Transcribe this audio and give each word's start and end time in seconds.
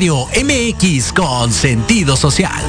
Radio 0.00 0.28
MX 0.32 1.12
con 1.12 1.52
sentido 1.52 2.16
social. 2.16 2.64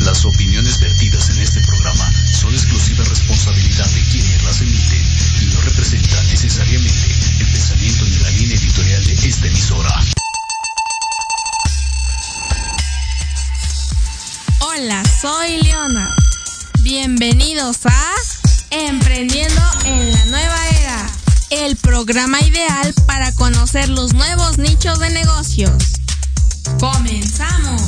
Las 0.00 0.24
opiniones 0.24 0.80
vertidas 0.80 1.30
en 1.30 1.38
este 1.38 1.60
programa 1.60 2.12
son 2.32 2.52
exclusiva 2.52 3.04
responsabilidad 3.04 3.86
de 3.86 4.00
quienes 4.10 4.42
las 4.42 4.60
emiten 4.60 5.04
y 5.40 5.54
no 5.54 5.60
representan 5.60 6.26
necesariamente 6.26 7.12
el 7.38 7.46
pensamiento 7.46 8.04
ni 8.06 8.16
la 8.16 8.30
línea 8.30 8.56
editorial 8.56 9.04
de 9.06 9.12
esta 9.12 9.46
emisora. 9.46 10.04
Hola, 14.58 15.04
soy 15.20 15.62
Leona. 15.62 16.12
Bienvenidos 16.80 17.86
a 17.86 18.15
programa 21.96 22.38
ideal 22.42 22.92
para 23.06 23.32
conocer 23.32 23.88
los 23.88 24.12
nuevos 24.12 24.58
nichos 24.58 24.98
de 24.98 25.08
negocios. 25.08 25.72
¡Comenzamos! 26.78 27.80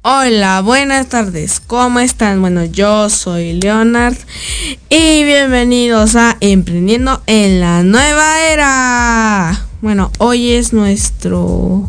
Hola, 0.00 0.62
buenas 0.62 1.10
tardes, 1.10 1.60
¿cómo 1.60 2.00
están? 2.00 2.40
Bueno, 2.40 2.64
yo 2.64 3.10
soy 3.10 3.52
Leonard 3.52 4.16
y 4.88 5.24
bienvenidos 5.24 6.16
a 6.16 6.38
Emprendiendo 6.40 7.22
en 7.26 7.60
la 7.60 7.82
Nueva 7.82 8.40
Era. 8.50 9.67
Bueno, 9.80 10.10
hoy 10.18 10.52
es 10.52 10.72
nuestro 10.72 11.88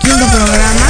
quinto 0.00 0.26
programa. 0.26 0.86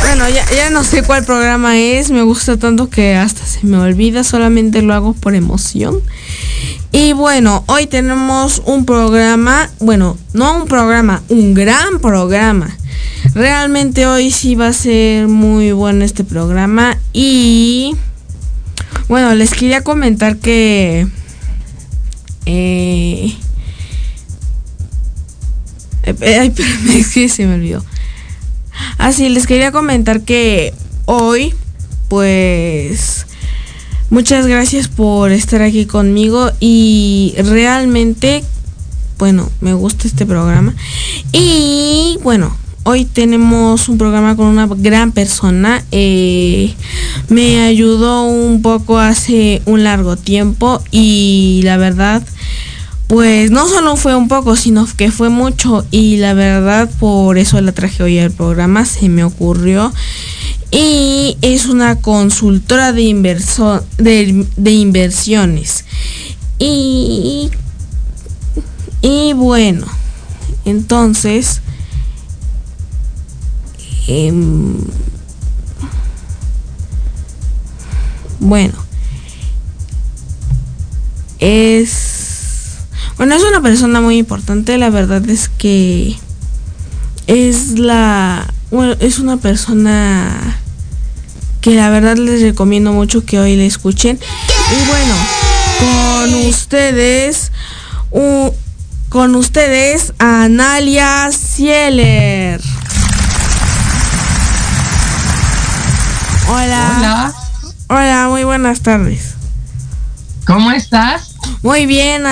Bueno, 0.00 0.24
ya, 0.28 0.70
no 0.70 0.84
sé 0.84 1.02
cuál 1.02 1.24
programa 1.24 1.78
es, 1.78 2.10
me 2.10 2.22
gusta 2.22 2.56
tanto 2.56 2.90
que 2.90 3.14
hasta 3.16 3.44
se 3.44 3.66
me 3.66 3.78
olvida, 3.78 4.24
solamente 4.24 4.82
lo 4.82 4.94
hago 4.94 5.12
por 5.12 5.34
emoción. 5.34 6.00
Y 6.90 7.12
bueno, 7.12 7.64
hoy 7.66 7.86
tenemos 7.86 8.62
un 8.66 8.84
programa, 8.84 9.70
bueno, 9.80 10.16
no 10.32 10.56
un 10.56 10.68
programa, 10.68 11.22
un 11.28 11.54
gran 11.54 12.00
programa 12.00 12.76
Realmente 13.34 14.06
hoy 14.06 14.30
sí 14.30 14.54
va 14.56 14.68
a 14.68 14.72
ser 14.72 15.28
muy 15.28 15.72
bueno 15.72 16.04
este 16.04 16.22
programa 16.22 16.98
y 17.12 17.96
bueno, 19.08 19.34
les 19.34 19.52
quería 19.52 19.82
comentar 19.82 20.36
que 20.36 21.06
eh, 22.44 23.34
eh 26.02 26.38
ay, 26.38 26.50
que 27.14 27.28
se 27.28 27.46
me 27.46 27.54
olvidó. 27.54 27.84
Así, 28.98 29.26
ah, 29.26 29.30
les 29.30 29.46
quería 29.46 29.72
comentar 29.72 30.22
que 30.22 30.72
hoy, 31.04 31.54
pues, 32.08 33.26
muchas 34.10 34.46
gracias 34.46 34.88
por 34.88 35.32
estar 35.32 35.62
aquí 35.62 35.86
conmigo 35.86 36.50
y 36.60 37.34
realmente, 37.36 38.44
bueno, 39.18 39.50
me 39.60 39.74
gusta 39.74 40.08
este 40.08 40.26
programa. 40.26 40.74
Y 41.32 42.18
bueno, 42.22 42.56
hoy 42.84 43.04
tenemos 43.04 43.88
un 43.88 43.98
programa 43.98 44.36
con 44.36 44.46
una 44.46 44.66
gran 44.66 45.12
persona. 45.12 45.84
Eh, 45.92 46.74
me 47.28 47.62
ayudó 47.62 48.24
un 48.24 48.62
poco 48.62 48.98
hace 48.98 49.62
un 49.66 49.84
largo 49.84 50.16
tiempo 50.16 50.82
y 50.90 51.60
la 51.64 51.76
verdad, 51.76 52.22
pues 53.06 53.50
no 53.50 53.68
solo 53.68 53.96
fue 53.96 54.14
un 54.16 54.28
poco, 54.28 54.56
sino 54.56 54.86
que 54.96 55.10
fue 55.10 55.28
mucho 55.28 55.84
y 55.90 56.16
la 56.16 56.34
verdad 56.34 56.90
por 56.98 57.38
eso 57.38 57.60
la 57.60 57.72
traje 57.72 58.02
hoy 58.02 58.18
al 58.18 58.30
programa, 58.30 58.84
se 58.84 59.08
me 59.08 59.24
ocurrió. 59.24 59.92
Y 60.70 61.36
es 61.42 61.66
una 61.66 61.96
consultora 61.96 62.92
de, 62.92 63.12
de, 63.98 64.46
de 64.56 64.70
inversiones. 64.70 65.84
Y, 66.58 67.50
y 69.02 69.32
bueno, 69.34 69.86
entonces 70.64 71.60
Em, 74.08 74.78
bueno, 78.40 78.74
es... 81.38 82.11
Bueno, 83.22 83.36
es 83.36 83.44
una 83.44 83.60
persona 83.60 84.00
muy 84.00 84.18
importante, 84.18 84.76
la 84.78 84.90
verdad 84.90 85.24
es 85.30 85.48
que 85.48 86.18
es 87.28 87.78
la... 87.78 88.52
Bueno, 88.72 88.96
es 88.98 89.20
una 89.20 89.36
persona 89.36 90.58
que 91.60 91.76
la 91.76 91.88
verdad 91.90 92.16
les 92.16 92.42
recomiendo 92.42 92.92
mucho 92.92 93.24
que 93.24 93.38
hoy 93.38 93.54
le 93.54 93.64
escuchen. 93.64 94.18
Y 94.72 94.88
bueno, 94.88 95.14
con 95.78 96.34
ustedes, 96.48 97.52
con 99.08 99.36
ustedes, 99.36 100.14
Analia 100.18 101.30
Cieler. 101.30 102.60
Hola. 106.48 106.96
Hola. 106.98 107.34
Hola, 107.86 108.26
muy 108.30 108.42
buenas 108.42 108.80
tardes. 108.80 109.34
¿Cómo 110.44 110.72
estás? 110.72 111.31
Muy 111.62 111.86
bien, 111.86 112.24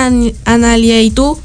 Analia, 0.44 1.02
¿y 1.02 1.10
tú? 1.10 1.38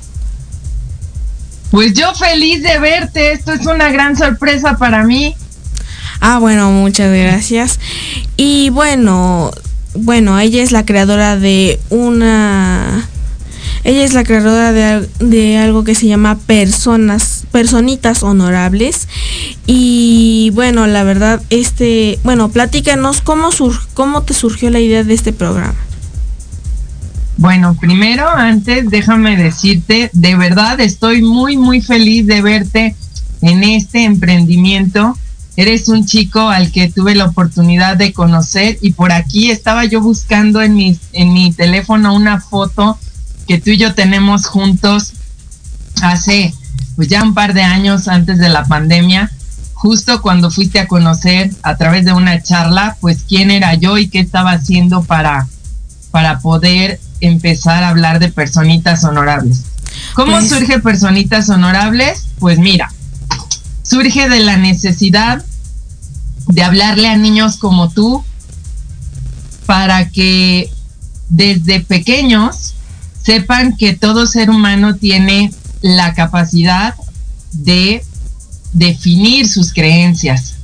Pues 1.71 1.93
yo 1.93 2.13
feliz 2.15 2.63
de 2.63 2.79
verte, 2.79 3.33
esto 3.33 3.53
es 3.53 3.65
una 3.65 3.89
gran 3.91 4.15
sorpresa 4.15 4.77
para 4.77 5.03
mí. 5.03 5.35
Ah, 6.21 6.39
bueno, 6.39 6.71
muchas 6.71 7.11
gracias. 7.11 7.79
Y 8.37 8.69
bueno, 8.69 9.51
bueno, 9.93 10.39
ella 10.39 10.63
es 10.63 10.71
la 10.71 10.85
creadora 10.85 11.37
de 11.37 11.79
una 11.89 13.07
ella 13.85 14.03
es 14.03 14.13
la 14.13 14.23
creadora 14.23 14.71
de, 14.71 15.57
algo 15.57 15.83
que 15.83 15.93
se 15.93 16.07
llama 16.07 16.39
personas, 16.39 17.45
personitas 17.51 18.23
honorables. 18.23 19.07
Y 19.67 20.49
bueno, 20.55 20.87
la 20.87 21.03
verdad, 21.03 21.39
este, 21.51 22.17
bueno, 22.23 22.49
platícanos 22.49 23.21
cómo, 23.21 23.51
sur, 23.51 23.75
cómo 23.93 24.23
te 24.23 24.33
surgió 24.33 24.71
la 24.71 24.79
idea 24.79 25.03
de 25.03 25.13
este 25.13 25.33
programa. 25.33 25.75
Bueno, 27.37 27.75
primero, 27.75 28.29
antes, 28.29 28.89
déjame 28.89 29.35
decirte, 29.35 30.09
de 30.13 30.35
verdad 30.35 30.79
estoy 30.79 31.21
muy, 31.21 31.57
muy 31.57 31.81
feliz 31.81 32.25
de 32.25 32.41
verte 32.41 32.95
en 33.41 33.63
este 33.63 34.05
emprendimiento. 34.05 35.17
Eres 35.57 35.89
un 35.89 36.05
chico 36.05 36.49
al 36.49 36.71
que 36.71 36.89
tuve 36.89 37.13
la 37.13 37.25
oportunidad 37.25 37.97
de 37.97 38.13
conocer 38.13 38.77
y 38.81 38.91
por 38.91 39.11
aquí 39.11 39.51
estaba 39.51 39.83
yo 39.85 40.01
buscando 40.01 40.61
en 40.61 40.75
mi, 40.75 40.97
en 41.11 41.33
mi 41.33 41.51
teléfono 41.51 42.13
una 42.13 42.39
foto 42.39 42.97
que 43.47 43.59
tú 43.59 43.71
y 43.71 43.77
yo 43.77 43.93
tenemos 43.93 44.47
juntos 44.47 45.13
hace 46.01 46.53
pues 46.95 47.09
ya 47.09 47.21
un 47.23 47.33
par 47.33 47.53
de 47.53 47.63
años 47.63 48.07
antes 48.07 48.39
de 48.39 48.47
la 48.47 48.63
pandemia, 48.63 49.29
justo 49.73 50.21
cuando 50.21 50.49
fuiste 50.49 50.79
a 50.79 50.87
conocer 50.87 51.51
a 51.61 51.75
través 51.75 52.05
de 52.05 52.13
una 52.13 52.41
charla, 52.41 52.97
pues 53.01 53.23
quién 53.27 53.51
era 53.51 53.73
yo 53.75 53.97
y 53.97 54.07
qué 54.07 54.19
estaba 54.19 54.51
haciendo 54.51 55.03
para, 55.03 55.47
para 56.11 56.39
poder 56.39 56.99
empezar 57.21 57.83
a 57.83 57.89
hablar 57.89 58.19
de 58.19 58.29
personitas 58.29 59.03
honorables. 59.03 59.63
¿Cómo 60.13 60.33
pues 60.33 60.49
surge 60.49 60.79
personitas 60.79 61.49
honorables? 61.49 62.27
Pues 62.39 62.59
mira, 62.59 62.91
surge 63.83 64.29
de 64.29 64.39
la 64.39 64.57
necesidad 64.57 65.43
de 66.47 66.63
hablarle 66.63 67.07
a 67.07 67.17
niños 67.17 67.57
como 67.57 67.89
tú 67.89 68.23
para 69.65 70.09
que 70.09 70.71
desde 71.29 71.79
pequeños 71.79 72.75
sepan 73.23 73.75
que 73.75 73.93
todo 73.93 74.27
ser 74.27 74.49
humano 74.49 74.95
tiene 74.95 75.51
la 75.81 76.13
capacidad 76.13 76.93
de 77.51 78.03
definir 78.73 79.47
sus 79.47 79.73
creencias. 79.73 80.55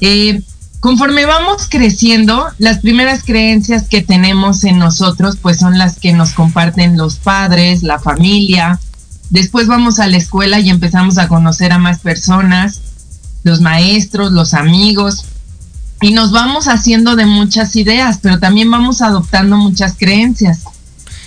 Eh, 0.00 0.42
conforme 0.84 1.24
vamos 1.24 1.66
creciendo, 1.70 2.46
las 2.58 2.80
primeras 2.80 3.22
creencias 3.24 3.88
que 3.88 4.02
tenemos 4.02 4.64
en 4.64 4.78
nosotros, 4.78 5.38
pues 5.40 5.58
son 5.58 5.78
las 5.78 5.98
que 5.98 6.12
nos 6.12 6.34
comparten 6.34 6.98
los 6.98 7.16
padres, 7.16 7.82
la 7.82 7.98
familia. 7.98 8.78
Después 9.30 9.66
vamos 9.66 9.98
a 9.98 10.08
la 10.08 10.18
escuela 10.18 10.60
y 10.60 10.68
empezamos 10.68 11.16
a 11.16 11.26
conocer 11.26 11.72
a 11.72 11.78
más 11.78 12.00
personas, 12.00 12.82
los 13.44 13.62
maestros, 13.62 14.32
los 14.32 14.52
amigos, 14.52 15.24
y 16.02 16.12
nos 16.12 16.32
vamos 16.32 16.68
haciendo 16.68 17.16
de 17.16 17.24
muchas 17.24 17.76
ideas, 17.76 18.18
pero 18.20 18.38
también 18.38 18.70
vamos 18.70 19.00
adoptando 19.00 19.56
muchas 19.56 19.94
creencias. 19.96 20.64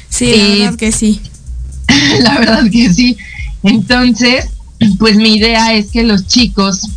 Sí, 0.07 0.35
la 0.35 0.65
verdad 0.65 0.77
que 0.77 0.91
sí. 0.91 1.21
la 2.21 2.37
verdad 2.37 2.63
que 2.71 2.93
sí. 2.93 3.17
Entonces, 3.63 4.49
pues 4.99 5.15
mi 5.15 5.33
idea 5.37 5.73
es 5.73 5.87
que 5.87 6.03
los 6.03 6.27
chicos 6.27 6.91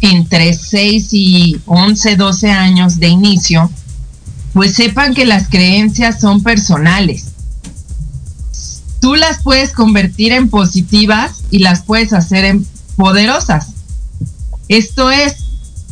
entre 0.00 0.54
6 0.54 1.08
y 1.12 1.60
11, 1.66 2.16
12 2.16 2.50
años 2.50 2.98
de 2.98 3.08
inicio, 3.08 3.70
pues 4.52 4.74
sepan 4.74 5.14
que 5.14 5.24
las 5.24 5.48
creencias 5.48 6.20
son 6.20 6.42
personales. 6.42 7.26
Tú 9.00 9.14
las 9.14 9.42
puedes 9.42 9.72
convertir 9.72 10.32
en 10.32 10.48
positivas 10.48 11.42
y 11.50 11.60
las 11.60 11.82
puedes 11.82 12.12
hacer 12.12 12.58
poderosas. 12.96 13.68
Esto 14.68 15.10
es, 15.10 15.36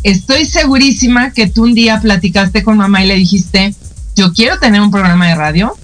estoy 0.02 0.44
segurísima 0.44 1.32
que 1.32 1.46
tú 1.46 1.64
un 1.64 1.74
día 1.74 2.00
platicaste 2.00 2.62
con 2.62 2.76
mamá 2.76 3.04
y 3.04 3.08
le 3.08 3.14
dijiste, 3.16 3.74
yo 4.16 4.32
quiero 4.32 4.58
tener 4.58 4.80
un 4.80 4.90
programa 4.90 5.28
de 5.28 5.34
radio, 5.34 5.76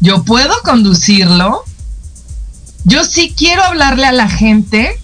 yo 0.00 0.22
puedo 0.22 0.54
conducirlo, 0.62 1.64
yo 2.84 3.04
sí 3.04 3.34
quiero 3.36 3.62
hablarle 3.64 4.06
a 4.06 4.12
la 4.12 4.28
gente 4.28 4.98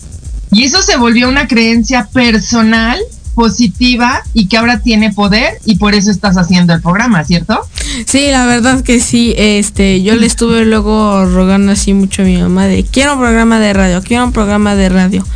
y 0.55 0.63
eso 0.63 0.83
se 0.83 0.97
volvió 0.97 1.29
una 1.29 1.49
creencia 1.49 2.09
personal 2.13 2.99
positiva 3.35 4.23
y 4.33 4.47
que 4.47 4.57
ahora 4.57 4.81
tiene 4.81 5.13
poder 5.13 5.59
y 5.65 5.77
por 5.77 5.95
eso 5.95 6.13
estás 6.13 6.37
haciendo 6.37 6.73
el 6.73 6.81
programa, 6.81 7.25
¿cierto? 7.25 7.61
Sí, 8.07 8.29
la 8.31 8.47
verdad 8.47 8.83
que 8.85 9.01
sí, 9.01 9.35
este, 9.37 10.03
yo 10.03 10.15
le 10.15 10.27
estuve 10.27 10.65
luego 10.65 11.27
rogando 11.27 11.73
así 11.73 11.93
mucho 11.93 12.23
a 12.23 12.25
mi 12.25 12.37
mamá 12.37 12.67
de 12.67 12.85
quiero 12.85 13.15
un 13.15 13.19
programa 13.19 13.59
de 13.59 13.73
radio, 13.73 14.01
quiero 14.03 14.25
un 14.25 14.33
programa 14.33 14.77
de 14.77 14.89
radio. 14.89 15.27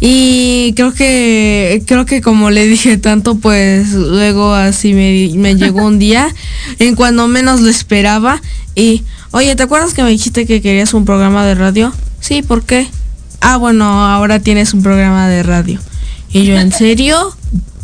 Y 0.00 0.72
creo 0.76 0.94
que, 0.94 1.82
creo 1.86 2.06
que 2.06 2.20
como 2.20 2.50
le 2.50 2.66
dije 2.66 2.98
tanto, 2.98 3.36
pues 3.38 3.92
luego 3.92 4.54
así 4.54 4.94
me, 4.94 5.30
me 5.36 5.56
llegó 5.56 5.84
un 5.84 5.98
día 5.98 6.32
en 6.78 6.94
cuando 6.94 7.26
menos 7.26 7.60
lo 7.60 7.70
esperaba 7.70 8.40
y, 8.76 9.02
oye, 9.32 9.56
¿te 9.56 9.64
acuerdas 9.64 9.94
que 9.94 10.04
me 10.04 10.10
dijiste 10.10 10.46
que 10.46 10.62
querías 10.62 10.94
un 10.94 11.04
programa 11.04 11.44
de 11.44 11.56
radio? 11.56 11.92
Sí, 12.20 12.42
¿por 12.42 12.62
qué? 12.62 12.86
Ah, 13.44 13.56
bueno, 13.56 13.84
ahora 13.84 14.38
tienes 14.38 14.72
un 14.72 14.84
programa 14.84 15.26
de 15.26 15.42
radio. 15.42 15.80
Y 16.30 16.44
yo, 16.44 16.56
¿en 16.56 16.70
serio? 16.70 17.36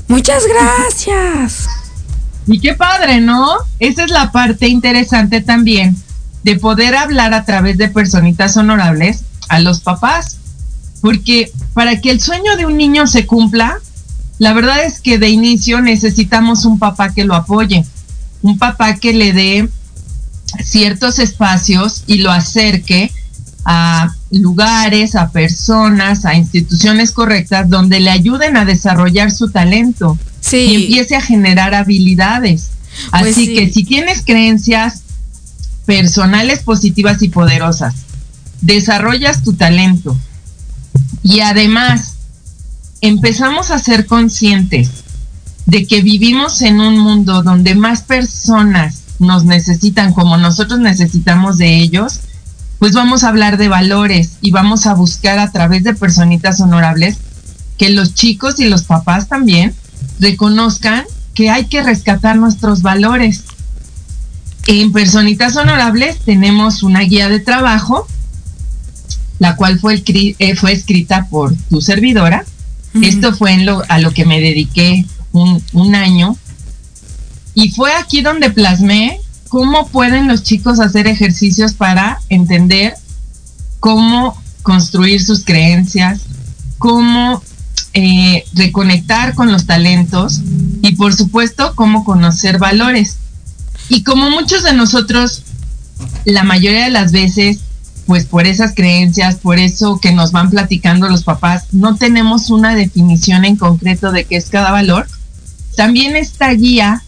Muchas 0.07 0.45
gracias. 0.47 1.67
Y 2.47 2.61
qué 2.61 2.75
padre, 2.75 3.21
¿no? 3.21 3.57
Esa 3.81 4.05
es 4.05 4.13
la 4.13 4.31
parte 4.31 4.69
interesante 4.69 5.41
también 5.41 5.97
de 6.45 6.55
poder 6.55 6.95
hablar 6.95 7.35
a 7.35 7.45
través 7.45 7.77
de 7.77 7.89
personitas 7.89 8.57
honorables 8.57 9.25
a 9.49 9.59
los 9.59 9.81
papás. 9.81 10.39
Porque 11.01 11.51
para 11.75 12.01
que 12.01 12.13
el 12.13 12.21
sueño 12.21 12.57
de 12.57 12.65
un 12.65 12.77
niño 12.77 13.09
se 13.09 13.27
cumpla, 13.27 13.79
la 14.39 14.53
verdad 14.53 14.85
es 14.85 15.01
que 15.01 15.19
de 15.19 15.29
inicio 15.29 15.81
necesitamos 15.81 16.67
un 16.67 16.79
papá 16.79 17.13
que 17.13 17.25
lo 17.25 17.35
apoye, 17.35 17.85
un 18.43 18.59
papá 18.59 18.95
que 18.95 19.13
le 19.13 19.33
dé 19.33 19.69
ciertos 20.63 21.19
espacios 21.19 22.05
y 22.07 22.19
lo 22.19 22.31
acerque 22.31 23.11
a 23.65 24.15
lugares, 24.31 25.15
a 25.15 25.31
personas, 25.31 26.25
a 26.25 26.35
instituciones 26.35 27.13
correctas 27.13 27.69
donde 27.69 28.01
le 28.01 28.11
ayuden 28.11 28.57
a 28.57 28.65
desarrollar 28.65 29.31
su 29.31 29.51
talento 29.51 30.19
y 30.53 30.75
empiece 30.75 31.17
a 31.17 31.21
generar 31.21 31.75
habilidades. 31.75 32.71
Pues 33.11 33.37
Así 33.37 33.55
que 33.55 33.71
si 33.71 33.85
tienes 33.85 34.23
creencias 34.25 35.03
personales 35.87 36.61
positivas 36.61 37.23
y 37.23 37.29
poderosas, 37.29 37.95
desarrollas 38.61 39.43
tu 39.43 39.55
talento. 39.55 40.17
Y 41.23 41.41
además 41.41 42.15
empezamos 43.01 43.71
a 43.71 43.79
ser 43.79 44.07
conscientes 44.07 44.91
de 45.67 45.87
que 45.87 46.03
vivimos 46.03 46.63
en 46.63 46.81
un 46.81 46.99
mundo 46.99 47.43
donde 47.43 47.75
más 47.75 48.03
personas 48.03 49.03
nos 49.19 49.45
necesitan 49.45 50.13
como 50.13 50.37
nosotros 50.37 50.81
necesitamos 50.81 51.59
de 51.59 51.79
ellos, 51.79 52.21
pues 52.79 52.93
vamos 52.93 53.25
a 53.25 53.29
hablar 53.29 53.57
de 53.57 53.69
valores 53.69 54.39
y 54.41 54.51
vamos 54.51 54.87
a 54.87 54.95
buscar 54.95 55.39
a 55.39 55.51
través 55.51 55.83
de 55.85 55.95
personitas 55.95 56.61
honorables 56.61 57.19
que 57.77 57.91
los 57.91 58.15
chicos 58.15 58.61
y 58.61 58.69
los 58.69 58.85
papás 58.85 59.29
también 59.29 59.75
reconozcan 60.21 61.05
que 61.35 61.51
hay 61.51 61.67
que 61.67 61.83
rescatar 61.83 62.37
nuestros 62.37 62.83
valores. 62.83 63.45
En 64.67 64.93
Personitas 64.93 65.57
Honorables 65.57 66.19
tenemos 66.19 66.83
una 66.83 67.01
guía 67.01 67.29
de 67.29 67.41
trabajo, 67.41 68.07
la 69.39 69.57
cual 69.57 69.79
fue, 69.79 70.03
eh, 70.07 70.57
fue 70.57 70.73
escrita 70.73 71.29
por 71.31 71.55
tu 71.71 71.81
servidora. 71.81 72.45
Esto 73.01 73.35
fue 73.35 73.53
en 73.53 73.65
lo, 73.65 73.83
a 73.89 73.99
lo 74.01 74.11
que 74.11 74.25
me 74.25 74.41
dediqué 74.41 75.07
un, 75.33 75.63
un 75.73 75.95
año. 75.95 76.37
Y 77.55 77.71
fue 77.71 77.93
aquí 77.95 78.21
donde 78.21 78.51
plasmé 78.51 79.21
cómo 79.49 79.89
pueden 79.89 80.29
los 80.29 80.43
chicos 80.43 80.81
hacer 80.81 81.07
ejercicios 81.07 81.75
para 81.75 82.21
entender 82.29 82.95
cómo 83.81 84.41
construir 84.63 85.23
sus 85.23 85.45
creencias, 85.45 86.21
cómo 86.79 87.43
eh, 87.95 88.45
reconectar 88.55 89.35
con 89.35 89.51
los 89.51 89.67
talentos 89.67 90.41
y 90.83 90.95
por 90.97 91.15
supuesto 91.15 91.73
cómo 91.75 92.05
conocer 92.05 92.59
valores. 92.59 93.17
Y 93.89 94.03
como 94.03 94.31
muchos 94.31 94.63
de 94.63 94.75
nosotros, 94.75 95.43
la 96.25 96.45
mayoría 96.45 96.85
de 96.85 96.91
las 96.91 97.13
veces, 97.13 97.61
pues 98.07 98.27
por 98.27 98.47
esas 98.47 98.75
creencias, 98.75 99.37
por 99.37 99.59
eso 99.59 99.99
que 100.01 100.13
nos 100.13 100.33
van 100.33 100.51
platicando 100.51 101.09
los 101.09 101.25
papás, 101.25 101.65
no 101.73 101.97
tenemos 101.97 102.51
una 102.51 102.75
definición 102.75 103.45
en 103.45 103.57
concreto 103.57 104.13
de 104.13 104.25
qué 104.25 104.37
es 104.37 104.51
cada 104.51 104.71
valor, 104.71 105.07
también 105.77 106.17
esta 106.17 106.53
guía 106.53 107.03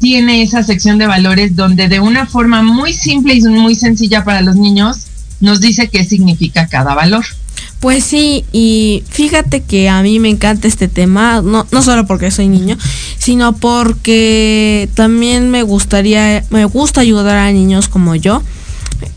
tiene 0.00 0.42
esa 0.42 0.62
sección 0.62 0.98
de 0.98 1.06
valores 1.06 1.54
donde 1.54 1.88
de 1.88 2.00
una 2.00 2.26
forma 2.26 2.62
muy 2.62 2.92
simple 2.92 3.34
y 3.34 3.42
muy 3.42 3.74
sencilla 3.74 4.24
para 4.24 4.40
los 4.40 4.56
niños 4.56 5.06
nos 5.40 5.60
dice 5.60 5.88
qué 5.88 6.04
significa 6.04 6.66
cada 6.66 6.94
valor. 6.94 7.24
Pues 7.80 8.04
sí, 8.04 8.44
y 8.52 9.02
fíjate 9.08 9.62
que 9.62 9.88
a 9.88 10.02
mí 10.02 10.18
me 10.18 10.28
encanta 10.28 10.68
este 10.68 10.88
tema, 10.88 11.40
no, 11.42 11.66
no 11.70 11.82
solo 11.82 12.06
porque 12.06 12.30
soy 12.30 12.48
niño, 12.48 12.76
sino 13.18 13.54
porque 13.54 14.88
también 14.94 15.50
me 15.50 15.62
gustaría, 15.62 16.44
me 16.50 16.64
gusta 16.66 17.00
ayudar 17.00 17.36
a 17.36 17.52
niños 17.52 17.88
como 17.88 18.14
yo. 18.14 18.42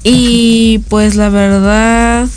Y 0.03 0.79
pues 0.87 1.15
la 1.15 1.27
verdad, 1.27 2.27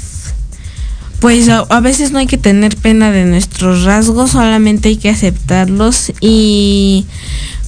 pues 1.21 1.49
a, 1.49 1.61
a, 1.61 1.81
veces 1.81 2.11
no 2.11 2.19
hay 2.19 2.27
que 2.27 2.39
tener 2.39 2.77
pena 2.77 3.13
de 3.13 3.25
nuestros 3.25 3.85
rasgos, 3.85 4.33
solamente 4.33 4.89
hay 4.89 4.97
que 4.97 5.11
aceptarlos 5.11 6.13
y 6.21 7.07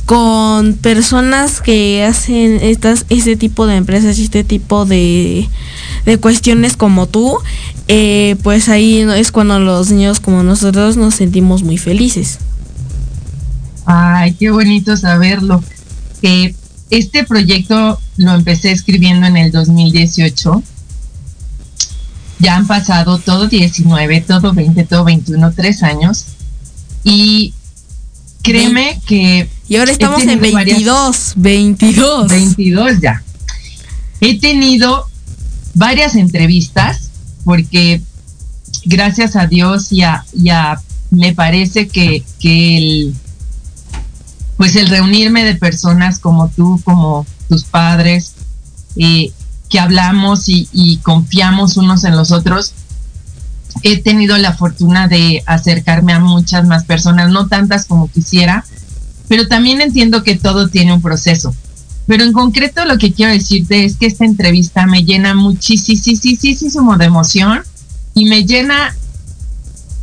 con 0.08 0.72
personas 0.72 1.60
que 1.60 2.02
hacen 2.02 2.60
estas, 2.62 3.04
este 3.10 3.36
tipo 3.36 3.66
de 3.66 3.76
empresas 3.76 4.18
y 4.18 4.24
este 4.24 4.42
tipo 4.42 4.86
de, 4.86 5.46
de 6.06 6.16
cuestiones 6.16 6.78
como 6.78 7.06
tú, 7.06 7.36
eh, 7.88 8.36
pues 8.42 8.70
ahí 8.70 9.00
es 9.00 9.30
cuando 9.30 9.60
los 9.60 9.90
niños 9.90 10.18
como 10.18 10.42
nosotros 10.42 10.96
nos 10.96 11.14
sentimos 11.14 11.62
muy 11.62 11.76
felices. 11.76 12.38
Ay, 13.84 14.32
qué 14.32 14.50
bonito 14.50 14.96
saberlo. 14.96 15.62
Eh, 16.22 16.54
este 16.88 17.24
proyecto 17.24 18.00
lo 18.16 18.32
empecé 18.32 18.72
escribiendo 18.72 19.26
en 19.26 19.36
el 19.36 19.52
2018. 19.52 20.62
Ya 22.38 22.56
han 22.56 22.66
pasado 22.66 23.18
todo 23.18 23.46
19, 23.46 24.22
todo 24.22 24.54
20, 24.54 24.84
todo 24.84 25.04
21, 25.04 25.52
tres 25.52 25.82
años. 25.82 26.24
Y 27.04 27.52
créeme 28.42 29.00
que 29.07 29.49
y 29.68 29.76
ahora 29.76 29.92
estamos 29.92 30.23
en 30.23 30.40
22, 30.40 31.35
22. 31.37 32.28
22 32.28 33.00
ya. 33.00 33.23
He 34.21 34.40
tenido 34.40 35.07
varias 35.75 36.14
entrevistas 36.14 37.11
porque 37.45 38.00
gracias 38.85 39.37
a 39.37 39.47
Dios 39.47 39.90
ya, 39.90 40.25
ya 40.33 40.80
me 41.11 41.35
parece 41.35 41.88
que, 41.88 42.25
el 42.42 43.14
pues 44.57 44.75
el 44.75 44.88
reunirme 44.88 45.45
de 45.45 45.54
personas 45.54 46.18
como 46.18 46.49
tú, 46.49 46.80
como 46.85 47.26
tus 47.49 47.64
padres, 47.64 48.33
eh, 48.97 49.30
que 49.68 49.78
hablamos 49.78 50.49
y, 50.49 50.68
y 50.73 50.97
confiamos 50.99 51.76
unos 51.76 52.04
en 52.04 52.16
los 52.16 52.33
otros, 52.33 52.73
he 53.82 54.02
tenido 54.02 54.37
la 54.38 54.52
fortuna 54.52 55.08
de 55.08 55.42
acercarme 55.47 56.12
a 56.12 56.20
muchas 56.20 56.66
más 56.66 56.85
personas, 56.85 57.30
no 57.30 57.47
tantas 57.47 57.87
como 57.87 58.08
quisiera, 58.08 58.64
pero 59.28 59.47
también 59.49 59.80
entiendo 59.80 60.23
que 60.23 60.37
todo 60.37 60.68
tiene 60.68 60.92
un 60.92 61.02
proceso. 61.02 61.54
Pero 62.06 62.25
en 62.25 62.32
concreto 62.32 62.85
lo 62.87 62.97
que 62.97 63.12
quiero 63.12 63.32
decirte 63.32 63.85
es 63.85 63.97
que 63.97 64.06
esta 64.06 64.25
entrevista 64.25 64.87
me 64.87 65.04
llena 65.04 65.35
muchísimo 65.35 66.97
de 66.97 67.04
emoción 67.04 67.62
y 68.14 68.25
me 68.25 68.44
llena 68.44 68.97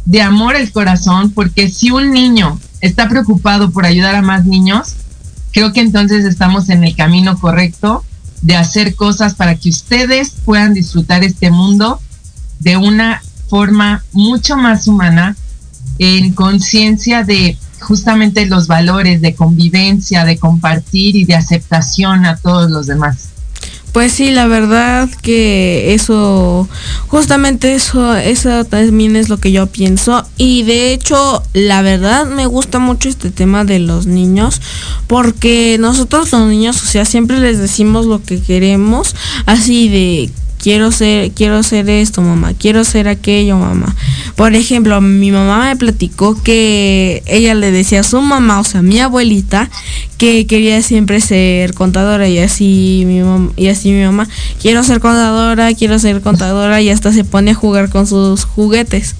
de 0.06 0.22
amor 0.22 0.56
el 0.56 0.72
corazón 0.72 1.32
porque 1.32 1.70
si 1.70 1.90
un 1.90 2.12
niño 2.12 2.60
está 2.80 3.10
preocupado 3.10 3.72
por 3.72 3.86
ayudar 3.86 4.14
a 4.14 4.22
más 4.22 4.46
niños, 4.46 4.94
creo 5.52 5.74
que 5.74 5.82
entonces 5.82 6.26
estamos 6.26 6.70
en 6.70 6.84
el 6.84 6.96
camino 6.96 7.40
correcto 7.40 8.04
de 8.44 8.56
hacer 8.56 8.94
cosas 8.94 9.34
para 9.34 9.56
que 9.56 9.70
ustedes 9.70 10.34
puedan 10.46 10.76
disfrutar 10.76 11.24
este 11.24 11.50
mundo 11.50 12.00
de 12.60 12.78
una 12.78 13.24
forma 13.48 14.04
mucho 14.12 14.58
más 14.58 14.88
humana, 14.88 15.36
en 16.00 16.34
conciencia 16.34 17.24
de 17.24 17.58
justamente 17.80 18.46
los 18.46 18.68
valores 18.68 19.22
de 19.22 19.36
convivencia, 19.36 20.26
de 20.26 20.38
compartir 20.38 21.16
y 21.16 21.26
de 21.26 21.36
aceptación 21.36 22.26
a 22.26 22.38
todos 22.38 22.70
los 22.70 22.88
demás. 22.88 23.30
Pues 23.96 24.12
sí, 24.12 24.32
la 24.32 24.46
verdad 24.46 25.10
que 25.22 25.94
eso, 25.94 26.68
justamente 27.08 27.76
eso, 27.76 28.14
eso 28.14 28.66
también 28.66 29.16
es 29.16 29.30
lo 29.30 29.38
que 29.38 29.54
yo 29.54 29.68
pienso. 29.68 30.28
Y 30.36 30.64
de 30.64 30.92
hecho, 30.92 31.42
la 31.54 31.82
verdad 31.82 32.26
me 32.26 32.46
gusta 32.46 32.80
mucho 32.80 33.08
este 33.08 33.32
tema 33.32 33.64
de 33.64 33.80
los 33.80 34.06
niños, 34.06 34.62
porque 35.08 35.78
nosotros 35.80 36.34
los 36.34 36.46
niños, 36.50 36.84
o 36.84 36.86
sea, 36.86 37.06
siempre 37.06 37.40
les 37.40 37.58
decimos 37.58 38.06
lo 38.06 38.22
que 38.22 38.42
queremos, 38.42 39.16
así 39.46 39.88
de 39.88 40.30
quiero 40.66 40.92
ser, 40.92 41.30
quiero 41.30 41.62
ser 41.62 41.88
esto, 41.92 42.24
mamá, 42.24 42.54
quiero 42.58 42.84
ser 42.84 43.08
aquello, 43.08 43.56
mamá. 43.56 43.96
Por 44.36 44.56
ejemplo, 44.56 45.00
mi 45.00 45.30
mamá 45.30 45.66
me 45.66 45.76
platicó 45.76 46.42
que 46.42 47.22
ella 47.28 47.54
le 47.54 47.70
decía 47.70 48.00
a 48.00 48.04
su 48.04 48.20
mamá, 48.20 48.60
o 48.62 48.64
sea, 48.64 48.82
mi 48.82 49.00
abuelita, 49.00 49.70
que 50.18 50.48
quería 50.48 50.82
siempre 50.82 51.22
ser 51.22 51.76
contadora 51.76 52.28
y 52.28 52.40
así 52.40 53.04
mi 53.06 53.20
mamá, 53.20 53.52
y 53.56 53.68
así 53.68 53.92
mi 53.92 54.04
mamá, 54.04 54.28
quiero 54.60 54.84
ser 54.84 55.02
contadora, 55.02 55.72
quiero 55.76 56.00
ser 56.00 56.22
contadora 56.22 56.82
y 56.82 56.90
hasta 56.90 57.14
se 57.14 57.24
pone 57.24 57.52
a 57.52 57.54
jugar 57.54 57.92
con 57.92 58.08
sus 58.08 58.44
juguetes. 58.46 59.14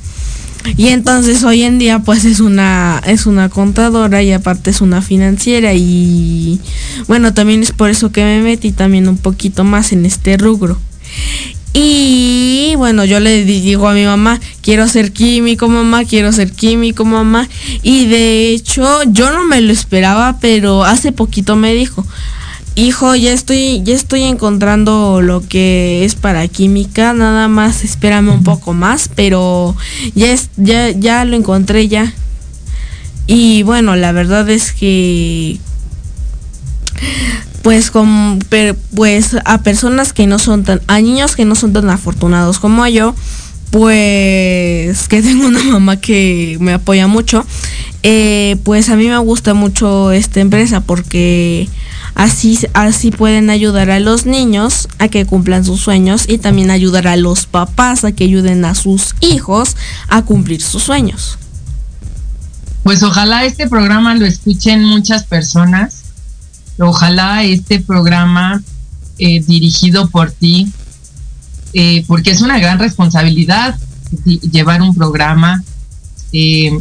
Y 0.78 0.88
entonces 0.88 1.44
hoy 1.44 1.62
en 1.62 1.78
día 1.78 2.00
pues 2.00 2.26
es 2.26 2.40
una 2.40 3.00
es 3.06 3.28
una 3.28 3.50
contadora 3.50 4.24
y 4.24 4.32
aparte 4.32 4.72
es 4.72 4.82
una 4.82 5.04
financiera 5.04 5.76
y 5.76 6.60
bueno, 7.08 7.36
también 7.36 7.62
es 7.62 7.72
por 7.72 7.92
eso 7.92 8.12
que 8.12 8.24
me 8.24 8.42
metí 8.42 8.72
también 8.72 9.08
un 9.08 9.20
poquito 9.20 9.64
más 9.64 9.92
en 9.92 10.08
este 10.08 10.38
rubro. 10.38 10.80
Y 11.74 12.74
bueno, 12.78 13.04
yo 13.04 13.20
le 13.20 13.44
digo 13.44 13.90
a 13.90 13.94
mi 13.94 14.06
mamá, 14.06 14.40
quiero 14.62 14.88
ser 14.88 15.12
químico, 15.12 15.68
mamá, 15.68 16.06
quiero 16.06 16.32
ser 16.32 16.54
químico, 16.54 17.04
mamá. 17.04 17.50
Y 17.84 18.06
de 18.06 18.50
hecho, 18.52 19.04
yo 19.08 19.32
no 19.32 19.44
me 19.44 19.60
lo 19.60 19.74
esperaba, 19.74 20.38
pero 20.40 20.86
hace 20.86 21.12
poquito 21.12 21.58
me 21.58 21.74
dijo, 21.74 22.06
hijo, 22.76 23.16
ya 23.16 23.34
estoy, 23.34 23.82
ya 23.84 23.94
estoy 23.94 24.24
encontrando 24.24 25.22
lo 25.22 25.46
que 25.46 26.06
es 26.06 26.16
para 26.16 26.48
química, 26.48 27.14
nada 27.14 27.50
más 27.50 27.84
espérame 27.84 28.30
un 28.30 28.44
poco 28.44 28.74
más, 28.74 29.10
pero 29.14 29.76
ya 30.14 30.32
es, 30.32 30.50
ya, 30.56 30.92
ya 30.92 31.26
lo 31.26 31.36
encontré 31.36 31.90
ya. 31.90 32.14
Y 33.28 33.64
bueno, 33.64 33.96
la 33.96 34.12
verdad 34.12 34.50
es 34.50 34.72
que 34.72 35.60
pues 37.66 37.90
con 37.90 38.38
pues 38.94 39.38
a 39.44 39.64
personas 39.64 40.14
que 40.14 40.28
no 40.28 40.38
son 40.38 40.64
tan 40.64 40.82
a 40.86 41.02
niños 41.02 41.36
que 41.36 41.46
no 41.46 41.56
son 41.56 41.74
tan 41.74 41.90
afortunados 41.90 42.60
como 42.60 42.86
yo 42.86 43.16
pues 43.72 45.08
que 45.08 45.24
tengo 45.24 45.48
una 45.48 45.64
mamá 45.64 46.00
que 46.00 46.58
me 46.60 46.74
apoya 46.74 47.08
mucho 47.08 47.44
eh, 48.04 48.58
pues 48.64 48.90
a 48.90 48.96
mí 48.96 49.08
me 49.08 49.18
gusta 49.18 49.56
mucho 49.56 50.12
esta 50.12 50.42
empresa 50.42 50.82
porque 50.82 51.68
Así, 52.14 52.58
así 52.74 53.12
pueden 53.12 53.50
ayudar 53.50 53.92
a 53.92 54.00
los 54.00 54.26
niños 54.26 54.88
a 55.00 55.10
que 55.10 55.26
cumplan 55.26 55.66
sus 55.66 55.82
sueños 55.82 56.24
y 56.30 56.38
también 56.38 56.72
ayudar 56.72 57.10
a 57.10 57.18
los 57.18 57.46
papás 57.46 58.06
a 58.06 58.14
que 58.14 58.24
ayuden 58.24 58.64
a 58.64 58.74
sus 58.74 59.16
hijos 59.20 59.76
a 60.08 60.22
cumplir 60.22 60.62
sus 60.62 60.84
sueños. 60.84 61.38
Pues 62.84 63.04
ojalá 63.04 63.44
este 63.44 63.68
programa 63.68 64.16
lo 64.16 64.26
escuchen 64.26 64.82
muchas 64.82 65.26
personas. 65.26 66.05
Ojalá 66.78 67.44
este 67.44 67.80
programa 67.80 68.62
eh, 69.18 69.42
dirigido 69.42 70.10
por 70.10 70.32
ti, 70.32 70.72
eh, 71.74 72.04
porque 72.08 72.32
es 72.32 72.42
una 72.42 72.60
gran 72.60 72.80
responsabilidad 72.80 73.78
llevar 74.26 74.82
un 74.82 74.94
programa, 74.94 75.64
eh, 76.32 76.80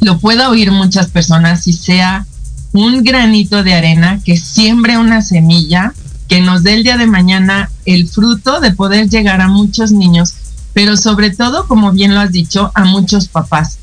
lo 0.00 0.18
pueda 0.18 0.50
oír 0.50 0.72
muchas 0.72 1.08
personas 1.08 1.66
y 1.68 1.72
sea 1.72 2.26
un 2.72 3.02
granito 3.02 3.62
de 3.62 3.74
arena 3.74 4.20
que 4.24 4.36
siembre 4.36 4.98
una 4.98 5.22
semilla 5.22 5.94
que 6.28 6.40
nos 6.40 6.62
dé 6.62 6.74
el 6.74 6.82
día 6.82 6.96
de 6.96 7.06
mañana 7.06 7.70
el 7.84 8.08
fruto 8.08 8.60
de 8.60 8.72
poder 8.72 9.08
llegar 9.08 9.40
a 9.40 9.48
muchos 9.48 9.92
niños, 9.92 10.34
pero 10.74 10.96
sobre 10.96 11.30
todo, 11.30 11.66
como 11.68 11.92
bien 11.92 12.14
lo 12.14 12.20
has 12.20 12.32
dicho, 12.32 12.72
a 12.74 12.84
muchos 12.84 13.28
papás. 13.28 13.78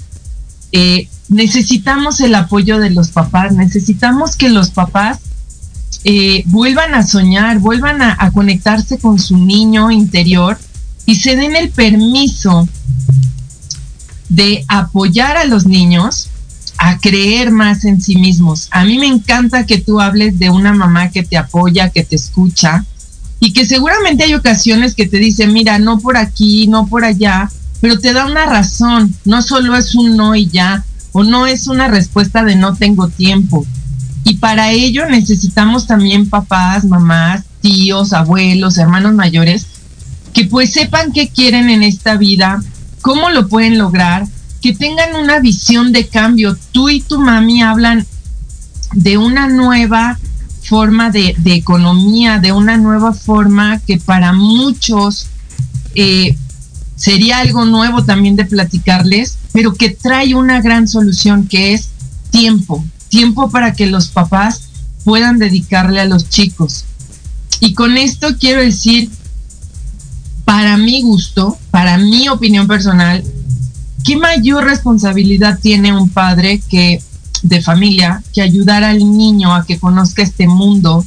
Necesitamos 1.33 2.21
el 2.21 2.35
apoyo 2.35 2.79
de 2.79 2.89
los 2.89 3.09
papás, 3.09 3.53
necesitamos 3.53 4.35
que 4.35 4.49
los 4.49 4.69
papás 4.69 5.19
eh, 6.03 6.43
vuelvan 6.47 6.95
a 6.95 7.03
soñar, 7.03 7.59
vuelvan 7.59 8.01
a 8.01 8.31
conectarse 8.31 8.97
con 8.97 9.19
su 9.19 9.37
niño 9.37 9.91
interior 9.91 10.57
y 11.05 11.15
se 11.15 11.35
den 11.35 11.55
el 11.55 11.69
permiso 11.69 12.67
de 14.29 14.65
apoyar 14.67 15.37
a 15.37 15.45
los 15.45 15.65
niños 15.65 16.29
a 16.77 16.97
creer 16.97 17.51
más 17.51 17.85
en 17.85 18.01
sí 18.01 18.15
mismos. 18.15 18.67
A 18.71 18.83
mí 18.83 18.97
me 18.97 19.07
encanta 19.07 19.65
que 19.65 19.79
tú 19.79 20.01
hables 20.01 20.39
de 20.39 20.49
una 20.49 20.73
mamá 20.73 21.11
que 21.11 21.23
te 21.23 21.37
apoya, 21.37 21.89
que 21.89 22.03
te 22.03 22.15
escucha 22.15 22.85
y 23.39 23.53
que 23.53 23.65
seguramente 23.65 24.23
hay 24.23 24.33
ocasiones 24.33 24.95
que 24.95 25.07
te 25.07 25.17
dice, 25.17 25.47
mira, 25.47 25.77
no 25.79 25.99
por 25.99 26.17
aquí, 26.17 26.67
no 26.67 26.87
por 26.87 27.05
allá, 27.05 27.49
pero 27.79 27.99
te 27.99 28.13
da 28.13 28.25
una 28.25 28.45
razón, 28.45 29.13
no 29.25 29.41
solo 29.41 29.75
es 29.75 29.95
un 29.95 30.17
no 30.17 30.35
y 30.35 30.47
ya, 30.47 30.83
o 31.13 31.23
no 31.23 31.47
es 31.47 31.67
una 31.67 31.87
respuesta 31.87 32.43
de 32.43 32.57
no 32.57 32.75
tengo 32.75 33.07
tiempo. 33.07 33.65
Y 34.25 34.35
para 34.35 34.71
ello 34.71 35.05
necesitamos 35.05 35.87
también 35.87 36.29
papás, 36.29 36.83
mamás, 36.85 37.43
tíos, 37.61 38.11
abuelos, 38.11 38.77
hermanos 38.77 39.13
mayores, 39.13 39.67
que 40.33 40.45
pues 40.45 40.73
sepan 40.73 41.13
qué 41.13 41.29
quieren 41.29 41.69
en 41.69 41.83
esta 41.83 42.17
vida, 42.17 42.61
cómo 43.01 43.29
lo 43.29 43.47
pueden 43.47 43.77
lograr 43.77 44.27
que 44.63 44.73
tengan 44.73 45.15
una 45.15 45.39
visión 45.39 45.91
de 45.91 46.07
cambio. 46.07 46.57
Tú 46.71 46.89
y 46.89 47.01
tu 47.01 47.19
mami 47.19 47.61
hablan 47.61 48.07
de 48.93 49.17
una 49.17 49.49
nueva 49.49 50.17
forma 50.63 51.11
de, 51.11 51.35
economía, 51.45 52.39
de 52.39 52.53
una 52.53 52.77
nueva 52.77 53.13
forma 53.13 53.79
que 53.79 53.97
para 53.97 54.31
muchos 54.31 55.27
eh, 55.95 56.37
sería 56.95 57.39
algo 57.39 57.65
nuevo 57.65 58.05
también 58.05 58.37
de 58.37 58.45
platicarles, 58.45 59.37
pero 59.53 59.73
que 59.73 59.91
trae 59.91 60.35
una 60.35 60.61
gran 60.61 60.87
solución 60.87 61.47
que 61.47 61.73
es 61.73 61.89
tiempo, 62.31 62.83
tiempo 63.07 63.49
para 63.49 63.73
que 63.73 63.85
los 63.85 64.09
papás 64.09 64.63
puedan 65.05 65.37
dedicarle 65.37 66.01
a 66.01 66.05
los 66.05 66.27
chicos. 66.27 66.85
Y 67.59 67.75
con 67.75 67.97
esto 67.97 68.35
quiero 68.39 68.61
decir, 68.61 69.09
para 70.43 70.75
mi 70.75 71.01
gusto, 71.03 71.57
para 71.71 71.97
mi 71.97 72.27
opinión 72.27 72.67
personal, 72.67 73.23
¿qué 74.03 74.17
mayor 74.17 74.65
responsabilidad 74.65 75.59
tiene 75.61 75.95
un 75.95 76.09
padre 76.09 76.61
que 76.69 77.01
de 77.43 77.61
familia 77.61 78.23
que 78.33 78.41
ayudar 78.41 78.83
al 78.83 78.99
niño 78.99 79.53
a 79.53 79.65
que 79.65 79.77
conozca 79.77 80.23
este 80.23 80.47
mundo, 80.47 81.05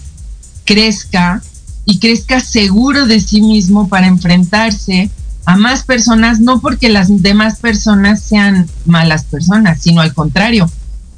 crezca 0.65 1.43
y 1.85 1.99
crezca 1.99 2.41
seguro 2.41 3.07
de 3.07 3.21
sí 3.21 3.41
mismo 3.41 3.89
para 3.89 4.07
enfrentarse 4.07 5.11
a 5.47 5.57
más 5.57 5.85
personas, 5.85 6.41
no 6.41 6.61
porque 6.61 6.89
las 6.89 7.23
demás 7.23 7.61
personas 7.61 8.21
sean 8.21 8.69
malas 8.85 9.25
personas, 9.25 9.81
sino 9.81 10.01
al 10.01 10.13
contrario, 10.13 10.69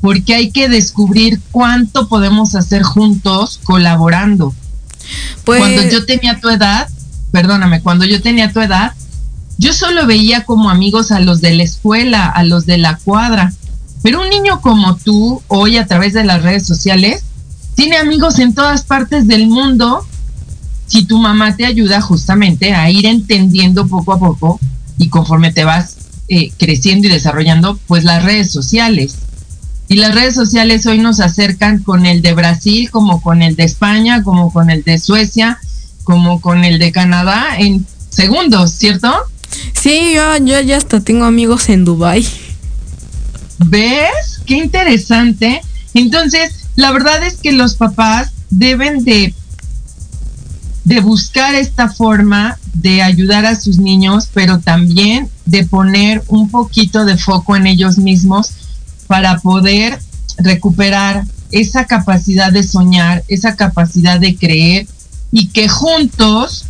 porque 0.03 0.35
hay 0.35 0.51
que 0.51 0.69
descubrir 0.69 1.41
cuánto 1.51 2.09
podemos 2.09 2.55
hacer 2.55 2.83
juntos 2.83 3.59
colaborando. 3.65 4.55
Pues 5.45 5.61
cuando 5.61 5.83
yo 5.89 6.05
tenía 6.05 6.39
tu 6.41 6.51
edad, 6.51 6.89
perdóname, 7.33 7.81
cuando 7.81 8.05
yo 8.05 8.21
tenía 8.21 8.53
tu 8.53 8.61
edad, 8.61 8.93
yo 9.57 9.73
solo 9.73 10.07
veía 10.07 10.45
como 10.45 10.69
amigos 10.69 11.11
a 11.11 11.21
los 11.21 11.41
de 11.41 11.55
la 11.55 11.63
escuela, 11.63 12.27
a 12.27 12.45
los 12.45 12.67
de 12.67 12.77
la 12.77 12.97
cuadra, 12.97 13.55
pero 14.03 14.21
un 14.21 14.29
niño 14.29 14.61
como 14.61 14.97
tú, 14.97 15.43
hoy 15.49 15.79
a 15.79 15.87
través 15.87 16.13
de 16.13 16.25
las 16.25 16.43
redes 16.43 16.67
sociales, 16.67 17.25
tiene 17.75 17.97
amigos 17.97 18.39
en 18.39 18.55
todas 18.55 18.85
partes 18.85 19.27
del 19.27 19.47
mundo 19.47 20.07
si 20.89 21.05
tu 21.05 21.19
mamá 21.19 21.55
te 21.57 21.65
ayuda 21.65 22.01
justamente 22.01 22.75
a 22.75 22.91
ir 22.91 23.07
entendiendo 23.07 23.87
poco 23.87 24.15
a 24.15 24.19
poco 24.19 24.59
y 24.99 25.09
conforme 25.09 25.53
te 25.53 25.65
vas 25.65 25.97
eh, 26.29 26.51
creciendo 26.59 27.07
y 27.07 27.11
desarrollando, 27.11 27.79
pues 27.87 28.05
las 28.05 28.25
redes 28.25 28.51
sociales. 28.51 29.17
Y 29.89 29.95
las 29.97 30.15
redes 30.15 30.35
sociales 30.35 30.85
hoy 30.87 30.99
nos 30.99 31.21
acercan 31.21 31.83
con 31.83 32.05
el 32.05 32.21
de 32.21 32.35
Brasil, 32.35 32.91
como 32.91 33.23
con 33.23 33.43
el 33.43 33.55
de 33.55 33.65
España, 33.65 34.23
como 34.23 34.53
con 34.53 34.71
el 34.71 34.83
de 34.83 34.99
Suecia, 34.99 35.59
como 36.05 36.41
con 36.41 36.65
el 36.65 36.79
de 36.79 36.91
Canadá 36.91 37.57
en 37.59 37.87
segundos, 38.11 38.73
¿cierto? 38.73 39.15
Sí, 39.81 40.13
yo, 40.15 40.37
yo 40.39 40.61
ya 40.61 40.77
hasta 40.77 41.01
tengo 41.01 41.25
amigos 41.25 41.69
en 41.69 41.85
Dubai. 41.85 42.27
¿Ves? 43.59 44.41
Qué 44.47 44.57
interesante. 44.57 45.61
Entonces, 45.95 46.67
la 46.77 46.93
verdad 46.93 47.23
es 47.25 47.37
que 47.37 47.53
los 47.53 47.75
papás 47.75 48.33
deben 48.51 49.05
de, 49.05 49.35
de 50.89 51.01
buscar 51.01 51.55
esta 51.55 51.91
forma 51.91 52.59
de 52.73 53.03
ayudar 53.03 53.45
a 53.45 53.61
sus 53.61 53.79
niños, 53.79 54.31
pero 54.33 54.61
también 54.61 55.29
de 55.45 55.67
poner 55.67 56.25
un 56.29 56.51
poquito 56.51 57.05
de 57.05 57.19
foco 57.19 57.57
en 57.57 57.67
ellos 57.67 57.99
mismos 57.99 58.53
para 59.07 59.39
poder 59.41 59.99
recuperar 60.39 61.27
esa 61.51 61.85
capacidad 61.85 62.51
de 62.51 62.63
soñar, 62.63 63.23
esa 63.29 63.55
capacidad 63.55 64.19
de 64.19 64.37
creer 64.37 64.87
y 65.31 65.49
que 65.49 65.69
juntos 65.69 66.65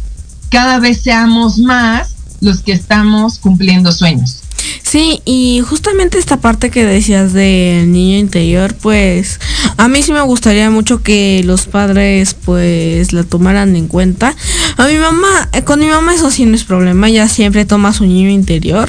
cada 0.48 0.81
vez 0.81 1.00
seamos 1.00 1.59
más 1.59 2.16
los 2.40 2.62
que 2.62 2.72
estamos 2.72 3.38
cumpliendo 3.38 3.92
sueños. 3.92 4.40
Sí, 4.83 5.21
y 5.25 5.61
justamente 5.61 6.19
esta 6.19 6.38
parte 6.38 6.71
que 6.71 6.85
decías 6.85 7.33
del 7.33 7.93
niño 7.93 8.17
interior, 8.19 8.75
pues 8.75 9.38
a 9.77 9.88
mí 9.88 10.03
sí 10.03 10.12
me 10.12 10.23
gustaría 10.23 10.71
mucho 10.71 11.03
que 11.03 11.43
los 11.45 11.67
padres 11.67 12.35
pues 12.35 13.12
la 13.12 13.25
tomaran 13.25 13.77
en 13.77 13.87
cuenta. 13.87 14.35
A 14.77 14.87
mi 14.87 14.97
mamá, 14.97 15.49
eh, 15.53 15.62
con 15.62 15.81
mi 15.81 15.87
mamá 15.87 16.14
eso 16.14 16.31
sí 16.31 16.47
no 16.47 16.55
es 16.55 16.64
problema, 16.64 17.09
ella 17.09 17.29
siempre 17.29 17.64
toma 17.64 17.93
su 17.93 18.07
niño 18.07 18.31
interior. 18.31 18.88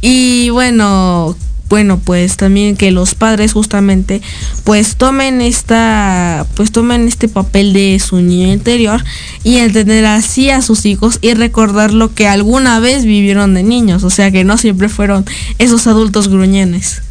y 0.00 0.50
bueno, 0.50 1.36
bueno, 1.68 1.98
pues 1.98 2.36
también 2.36 2.76
que 2.76 2.90
los 2.90 3.14
padres 3.14 3.52
justamente 3.52 4.22
pues 4.64 4.96
tomen 4.96 5.40
esta 5.40 6.46
pues 6.54 6.70
tomen 6.70 7.08
este 7.08 7.28
papel 7.28 7.72
de 7.72 7.98
su 7.98 8.20
niño 8.20 8.52
interior 8.52 9.04
y 9.42 9.56
entender 9.56 10.06
así 10.06 10.50
a 10.50 10.62
sus 10.62 10.86
hijos 10.86 11.18
y 11.22 11.34
recordar 11.34 11.92
lo 11.92 12.14
que 12.14 12.28
alguna 12.28 12.78
vez 12.78 13.04
vivieron 13.04 13.54
de 13.54 13.62
niños, 13.62 14.04
o 14.04 14.10
sea, 14.10 14.30
que 14.30 14.44
no 14.44 14.58
siempre 14.58 14.88
fueron 14.88 15.24
esos 15.58 15.86
adultos 15.86 16.28
gruñones. 16.28 17.02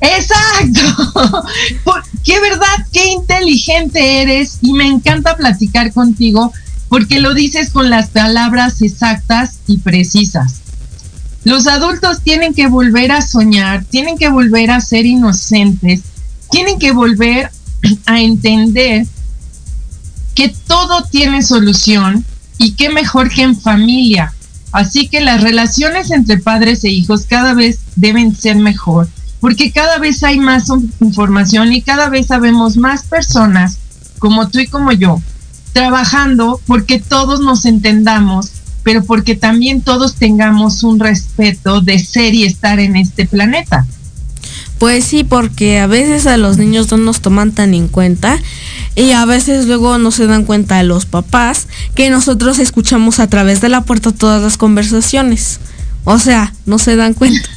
Exacto. 0.00 1.12
qué 2.24 2.40
verdad, 2.40 2.86
qué 2.92 3.06
inteligente 3.12 4.22
eres 4.22 4.58
y 4.62 4.72
me 4.72 4.86
encanta 4.86 5.36
platicar 5.36 5.92
contigo 5.92 6.52
porque 6.88 7.20
lo 7.20 7.34
dices 7.34 7.70
con 7.70 7.88
las 7.88 8.08
palabras 8.08 8.82
exactas 8.82 9.58
y 9.66 9.78
precisas. 9.78 10.61
Los 11.44 11.66
adultos 11.66 12.20
tienen 12.22 12.54
que 12.54 12.68
volver 12.68 13.10
a 13.12 13.22
soñar, 13.22 13.84
tienen 13.84 14.16
que 14.16 14.28
volver 14.28 14.70
a 14.70 14.80
ser 14.80 15.06
inocentes, 15.06 16.02
tienen 16.50 16.78
que 16.78 16.92
volver 16.92 17.50
a 18.06 18.20
entender 18.20 19.06
que 20.34 20.54
todo 20.66 21.04
tiene 21.04 21.42
solución 21.42 22.24
y 22.58 22.72
qué 22.72 22.90
mejor 22.90 23.30
que 23.30 23.42
en 23.42 23.56
familia. 23.56 24.32
Así 24.70 25.08
que 25.08 25.20
las 25.20 25.42
relaciones 25.42 26.10
entre 26.10 26.38
padres 26.38 26.84
e 26.84 26.88
hijos 26.88 27.26
cada 27.28 27.52
vez 27.54 27.80
deben 27.96 28.34
ser 28.34 28.56
mejor, 28.56 29.08
porque 29.40 29.72
cada 29.72 29.98
vez 29.98 30.22
hay 30.22 30.38
más 30.38 30.68
información 31.00 31.72
y 31.72 31.82
cada 31.82 32.08
vez 32.08 32.28
sabemos 32.28 32.76
más 32.76 33.02
personas 33.02 33.78
como 34.18 34.48
tú 34.48 34.60
y 34.60 34.68
como 34.68 34.92
yo 34.92 35.20
trabajando 35.72 36.60
porque 36.66 37.00
todos 37.00 37.40
nos 37.40 37.64
entendamos, 37.64 38.50
pero 38.82 39.04
porque 39.04 39.36
también 39.36 39.80
todos 39.80 40.16
tengamos 40.16 40.82
un 40.82 40.98
respeto 40.98 41.80
de 41.80 41.98
ser 41.98 42.34
y 42.34 42.44
estar 42.44 42.80
en 42.80 42.96
este 42.96 43.26
planeta. 43.26 43.86
Pues 44.78 45.04
sí, 45.04 45.22
porque 45.22 45.78
a 45.78 45.86
veces 45.86 46.26
a 46.26 46.36
los 46.36 46.58
niños 46.58 46.90
no 46.90 46.96
nos 46.96 47.20
toman 47.20 47.52
tan 47.52 47.72
en 47.72 47.86
cuenta 47.86 48.40
y 48.96 49.12
a 49.12 49.24
veces 49.24 49.66
luego 49.66 49.96
no 49.98 50.10
se 50.10 50.26
dan 50.26 50.44
cuenta 50.44 50.80
a 50.80 50.82
los 50.82 51.06
papás 51.06 51.68
que 51.94 52.10
nosotros 52.10 52.58
escuchamos 52.58 53.20
a 53.20 53.28
través 53.28 53.60
de 53.60 53.68
la 53.68 53.82
puerta 53.82 54.10
todas 54.10 54.42
las 54.42 54.56
conversaciones. 54.56 55.60
O 56.04 56.18
sea, 56.18 56.52
no 56.66 56.80
se 56.80 56.96
dan 56.96 57.14
cuenta. 57.14 57.48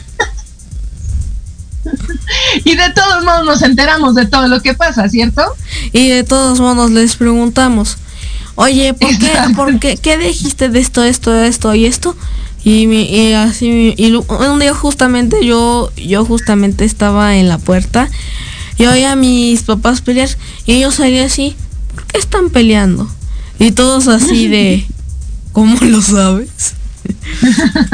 y 2.64 2.76
de 2.76 2.90
todos 2.92 3.24
modos 3.24 3.46
nos 3.46 3.62
enteramos 3.64 4.14
de 4.14 4.28
todo 4.28 4.48
lo 4.48 4.62
que 4.62 4.76
pasa, 4.76 5.10
¿cierto? 5.10 5.42
Y 5.94 6.10
de 6.10 6.24
todos 6.24 6.60
modos 6.60 6.92
les 6.92 7.16
preguntamos, 7.16 7.98
oye, 8.56 8.94
¿por 8.94 9.18
qué, 9.18 9.32
¿por 9.56 9.80
qué, 9.80 9.98
qué 9.98 10.18
dijiste 10.18 10.70
de 10.70 10.80
esto, 10.80 11.04
esto, 11.04 11.40
esto 11.40 11.76
y 11.76 11.86
esto? 11.86 12.16
Y, 12.64 13.34
así, 13.34 13.94
y 13.96 14.12
un 14.12 14.60
día 14.60 14.74
justamente 14.74 15.46
yo, 15.46 15.92
yo 15.98 16.26
justamente 16.26 16.84
estaba 16.84 17.36
en 17.36 17.48
la 17.48 17.60
puerta 17.60 18.10
y 18.80 18.88
oía 18.88 19.12
a 19.12 19.16
mis 19.16 19.62
papás 19.62 20.02
pelear 20.02 20.30
y 20.66 20.80
yo 20.80 20.90
salí 20.90 21.20
así, 21.20 21.56
¿por 21.94 22.08
qué 22.08 22.18
están 22.18 22.50
peleando? 22.50 23.08
Y 23.60 23.72
todos 23.72 24.08
así 24.08 24.48
de, 24.48 24.84
¿cómo 25.52 25.78
lo 25.80 26.02
sabes? 26.02 26.74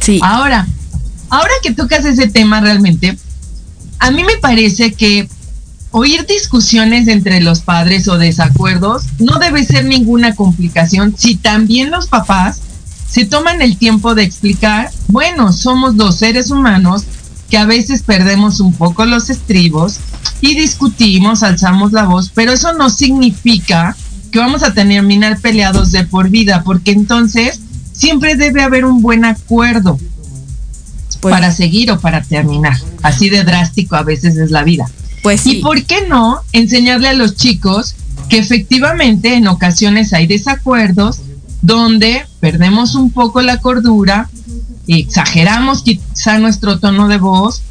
sí. 0.00 0.20
Ahora, 0.22 0.68
ahora 1.28 1.52
que 1.64 1.72
tocas 1.72 2.04
ese 2.04 2.28
tema 2.28 2.60
realmente, 2.60 3.18
a 3.98 4.12
mí 4.12 4.22
me 4.22 4.36
parece 4.36 4.92
que 4.92 5.28
oír 5.98 6.26
discusiones 6.26 7.08
entre 7.08 7.40
los 7.40 7.60
padres 7.60 8.06
o 8.06 8.18
desacuerdos 8.18 9.04
no 9.18 9.38
debe 9.38 9.64
ser 9.64 9.86
ninguna 9.86 10.34
complicación 10.34 11.14
si 11.16 11.36
también 11.36 11.90
los 11.90 12.06
papás 12.06 12.60
se 13.08 13.24
toman 13.24 13.62
el 13.62 13.78
tiempo 13.78 14.14
de 14.14 14.22
explicar, 14.22 14.90
bueno, 15.08 15.54
somos 15.54 15.96
dos 15.96 16.18
seres 16.18 16.50
humanos 16.50 17.04
que 17.48 17.56
a 17.56 17.64
veces 17.64 18.02
perdemos 18.02 18.60
un 18.60 18.74
poco 18.74 19.06
los 19.06 19.30
estribos 19.30 19.96
y 20.42 20.54
discutimos, 20.54 21.42
alzamos 21.42 21.92
la 21.92 22.04
voz, 22.04 22.30
pero 22.34 22.52
eso 22.52 22.74
no 22.74 22.90
significa 22.90 23.96
que 24.30 24.38
vamos 24.38 24.64
a 24.64 24.74
terminar 24.74 25.40
peleados 25.40 25.92
de 25.92 26.04
por 26.04 26.28
vida, 26.28 26.62
porque 26.62 26.90
entonces 26.90 27.60
siempre 27.94 28.36
debe 28.36 28.62
haber 28.62 28.84
un 28.84 29.00
buen 29.00 29.24
acuerdo 29.24 29.98
pues 31.22 31.32
para 31.32 31.52
seguir 31.52 31.90
o 31.90 32.00
para 32.00 32.20
terminar. 32.22 32.76
Así 33.02 33.30
de 33.30 33.44
drástico 33.44 33.96
a 33.96 34.02
veces 34.02 34.36
es 34.36 34.50
la 34.50 34.62
vida. 34.62 34.90
Pues 35.26 35.44
¿Y 35.44 35.56
por 35.56 35.82
qué 35.82 36.06
no 36.06 36.42
enseñarle 36.52 37.08
a 37.08 37.12
los 37.12 37.34
chicos 37.34 37.96
que 38.28 38.38
efectivamente 38.38 39.34
en 39.34 39.48
ocasiones 39.48 40.12
hay 40.12 40.28
desacuerdos 40.28 41.18
donde 41.62 42.24
perdemos 42.38 42.94
un 42.94 43.10
poco 43.10 43.42
la 43.42 43.58
cordura, 43.58 44.30
exageramos 44.86 45.82
quizá 45.82 46.38
nuestro 46.38 46.78
tono 46.78 47.08
de 47.08 47.18
voz, 47.18 47.62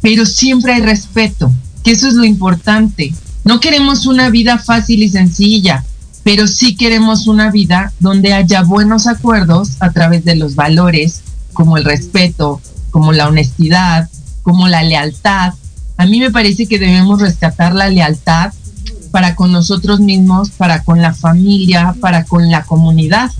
pero 0.00 0.24
siempre 0.24 0.72
hay 0.72 0.80
respeto, 0.80 1.52
que 1.82 1.90
eso 1.90 2.08
es 2.08 2.14
lo 2.14 2.24
importante. 2.24 3.12
No 3.44 3.60
queremos 3.60 4.06
una 4.06 4.30
vida 4.30 4.56
fácil 4.56 5.02
y 5.02 5.10
sencilla, 5.10 5.84
pero 6.22 6.48
sí 6.48 6.74
queremos 6.74 7.26
una 7.26 7.50
vida 7.50 7.92
donde 8.00 8.32
haya 8.32 8.62
buenos 8.62 9.06
acuerdos 9.06 9.72
a 9.80 9.92
través 9.92 10.24
de 10.24 10.36
los 10.36 10.54
valores, 10.54 11.20
como 11.52 11.76
el 11.76 11.84
respeto, 11.84 12.62
como 12.90 13.12
la 13.12 13.28
honestidad, 13.28 14.08
como 14.42 14.68
la 14.68 14.82
lealtad, 14.82 15.52
a 15.96 16.06
mí 16.06 16.20
me 16.20 16.30
parece 16.30 16.66
que 16.66 16.78
debemos 16.78 17.20
rescatar 17.20 17.74
la 17.74 17.88
lealtad 17.88 18.52
para 19.10 19.36
con 19.36 19.52
nosotros 19.52 20.00
mismos, 20.00 20.50
para 20.50 20.82
con 20.82 21.00
la 21.00 21.14
familia, 21.14 21.94
para 22.00 22.24
con 22.24 22.50
la 22.50 22.64
comunidad. 22.64 23.30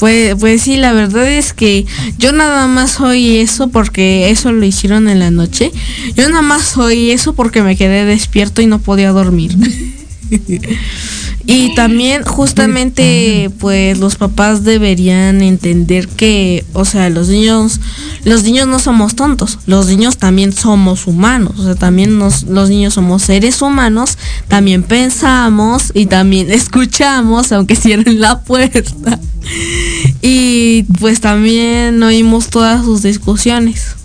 Pues, 0.00 0.34
pues 0.40 0.62
sí, 0.62 0.78
la 0.78 0.92
verdad 0.92 1.30
es 1.30 1.52
que 1.52 1.86
yo 2.18 2.32
nada 2.32 2.66
más 2.66 3.00
oí 3.00 3.36
eso 3.36 3.68
porque 3.68 4.30
eso 4.30 4.50
lo 4.50 4.64
hicieron 4.64 5.08
en 5.08 5.18
la 5.18 5.30
noche. 5.30 5.70
Yo 6.16 6.28
nada 6.28 6.42
más 6.42 6.76
oí 6.78 7.10
eso 7.10 7.34
porque 7.34 7.62
me 7.62 7.76
quedé 7.76 8.04
despierto 8.04 8.62
y 8.62 8.66
no 8.66 8.78
podía 8.78 9.12
dormir. 9.12 9.56
Y 11.46 11.74
también 11.74 12.22
justamente 12.22 13.50
pues 13.58 13.98
los 13.98 14.16
papás 14.16 14.62
deberían 14.62 15.40
entender 15.42 16.06
que, 16.06 16.64
o 16.74 16.84
sea, 16.84 17.08
los 17.10 17.28
niños 17.28 17.80
los 18.24 18.44
niños 18.44 18.68
no 18.68 18.78
somos 18.78 19.16
tontos, 19.16 19.58
los 19.66 19.86
niños 19.86 20.18
también 20.18 20.52
somos 20.52 21.06
humanos, 21.06 21.54
o 21.58 21.64
sea, 21.64 21.74
también 21.74 22.18
los 22.18 22.44
niños 22.68 22.94
somos 22.94 23.22
seres 23.22 23.62
humanos, 23.62 24.18
también 24.48 24.82
pensamos 24.82 25.90
y 25.94 26.06
también 26.06 26.50
escuchamos 26.50 27.52
aunque 27.52 27.76
cierren 27.76 28.20
la 28.20 28.40
puerta. 28.40 29.18
Y 30.22 30.84
pues 30.98 31.20
también 31.20 32.02
oímos 32.02 32.48
todas 32.48 32.84
sus 32.84 33.02
discusiones. 33.02 33.96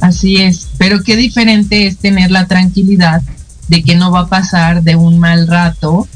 Así 0.00 0.36
es, 0.36 0.68
pero 0.78 1.02
qué 1.02 1.16
diferente 1.16 1.86
es 1.86 1.96
tener 1.96 2.30
la 2.30 2.46
tranquilidad 2.46 3.22
de 3.70 3.82
que 3.84 3.94
no 3.94 4.10
va 4.10 4.20
a 4.22 4.28
pasar 4.28 4.82
de 4.82 4.96
un 4.96 5.18
mal 5.18 5.46
rato 5.46 6.06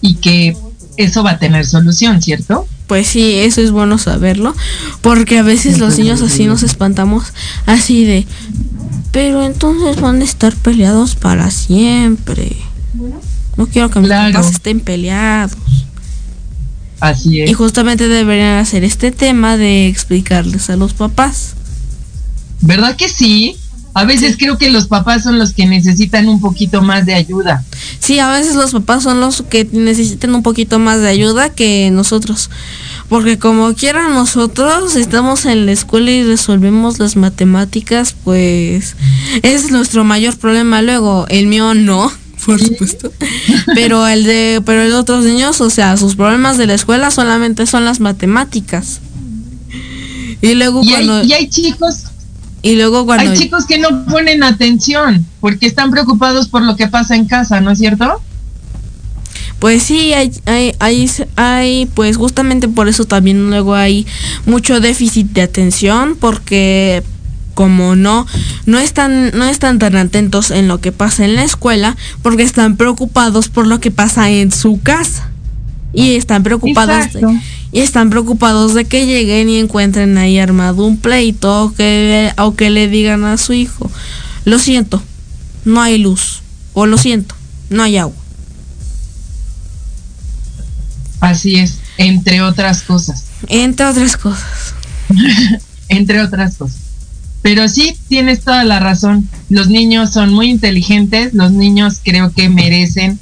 y 0.00 0.14
que 0.14 0.56
eso 0.96 1.24
va 1.24 1.32
a 1.32 1.38
tener 1.38 1.66
solución, 1.66 2.22
¿cierto? 2.22 2.66
Pues 2.86 3.08
sí, 3.08 3.40
eso 3.40 3.60
es 3.60 3.72
bueno 3.72 3.98
saberlo, 3.98 4.54
porque 5.00 5.38
a 5.38 5.42
veces 5.42 5.78
los 5.78 5.98
niños 5.98 6.22
así 6.22 6.46
nos 6.46 6.62
espantamos, 6.62 7.32
así 7.66 8.04
de, 8.04 8.26
pero 9.10 9.44
entonces 9.44 10.00
van 10.00 10.20
a 10.20 10.24
estar 10.24 10.54
peleados 10.54 11.16
para 11.16 11.50
siempre. 11.50 12.56
No 13.56 13.66
quiero 13.66 13.90
que 13.90 14.00
mis 14.00 14.08
papás 14.08 14.50
estén 14.50 14.80
peleados. 14.80 15.56
Así 17.00 17.40
es. 17.40 17.50
Y 17.50 17.54
justamente 17.54 18.06
deberían 18.06 18.58
hacer 18.58 18.84
este 18.84 19.10
tema 19.10 19.56
de 19.56 19.88
explicarles 19.88 20.70
a 20.70 20.76
los 20.76 20.92
papás. 20.92 21.54
¿Verdad 22.60 22.94
que 22.94 23.08
sí? 23.08 23.56
A 23.94 24.04
veces 24.04 24.36
creo 24.38 24.56
que 24.56 24.70
los 24.70 24.86
papás 24.86 25.22
son 25.22 25.38
los 25.38 25.52
que 25.52 25.66
necesitan 25.66 26.28
un 26.28 26.40
poquito 26.40 26.80
más 26.80 27.04
de 27.04 27.14
ayuda. 27.14 27.62
Sí, 27.98 28.18
a 28.18 28.30
veces 28.30 28.54
los 28.54 28.72
papás 28.72 29.02
son 29.02 29.20
los 29.20 29.42
que 29.42 29.68
necesitan 29.70 30.34
un 30.34 30.42
poquito 30.42 30.78
más 30.78 31.00
de 31.00 31.08
ayuda 31.08 31.50
que 31.50 31.90
nosotros. 31.92 32.48
Porque 33.10 33.38
como 33.38 33.74
quiera 33.74 34.08
nosotros 34.08 34.96
estamos 34.96 35.44
en 35.44 35.66
la 35.66 35.72
escuela 35.72 36.10
y 36.10 36.24
resolvemos 36.24 36.98
las 36.98 37.16
matemáticas, 37.16 38.16
pues 38.24 38.96
es 39.42 39.70
nuestro 39.70 40.04
mayor 40.04 40.38
problema. 40.38 40.80
Luego, 40.80 41.26
el 41.28 41.46
mío 41.46 41.74
no, 41.74 42.10
por 42.46 42.60
supuesto. 42.60 43.12
Pero 43.74 44.08
el 44.08 44.24
de, 44.24 44.62
pero 44.64 44.82
el 44.82 44.90
de 44.90 44.96
otros 44.96 45.24
niños, 45.26 45.60
o 45.60 45.68
sea, 45.68 45.98
sus 45.98 46.16
problemas 46.16 46.56
de 46.56 46.66
la 46.66 46.74
escuela 46.74 47.10
solamente 47.10 47.66
son 47.66 47.84
las 47.84 48.00
matemáticas. 48.00 49.00
Y 50.40 50.54
luego 50.54 50.82
cuando... 50.82 51.22
y 51.22 51.34
hay 51.34 51.48
chicos 51.48 52.06
y 52.62 52.76
luego 52.76 53.04
cuando... 53.04 53.30
Hay 53.30 53.36
chicos 53.36 53.66
que 53.66 53.78
no 53.78 54.06
ponen 54.06 54.42
atención 54.42 55.26
porque 55.40 55.66
están 55.66 55.90
preocupados 55.90 56.48
por 56.48 56.62
lo 56.62 56.76
que 56.76 56.86
pasa 56.86 57.16
en 57.16 57.26
casa, 57.26 57.60
¿no 57.60 57.72
es 57.72 57.78
cierto? 57.78 58.22
Pues 59.58 59.82
sí, 59.82 60.12
hay, 60.12 60.32
hay, 60.46 60.74
hay, 60.80 61.10
hay, 61.36 61.86
pues 61.94 62.16
justamente 62.16 62.68
por 62.68 62.88
eso 62.88 63.04
también 63.04 63.48
luego 63.50 63.74
hay 63.74 64.06
mucho 64.46 64.80
déficit 64.80 65.28
de 65.28 65.42
atención 65.42 66.16
porque 66.18 67.02
como 67.54 67.96
no 67.96 68.26
no 68.64 68.78
están 68.78 69.30
no 69.36 69.44
están 69.44 69.78
tan 69.78 69.94
atentos 69.94 70.50
en 70.50 70.68
lo 70.68 70.80
que 70.80 70.90
pasa 70.90 71.26
en 71.26 71.34
la 71.34 71.44
escuela 71.44 71.96
porque 72.22 72.42
están 72.42 72.76
preocupados 72.76 73.50
por 73.50 73.66
lo 73.66 73.78
que 73.78 73.90
pasa 73.90 74.30
en 74.30 74.50
su 74.50 74.80
casa 74.82 75.30
y 75.92 76.14
están 76.16 76.42
preocupados 76.42 77.08
y 77.72 77.80
están 77.80 78.10
preocupados 78.10 78.74
de 78.74 78.84
que 78.84 79.06
lleguen 79.06 79.48
y 79.48 79.58
encuentren 79.58 80.18
ahí 80.18 80.38
armado 80.38 80.84
un 80.84 80.98
pleito 80.98 81.64
o 81.64 81.72
que, 81.72 82.30
o 82.36 82.54
que 82.54 82.70
le 82.70 82.86
digan 82.86 83.24
a 83.24 83.38
su 83.38 83.54
hijo, 83.54 83.90
lo 84.44 84.58
siento, 84.58 85.02
no 85.64 85.80
hay 85.80 85.96
luz, 85.98 86.42
o 86.74 86.86
lo 86.86 86.98
siento, 86.98 87.34
no 87.70 87.82
hay 87.82 87.96
agua. 87.96 88.16
Así 91.20 91.56
es, 91.56 91.78
entre 91.96 92.42
otras 92.42 92.82
cosas. 92.82 93.24
Entre 93.48 93.86
otras 93.86 94.16
cosas. 94.16 94.74
entre 95.88 96.20
otras 96.20 96.56
cosas. 96.56 96.80
Pero 97.42 97.68
sí, 97.68 97.96
tienes 98.08 98.42
toda 98.42 98.64
la 98.64 98.80
razón. 98.80 99.28
Los 99.48 99.68
niños 99.68 100.12
son 100.12 100.32
muy 100.32 100.50
inteligentes, 100.50 101.32
los 101.32 101.52
niños 101.52 102.00
creo 102.02 102.32
que 102.32 102.48
merecen 102.48 103.18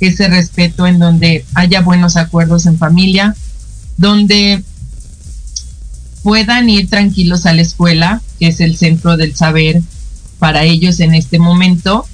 ese 0.00 0.28
respeto 0.28 0.86
en 0.86 0.98
donde 0.98 1.44
haya 1.54 1.82
buenos 1.82 2.16
acuerdos 2.16 2.66
en 2.66 2.78
familia, 2.78 3.36
donde 4.00 4.64
puedan 6.22 6.70
ir 6.70 6.88
tranquilos 6.88 7.44
a 7.44 7.52
la 7.52 7.60
escuela, 7.60 8.22
que 8.38 8.48
es 8.48 8.60
el 8.60 8.78
centro 8.78 9.18
del 9.18 9.36
saber 9.36 9.82
para 10.38 10.64
ellos 10.64 11.00
en 11.00 11.14
este 11.14 11.38
momento, 11.38 12.06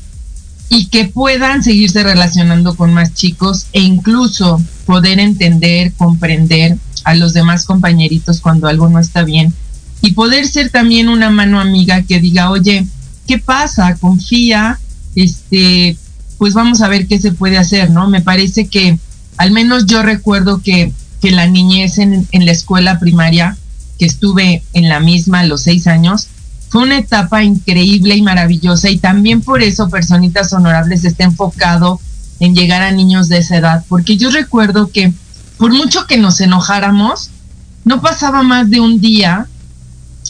y 0.68 0.86
que 0.86 1.04
puedan 1.04 1.62
seguirse 1.62 2.02
relacionando 2.02 2.74
con 2.74 2.92
más 2.92 3.14
chicos 3.14 3.66
e 3.72 3.80
incluso 3.82 4.60
poder 4.84 5.20
entender, 5.20 5.92
comprender 5.92 6.76
a 7.04 7.14
los 7.14 7.32
demás 7.32 7.64
compañeritos 7.64 8.40
cuando 8.40 8.66
algo 8.66 8.88
no 8.88 8.98
está 8.98 9.22
bien 9.22 9.54
y 10.02 10.10
poder 10.12 10.48
ser 10.48 10.70
también 10.70 11.08
una 11.08 11.30
mano 11.30 11.60
amiga 11.60 12.02
que 12.02 12.18
diga, 12.18 12.50
oye, 12.50 12.84
¿qué 13.28 13.38
pasa? 13.38 13.94
Confía, 13.94 14.80
este, 15.14 15.96
pues 16.36 16.52
vamos 16.52 16.80
a 16.80 16.88
ver 16.88 17.06
qué 17.06 17.20
se 17.20 17.30
puede 17.30 17.58
hacer, 17.58 17.90
¿no? 17.90 18.10
Me 18.10 18.22
parece 18.22 18.66
que 18.66 18.98
al 19.36 19.52
menos 19.52 19.86
yo 19.86 20.02
recuerdo 20.02 20.60
que, 20.62 20.92
que 21.26 21.32
la 21.32 21.48
niñez 21.48 21.98
en, 21.98 22.28
en 22.30 22.46
la 22.46 22.52
escuela 22.52 23.00
primaria, 23.00 23.56
que 23.98 24.06
estuve 24.06 24.62
en 24.74 24.88
la 24.88 25.00
misma 25.00 25.40
a 25.40 25.44
los 25.44 25.62
seis 25.62 25.88
años, 25.88 26.28
fue 26.68 26.84
una 26.84 26.98
etapa 26.98 27.42
increíble 27.42 28.14
y 28.14 28.22
maravillosa 28.22 28.90
y 28.90 28.98
también 28.98 29.42
por 29.42 29.60
eso 29.60 29.88
Personitas 29.88 30.52
Honorables 30.52 31.04
está 31.04 31.24
enfocado 31.24 31.98
en 32.38 32.54
llegar 32.54 32.82
a 32.82 32.92
niños 32.92 33.28
de 33.28 33.38
esa 33.38 33.56
edad, 33.56 33.84
porque 33.88 34.16
yo 34.16 34.30
recuerdo 34.30 34.92
que 34.92 35.12
por 35.58 35.74
mucho 35.74 36.06
que 36.06 36.16
nos 36.16 36.40
enojáramos, 36.40 37.30
no 37.84 38.00
pasaba 38.00 38.44
más 38.44 38.70
de 38.70 38.78
un 38.78 39.00
día 39.00 39.48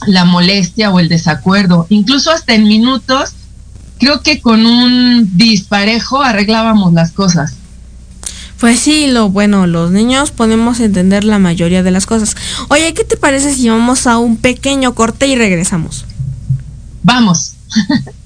la 0.07 0.25
molestia 0.25 0.91
o 0.91 0.99
el 0.99 1.11
desacuerdo, 1.11 1.87
incluso 1.91 2.31
hasta 2.31 2.55
en 2.55 2.65
minutos, 2.65 3.35
creo 3.99 4.23
que 4.23 4.41
con 4.41 4.65
un 4.65 5.37
disparejo 5.37 6.23
arreglábamos 6.23 6.95
las 6.95 7.13
cosas. 7.13 7.56
Pues 8.61 8.81
sí, 8.81 9.09
lo 9.09 9.29
bueno, 9.29 9.67
los 9.67 9.91
niños 9.91 10.31
podemos 10.31 10.81
entender 10.81 11.25
la 11.25 11.39
mayoría 11.39 11.83
de 11.83 11.91
las 11.91 12.07
cosas. 12.07 12.37
Oye, 12.69 12.95
¿qué 12.95 13.05
te 13.05 13.17
parece 13.17 13.55
si 13.55 13.69
vamos 13.69 14.07
a 14.07 14.19
un 14.19 14.37
pequeño 14.37 14.95
corte 14.95 15.27
y 15.27 15.37
regresamos? 15.37 16.07
Vamos. 17.03 17.55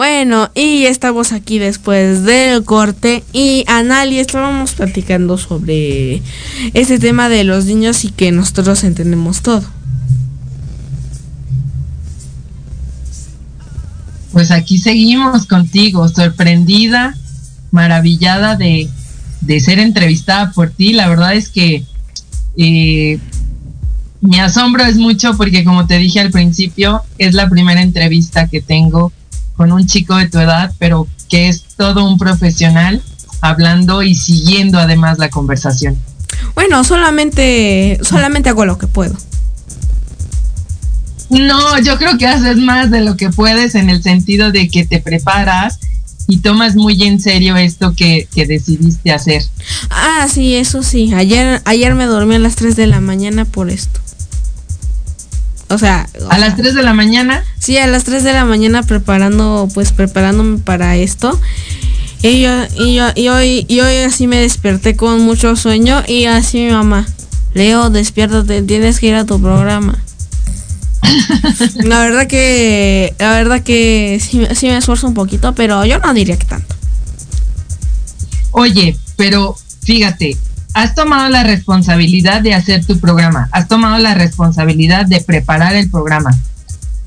Bueno, 0.00 0.50
y 0.54 0.86
estamos 0.86 1.30
aquí 1.30 1.58
después 1.58 2.24
del 2.24 2.64
corte 2.64 3.22
y 3.34 3.64
Anali 3.66 4.18
estábamos 4.18 4.72
platicando 4.72 5.36
sobre 5.36 6.22
ese 6.72 6.98
tema 6.98 7.28
de 7.28 7.44
los 7.44 7.66
niños 7.66 8.06
y 8.06 8.08
que 8.08 8.32
nosotros 8.32 8.82
entendemos 8.82 9.42
todo. 9.42 9.62
Pues 14.32 14.50
aquí 14.50 14.78
seguimos 14.78 15.44
contigo, 15.44 16.08
sorprendida, 16.08 17.14
maravillada 17.70 18.56
de, 18.56 18.88
de 19.42 19.60
ser 19.60 19.78
entrevistada 19.80 20.50
por 20.52 20.70
ti. 20.70 20.94
La 20.94 21.10
verdad 21.10 21.34
es 21.34 21.50
que 21.50 21.84
eh, 22.56 23.18
mi 24.22 24.40
asombro 24.40 24.82
es 24.82 24.96
mucho 24.96 25.36
porque 25.36 25.62
como 25.62 25.86
te 25.86 25.98
dije 25.98 26.20
al 26.20 26.30
principio, 26.30 27.02
es 27.18 27.34
la 27.34 27.50
primera 27.50 27.82
entrevista 27.82 28.48
que 28.48 28.62
tengo 28.62 29.12
con 29.60 29.72
un 29.72 29.86
chico 29.86 30.16
de 30.16 30.26
tu 30.26 30.38
edad, 30.38 30.72
pero 30.78 31.06
que 31.28 31.50
es 31.50 31.64
todo 31.76 32.06
un 32.06 32.16
profesional 32.16 33.02
hablando 33.42 34.02
y 34.02 34.14
siguiendo 34.14 34.78
además 34.78 35.18
la 35.18 35.28
conversación. 35.28 35.98
Bueno, 36.54 36.82
solamente, 36.82 38.00
solamente 38.02 38.48
hago 38.48 38.64
lo 38.64 38.78
que 38.78 38.86
puedo. 38.86 39.14
No, 41.28 41.78
yo 41.78 41.98
creo 41.98 42.16
que 42.16 42.26
haces 42.26 42.56
más 42.56 42.90
de 42.90 43.02
lo 43.02 43.18
que 43.18 43.28
puedes 43.28 43.74
en 43.74 43.90
el 43.90 44.02
sentido 44.02 44.50
de 44.50 44.70
que 44.70 44.86
te 44.86 44.98
preparas 44.98 45.78
y 46.26 46.38
tomas 46.38 46.74
muy 46.74 47.02
en 47.02 47.20
serio 47.20 47.54
esto 47.58 47.92
que, 47.92 48.28
que 48.34 48.46
decidiste 48.46 49.12
hacer. 49.12 49.42
Ah, 49.90 50.26
sí, 50.32 50.54
eso 50.54 50.82
sí. 50.82 51.12
Ayer, 51.12 51.60
ayer 51.66 51.94
me 51.94 52.06
dormí 52.06 52.36
a 52.36 52.38
las 52.38 52.56
3 52.56 52.76
de 52.76 52.86
la 52.86 53.02
mañana 53.02 53.44
por 53.44 53.68
esto. 53.68 54.00
O 55.70 55.78
sea, 55.78 56.08
¿A 56.30 56.38
las 56.38 56.56
3 56.56 56.74
de 56.74 56.82
la 56.82 56.94
mañana? 56.94 57.44
Sí, 57.58 57.78
a 57.78 57.86
las 57.86 58.02
3 58.02 58.24
de 58.24 58.32
la 58.32 58.44
mañana 58.44 58.82
preparando, 58.82 59.68
pues 59.72 59.92
preparándome 59.92 60.58
para 60.58 60.96
esto. 60.96 61.40
Y 62.22 62.40
yo, 62.40 62.50
y 62.76 62.94
yo, 62.96 63.06
y 63.14 63.28
hoy, 63.28 63.66
y 63.68 63.80
hoy 63.80 63.96
así 63.98 64.26
me 64.26 64.40
desperté 64.40 64.96
con 64.96 65.20
mucho 65.20 65.54
sueño 65.54 66.02
y 66.08 66.26
así 66.26 66.58
mi 66.58 66.72
mamá, 66.72 67.06
Leo, 67.54 67.88
despiértate, 67.88 68.62
tienes 68.62 68.98
que 68.98 69.06
ir 69.06 69.14
a 69.14 69.24
tu 69.24 69.40
programa. 69.40 69.96
la 71.84 72.00
verdad 72.00 72.26
que, 72.26 73.14
la 73.18 73.32
verdad 73.32 73.62
que 73.62 74.20
sí, 74.20 74.46
sí 74.54 74.66
me 74.66 74.76
esfuerzo 74.76 75.06
un 75.06 75.14
poquito, 75.14 75.54
pero 75.54 75.84
yo 75.84 76.00
no 76.00 76.12
diría 76.12 76.36
que 76.36 76.46
tanto. 76.46 76.74
Oye, 78.50 78.98
pero 79.16 79.56
fíjate, 79.84 80.36
has 80.74 80.94
tomado 80.94 81.28
la 81.28 81.42
responsabilidad 81.42 82.42
de 82.42 82.54
hacer 82.54 82.84
tu 82.84 82.98
programa, 82.98 83.48
has 83.52 83.68
tomado 83.68 83.98
la 83.98 84.14
responsabilidad 84.14 85.06
de 85.06 85.20
preparar 85.20 85.74
el 85.74 85.90
programa. 85.90 86.30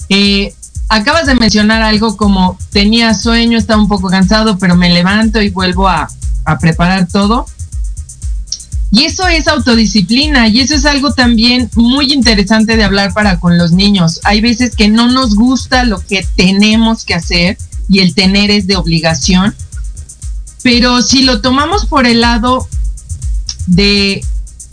Eh, 0.10 0.54
acabas 0.89 1.26
de 1.26 1.36
mencionar 1.36 1.82
algo 1.82 2.17
como 2.17 2.58
tenía 2.71 3.13
sueño, 3.13 3.58
estaba 3.58 3.82
un 3.82 3.88
poco 3.88 4.10
cansado, 4.10 4.58
pero 4.58 4.76
me 4.76 4.89
levanto 4.89 5.41
y 5.41 5.49
vuelvo 5.49 5.88
a, 5.88 6.10
a 6.45 6.60
preparar 6.60 7.08
todo. 7.08 7.45
Y 8.91 9.06
eso 9.06 9.28
es 9.28 9.47
autodisciplina 9.47 10.49
y 10.49 10.60
eso 10.60 10.76
es 10.76 10.86
algo 10.86 11.13
también 11.13 11.67
muy 11.76 12.13
interesante 12.13 12.78
de 12.78 12.84
hablar 12.84 13.12
para 13.12 13.39
con 13.39 13.58
los 13.58 13.71
niños. 13.71 14.19
Hay 14.23 14.39
veces 14.39 14.76
que 14.76 14.88
no 14.88 15.08
nos 15.08 15.36
gusta 15.36 15.84
lo 15.84 15.99
que 15.99 16.28
tenemos 16.36 17.04
que 17.04 17.15
hacer 17.15 17.58
y 17.89 17.99
el 17.99 18.13
tener 18.13 18.52
es 18.52 18.67
de 18.67 18.76
obligación, 18.76 19.56
pero 20.62 21.02
si 21.02 21.23
lo 21.23 21.41
tomamos 21.41 21.88
por 21.88 22.06
el 22.06 22.21
lado 22.21 22.67
de 23.67 24.23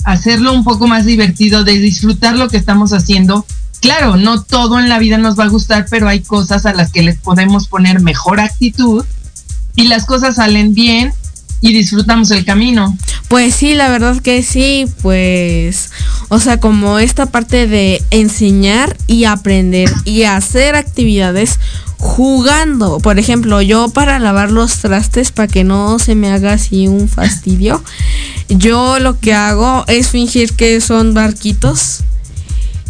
hacerlo 0.04 0.52
un 0.52 0.64
poco 0.64 0.86
más 0.86 1.04
divertido, 1.04 1.64
de 1.64 1.78
disfrutar 1.78 2.36
lo 2.36 2.48
que 2.48 2.56
estamos 2.56 2.92
haciendo, 2.92 3.44
claro, 3.80 4.16
no 4.16 4.42
todo 4.42 4.78
en 4.78 4.88
la 4.88 4.98
vida 4.98 5.18
nos 5.18 5.38
va 5.38 5.44
a 5.44 5.48
gustar, 5.48 5.86
pero 5.90 6.08
hay 6.08 6.20
cosas 6.20 6.66
a 6.66 6.72
las 6.72 6.92
que 6.92 7.02
les 7.02 7.18
podemos 7.18 7.68
poner 7.68 8.00
mejor 8.00 8.40
actitud 8.40 9.04
y 9.76 9.84
las 9.84 10.06
cosas 10.06 10.36
salen 10.36 10.74
bien 10.74 11.12
y 11.60 11.72
disfrutamos 11.72 12.30
el 12.30 12.44
camino. 12.44 12.96
Pues 13.28 13.54
sí, 13.54 13.74
la 13.74 13.88
verdad 13.88 14.16
que 14.20 14.42
sí, 14.42 14.86
pues, 15.02 15.90
o 16.28 16.38
sea, 16.40 16.58
como 16.58 16.98
esta 16.98 17.26
parte 17.26 17.66
de 17.66 18.02
enseñar 18.10 18.96
y 19.06 19.24
aprender 19.24 19.92
y 20.04 20.24
hacer 20.24 20.74
actividades 20.74 21.58
jugando. 21.98 22.98
Por 22.98 23.18
ejemplo, 23.18 23.60
yo 23.60 23.90
para 23.90 24.18
lavar 24.18 24.50
los 24.50 24.78
trastes, 24.78 25.32
para 25.32 25.48
que 25.48 25.64
no 25.64 25.98
se 25.98 26.14
me 26.14 26.32
haga 26.32 26.54
así 26.54 26.88
un 26.88 27.08
fastidio, 27.08 27.82
yo 28.48 28.98
lo 28.98 29.20
que 29.20 29.34
hago 29.34 29.84
es 29.86 30.08
fingir 30.08 30.54
que 30.54 30.80
son 30.80 31.12
barquitos 31.14 32.04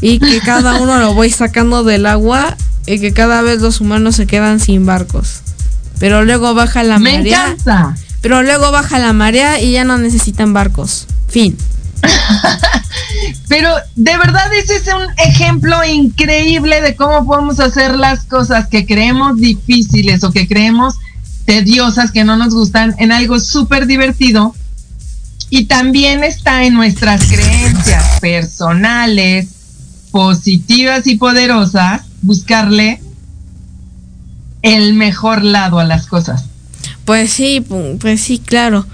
y 0.01 0.21
que 0.21 0.41
cada 0.41 0.81
uno 0.81 0.99
lo 0.99 1.13
voy 1.13 1.31
sacando 1.31 1.83
del 1.83 2.07
agua 2.07 2.57
y 2.87 3.01
que 3.01 3.13
cada 3.13 3.43
vez 3.43 3.61
los 3.61 3.81
humanos 3.81 4.17
se 4.17 4.27
quedan 4.27 4.61
sin 4.61 4.87
barcos. 4.87 5.41
Pero 5.99 6.25
luego 6.25 6.55
baja 6.55 6.83
la 6.83 6.99
Me 6.99 7.19
marea. 7.19 7.47
encanta. 7.49 7.97
Pero 8.21 8.43
luego 8.43 8.71
baja 8.71 8.99
la 8.99 9.13
marea 9.13 9.61
y 9.61 9.73
ya 9.73 9.85
no 9.85 9.99
necesitan 9.99 10.53
barcos. 10.53 11.07
Fin. 11.29 11.57
Pero 13.49 13.75
de 13.97 14.17
verdad 14.17 14.53
ese 14.55 14.77
es 14.77 14.87
un 14.87 15.07
ejemplo 15.19 15.85
increíble 15.85 16.81
de 16.81 16.97
cómo 16.97 17.27
podemos 17.27 17.61
hacer 17.61 17.97
las 17.97 18.25
cosas 18.25 18.69
que 18.69 18.87
creemos 18.87 19.39
difíciles 19.39 20.25
o 20.25 20.33
que 20.33 20.47
creemos 20.47 20.97
tediosas, 21.45 22.13
que 22.13 22.25
no 22.25 22.37
nos 22.37 22.55
gustan, 22.55 22.95
en 22.99 23.13
algo 23.13 23.41
súper 23.41 23.87
divertido. 23.87 24.55
Y 25.49 25.65
también 25.65 26.23
está 26.23 26.65
en 26.65 26.75
nuestras 26.75 27.27
creencias 27.27 28.21
personales, 28.21 29.49
positivas 30.13 31.07
y 31.09 31.17
poderosas, 31.17 32.03
buscarle 32.23 33.03
el 34.63 34.95
mejor 34.95 35.43
lado 35.43 35.81
a 35.81 35.85
las 35.85 36.07
cosas. 36.07 36.45
Pues 37.11 37.33
sí, 37.33 37.61
pu- 37.61 37.99
pues 37.99 38.21
sí, 38.21 38.39
claro. 38.39 38.87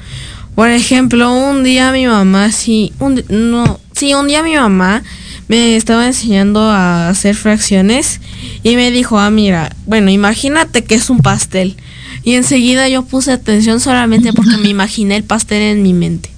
Por 0.55 0.71
ejemplo, 0.71 1.35
un 1.35 1.63
día 1.65 1.93
mi 1.93 2.07
mamá 2.07 2.51
sí, 2.51 2.95
un, 2.99 3.23
no, 3.29 3.79
sí, 3.93 4.15
un 4.15 4.27
día 4.27 4.43
mi 4.43 4.55
mamá 4.55 5.03
me 5.49 5.77
estaba 5.77 6.07
enseñando 6.07 6.63
a 6.63 7.11
hacer 7.11 7.35
fracciones 7.35 8.23
y 8.63 8.77
me 8.77 8.91
dijo, 8.91 9.19
ah, 9.19 9.29
mira, 9.29 9.77
bueno, 9.85 10.11
imagínate 10.11 10.83
que 10.83 10.95
es 10.95 11.11
un 11.11 11.19
pastel. 11.19 11.77
Y 12.23 12.37
enseguida 12.37 12.89
yo 12.89 13.05
puse 13.05 13.33
atención 13.33 13.81
solamente 13.81 14.33
porque 14.33 14.57
me 14.57 14.71
imaginé 14.71 15.17
el 15.17 15.25
pastel 15.25 15.61
en 15.61 15.83
mi 15.83 15.93
mente. 15.93 16.31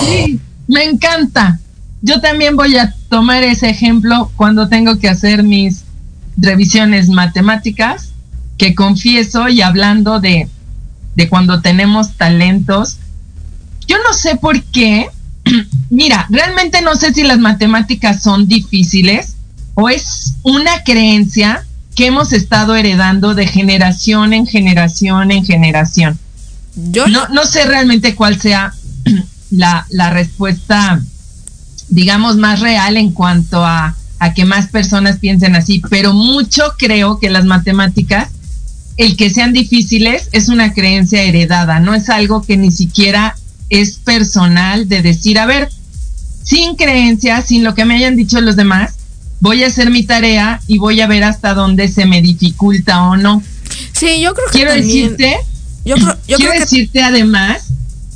Sí, 0.00 0.40
me 0.66 0.84
encanta. 0.84 1.60
Yo 2.00 2.18
también 2.22 2.56
voy 2.56 2.78
a 2.78 2.94
tomar 3.10 3.42
ese 3.44 3.68
ejemplo 3.68 4.32
cuando 4.36 4.70
tengo 4.70 4.98
que 4.98 5.10
hacer 5.10 5.42
mis 5.42 5.84
revisiones 6.38 7.10
matemáticas, 7.10 8.12
que 8.58 8.74
confieso 8.74 9.48
y 9.48 9.62
hablando 9.62 10.20
de, 10.20 10.48
de 11.14 11.28
cuando 11.28 11.62
tenemos 11.62 12.14
talentos, 12.16 12.98
yo 13.86 13.96
no 14.06 14.12
sé 14.12 14.36
por 14.36 14.62
qué, 14.64 15.08
mira, 15.90 16.26
realmente 16.28 16.82
no 16.82 16.94
sé 16.96 17.14
si 17.14 17.22
las 17.22 17.38
matemáticas 17.38 18.22
son 18.22 18.46
difíciles 18.46 19.36
o 19.74 19.88
es 19.88 20.34
una 20.42 20.82
creencia 20.82 21.64
que 21.94 22.06
hemos 22.06 22.32
estado 22.32 22.76
heredando 22.76 23.34
de 23.34 23.46
generación 23.46 24.32
en 24.32 24.46
generación 24.46 25.30
en 25.30 25.44
generación. 25.44 26.18
Yo 26.74 27.08
no, 27.08 27.26
no 27.28 27.44
sé 27.44 27.64
realmente 27.64 28.14
cuál 28.14 28.40
sea 28.40 28.72
la, 29.50 29.86
la 29.90 30.10
respuesta, 30.10 31.00
digamos, 31.88 32.36
más 32.36 32.60
real 32.60 32.96
en 32.96 33.12
cuanto 33.12 33.64
a, 33.64 33.96
a 34.18 34.34
que 34.34 34.44
más 34.44 34.68
personas 34.68 35.18
piensen 35.18 35.56
así, 35.56 35.80
pero 35.90 36.12
mucho 36.12 36.74
creo 36.78 37.18
que 37.18 37.30
las 37.30 37.44
matemáticas, 37.44 38.30
el 38.98 39.16
que 39.16 39.30
sean 39.30 39.52
difíciles 39.52 40.28
es 40.32 40.48
una 40.48 40.74
creencia 40.74 41.22
heredada, 41.22 41.78
no 41.80 41.94
es 41.94 42.10
algo 42.10 42.42
que 42.42 42.56
ni 42.56 42.70
siquiera 42.70 43.36
es 43.70 43.96
personal 43.98 44.88
de 44.88 45.02
decir, 45.02 45.38
a 45.38 45.46
ver, 45.46 45.68
sin 46.42 46.74
creencia, 46.74 47.40
sin 47.42 47.62
lo 47.62 47.74
que 47.74 47.84
me 47.84 47.94
hayan 47.94 48.16
dicho 48.16 48.40
los 48.40 48.56
demás, 48.56 48.94
voy 49.40 49.62
a 49.62 49.68
hacer 49.68 49.90
mi 49.90 50.02
tarea 50.02 50.60
y 50.66 50.78
voy 50.78 51.00
a 51.00 51.06
ver 51.06 51.22
hasta 51.22 51.54
dónde 51.54 51.88
se 51.88 52.06
me 52.06 52.20
dificulta 52.20 53.04
o 53.04 53.16
no. 53.16 53.42
Sí, 53.92 54.20
yo 54.20 54.34
creo 54.34 54.46
que 54.46 54.52
Quiero 54.58 54.72
también- 54.72 55.16
decirte, 55.16 55.36
yo 55.84 55.94
creo, 55.94 56.14
yo 56.26 56.36
quiero 56.36 56.38
creo 56.40 56.52
que 56.54 56.60
decirte 56.60 57.02
además 57.02 57.68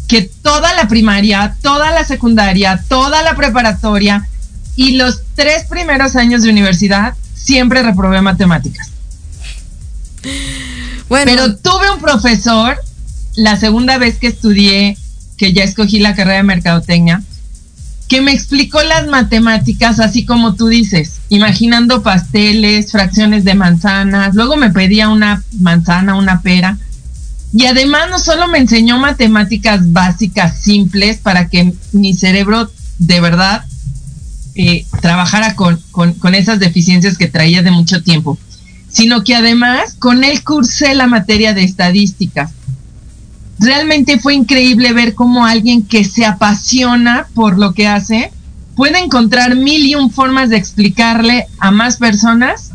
que 0.08 0.22
toda 0.22 0.74
la 0.74 0.88
primaria, 0.88 1.56
toda 1.62 1.92
la 1.92 2.04
secundaria, 2.04 2.82
toda 2.88 3.22
la 3.22 3.36
preparatoria 3.36 4.26
y 4.74 4.96
los 4.96 5.20
tres 5.36 5.64
primeros 5.64 6.16
años 6.16 6.42
de 6.42 6.50
universidad 6.50 7.14
siempre 7.34 7.82
reprobé 7.82 8.20
matemáticas. 8.20 8.88
Pero 11.12 11.56
tuve 11.56 11.90
un 11.90 12.00
profesor, 12.00 12.76
la 13.36 13.56
segunda 13.56 13.98
vez 13.98 14.16
que 14.16 14.28
estudié, 14.28 14.96
que 15.36 15.52
ya 15.52 15.62
escogí 15.62 15.98
la 15.98 16.14
carrera 16.14 16.38
de 16.38 16.42
mercadotecnia, 16.44 17.22
que 18.08 18.22
me 18.22 18.32
explicó 18.32 18.82
las 18.82 19.06
matemáticas 19.06 20.00
así 20.00 20.24
como 20.24 20.54
tú 20.54 20.68
dices, 20.68 21.20
imaginando 21.28 22.02
pasteles, 22.02 22.92
fracciones 22.92 23.44
de 23.44 23.54
manzanas, 23.54 24.34
luego 24.34 24.56
me 24.56 24.70
pedía 24.70 25.08
una 25.08 25.42
manzana, 25.58 26.14
una 26.14 26.40
pera, 26.40 26.78
y 27.52 27.66
además 27.66 28.08
no 28.10 28.18
solo 28.18 28.48
me 28.48 28.58
enseñó 28.58 28.98
matemáticas 28.98 29.92
básicas, 29.92 30.60
simples, 30.60 31.18
para 31.18 31.48
que 31.48 31.74
mi 31.92 32.14
cerebro 32.14 32.70
de 32.98 33.20
verdad 33.20 33.64
eh, 34.54 34.86
trabajara 35.00 35.54
con, 35.54 35.78
con, 35.90 36.14
con 36.14 36.34
esas 36.34 36.58
deficiencias 36.58 37.18
que 37.18 37.28
traía 37.28 37.62
de 37.62 37.70
mucho 37.70 38.02
tiempo, 38.02 38.38
sino 38.92 39.24
que 39.24 39.34
además 39.34 39.96
con 39.98 40.22
él 40.22 40.44
cursé 40.44 40.94
la 40.94 41.06
materia 41.06 41.54
de 41.54 41.64
estadísticas. 41.64 42.52
Realmente 43.58 44.18
fue 44.18 44.34
increíble 44.34 44.92
ver 44.92 45.14
cómo 45.14 45.46
alguien 45.46 45.82
que 45.82 46.04
se 46.04 46.24
apasiona 46.24 47.26
por 47.34 47.58
lo 47.58 47.74
que 47.74 47.86
hace 47.86 48.32
puede 48.76 48.98
encontrar 48.98 49.56
mil 49.56 49.84
y 49.84 49.94
un 49.94 50.10
formas 50.10 50.50
de 50.50 50.56
explicarle 50.56 51.46
a 51.58 51.70
más 51.70 51.96
personas 51.96 52.70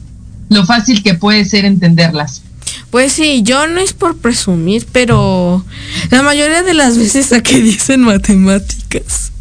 lo 0.49 0.65
fácil 0.65 1.03
que 1.03 1.13
puede 1.13 1.45
ser 1.45 1.65
entenderlas. 1.65 2.41
Pues 2.89 3.13
sí, 3.13 3.41
yo 3.43 3.67
no 3.67 3.79
es 3.79 3.93
por 3.93 4.17
presumir, 4.17 4.87
pero 4.91 5.65
la 6.09 6.21
mayoría 6.21 6.63
de 6.63 6.73
las 6.73 6.97
veces 6.97 7.27
saqué 7.27 7.61
10 7.61 7.89
en 7.91 8.01
matemáticas. 8.01 9.31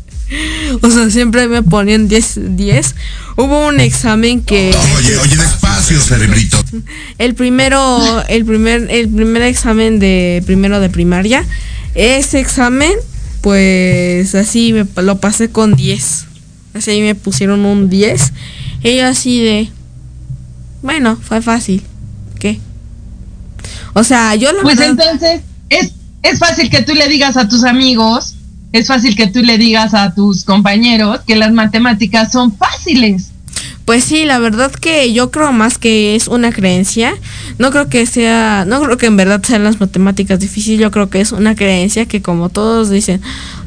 O 0.82 0.90
sea, 0.90 1.08
siempre 1.10 1.46
me 1.46 1.62
ponían 1.62 2.08
10, 2.08 2.56
10. 2.56 2.94
Hubo 3.36 3.68
un 3.68 3.78
examen 3.78 4.42
que 4.42 4.74
Oye, 4.96 5.16
oye, 5.18 5.36
despacio, 5.88 6.00
cerebrito. 6.00 6.58
el 7.18 7.34
primero, 7.34 8.22
el 8.28 8.44
primer, 8.44 8.90
el 8.90 9.08
primer 9.08 9.42
examen 9.42 9.98
de 9.98 10.42
primero 10.46 10.80
de 10.80 10.88
primaria, 10.88 11.44
ese 11.94 12.40
examen, 12.40 12.92
pues 13.40 14.34
así 14.34 14.72
me, 14.72 14.86
lo 15.02 15.20
pasé 15.20 15.50
con 15.50 15.74
10. 15.74 16.26
Así 16.74 17.00
me 17.00 17.14
pusieron 17.14 17.64
un 17.64 17.88
10. 17.88 18.32
Y 18.82 18.96
yo 18.98 19.06
así 19.06 19.40
de, 19.40 19.70
bueno, 20.82 21.16
fue 21.16 21.40
fácil. 21.40 21.82
¿Qué? 22.38 22.60
O 23.94 24.04
sea, 24.04 24.34
yo 24.34 24.52
la 24.52 24.62
Pues 24.62 24.76
verdad- 24.76 24.90
entonces, 24.90 25.40
es, 25.70 25.92
es 26.22 26.38
fácil 26.38 26.68
que 26.68 26.82
tú 26.82 26.94
le 26.94 27.08
digas 27.08 27.36
a 27.36 27.48
tus 27.48 27.64
amigos, 27.64 28.34
es 28.72 28.88
fácil 28.88 29.16
que 29.16 29.28
tú 29.28 29.42
le 29.42 29.56
digas 29.56 29.94
a 29.94 30.14
tus 30.14 30.44
compañeros 30.44 31.20
que 31.26 31.36
las 31.36 31.52
matemáticas 31.52 32.30
son 32.32 32.54
fáciles. 32.56 33.30
Pues 33.86 34.02
sí, 34.02 34.24
la 34.24 34.40
verdad 34.40 34.72
que 34.72 35.12
yo 35.12 35.30
creo 35.30 35.52
más 35.52 35.78
que 35.78 36.16
es 36.16 36.26
una 36.26 36.50
creencia. 36.50 37.14
No 37.58 37.70
creo 37.70 37.88
que 37.88 38.04
sea, 38.04 38.64
no 38.66 38.82
creo 38.82 38.96
que 38.96 39.06
en 39.06 39.16
verdad 39.16 39.40
sean 39.44 39.62
las 39.62 39.80
matemáticas 39.80 40.40
difíciles. 40.40 40.80
Yo 40.80 40.90
creo 40.90 41.08
que 41.08 41.20
es 41.20 41.30
una 41.30 41.54
creencia 41.54 42.04
que 42.04 42.20
como 42.20 42.48
todos 42.48 42.90
dicen, 42.90 43.22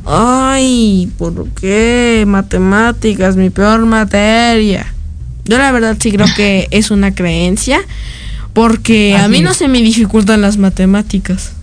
ay, 0.06 1.10
¿por 1.18 1.48
qué 1.52 2.26
matemáticas, 2.28 3.38
mi 3.38 3.50
peor 3.50 3.86
materia? 3.86 4.94
Yo 5.46 5.58
la 5.58 5.72
verdad 5.72 5.96
sí 5.98 6.12
creo 6.12 6.28
que 6.36 6.68
es 6.72 6.92
una 6.92 7.16
creencia 7.16 7.80
porque 8.52 9.16
a 9.16 9.30
mí 9.30 9.40
no 9.40 9.54
se 9.54 9.70
me 9.70 9.82
dificultan 9.82 10.42
las 10.42 10.58
matemáticas. 10.58 11.54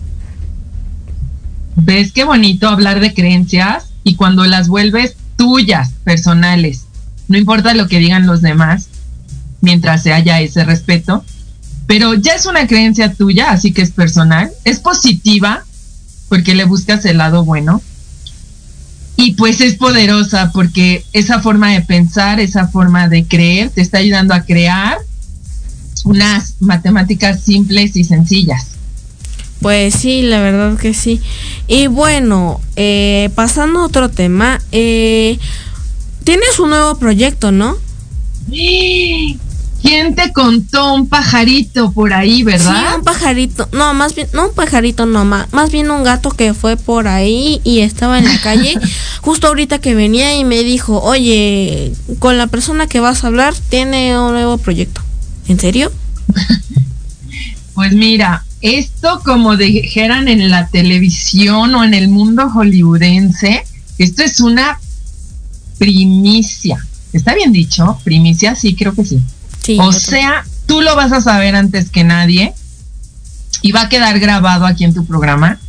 ¿Ves 1.75 2.11
qué 2.11 2.23
bonito 2.23 2.67
hablar 2.67 3.01
de 3.01 3.13
creencias 3.13 3.93
y 4.03 4.15
cuando 4.15 4.45
las 4.45 4.67
vuelves 4.67 5.15
tuyas, 5.35 5.91
personales? 6.03 6.86
No 7.27 7.37
importa 7.37 7.73
lo 7.73 7.87
que 7.87 7.99
digan 7.99 8.25
los 8.25 8.41
demás, 8.41 8.87
mientras 9.61 10.03
se 10.03 10.13
haya 10.13 10.39
ese 10.41 10.63
respeto, 10.63 11.23
pero 11.87 12.13
ya 12.13 12.33
es 12.33 12.45
una 12.45 12.67
creencia 12.67 13.13
tuya, 13.13 13.51
así 13.51 13.71
que 13.71 13.81
es 13.81 13.91
personal, 13.91 14.51
es 14.65 14.79
positiva, 14.79 15.63
porque 16.29 16.55
le 16.55 16.65
buscas 16.65 17.05
el 17.05 17.17
lado 17.17 17.45
bueno, 17.45 17.81
y 19.15 19.33
pues 19.33 19.61
es 19.61 19.75
poderosa, 19.75 20.51
porque 20.53 21.03
esa 21.11 21.41
forma 21.41 21.71
de 21.71 21.81
pensar, 21.81 22.39
esa 22.39 22.67
forma 22.67 23.09
de 23.09 23.25
creer, 23.25 23.71
te 23.71 23.81
está 23.81 23.97
ayudando 23.97 24.33
a 24.33 24.41
crear 24.43 24.97
unas 26.05 26.55
matemáticas 26.59 27.43
simples 27.43 27.95
y 27.95 28.03
sencillas. 28.03 28.67
Pues 29.61 29.95
sí, 29.95 30.21
la 30.21 30.39
verdad 30.39 30.77
que 30.77 30.93
sí. 30.93 31.19
Y 31.67 31.87
bueno, 31.87 32.61
eh, 32.75 33.31
pasando 33.33 33.79
a 33.79 33.85
otro 33.85 34.09
tema, 34.09 34.61
eh, 34.71 35.39
tienes 36.27 36.59
un 36.59 36.71
nuevo 36.71 36.95
proyecto, 36.99 37.53
¿no? 37.53 37.77
¿Quién 39.81 40.13
te 40.13 40.33
contó 40.33 40.93
un 40.93 41.07
pajarito 41.07 41.93
por 41.93 42.11
ahí, 42.11 42.43
verdad? 42.43 42.89
Sí, 42.89 42.95
un 42.97 43.03
pajarito. 43.05 43.69
No, 43.71 43.93
más 43.93 44.13
bien, 44.13 44.27
no 44.33 44.47
un 44.49 44.53
pajarito, 44.53 45.05
no, 45.05 45.23
ma- 45.23 45.47
más 45.53 45.71
bien 45.71 45.89
un 45.89 46.03
gato 46.03 46.29
que 46.31 46.53
fue 46.53 46.75
por 46.75 47.07
ahí 47.07 47.61
y 47.63 47.79
estaba 47.79 48.19
en 48.19 48.25
la 48.25 48.41
calle. 48.41 48.77
justo 49.21 49.47
ahorita 49.47 49.79
que 49.79 49.95
venía 49.95 50.35
y 50.37 50.43
me 50.43 50.63
dijo, 50.63 51.01
oye, 51.01 51.93
con 52.19 52.37
la 52.37 52.47
persona 52.47 52.87
que 52.87 52.99
vas 52.99 53.23
a 53.23 53.27
hablar 53.27 53.53
tiene 53.69 54.19
un 54.19 54.33
nuevo 54.33 54.57
proyecto. 54.57 55.01
¿En 55.47 55.57
serio? 55.61 55.93
Pues 57.73 57.93
mira, 57.93 58.43
esto 58.61 59.21
como 59.23 59.55
dijeran 59.55 60.27
en 60.27 60.49
la 60.49 60.67
televisión 60.67 61.75
o 61.75 61.83
en 61.83 61.93
el 61.93 62.07
mundo 62.09 62.49
hollywoodense, 62.49 63.63
esto 63.99 64.23
es 64.23 64.39
una 64.39 64.79
primicia. 65.77 66.85
¿Está 67.13 67.33
bien 67.35 67.51
dicho? 67.51 67.99
Primicia, 68.03 68.55
sí, 68.55 68.75
creo 68.75 68.93
que 68.93 69.05
sí. 69.05 69.19
Sí. 69.63 69.77
O 69.79 69.91
sea, 69.91 70.45
tú 70.65 70.81
lo 70.81 70.95
vas 70.95 71.11
a 71.11 71.21
saber 71.21 71.55
antes 71.55 71.89
que 71.89 72.03
nadie 72.03 72.53
y 73.61 73.71
va 73.71 73.83
a 73.83 73.89
quedar 73.89 74.19
grabado 74.19 74.65
aquí 74.65 74.83
en 74.83 74.93
tu 74.93 75.05
programa. 75.05 75.59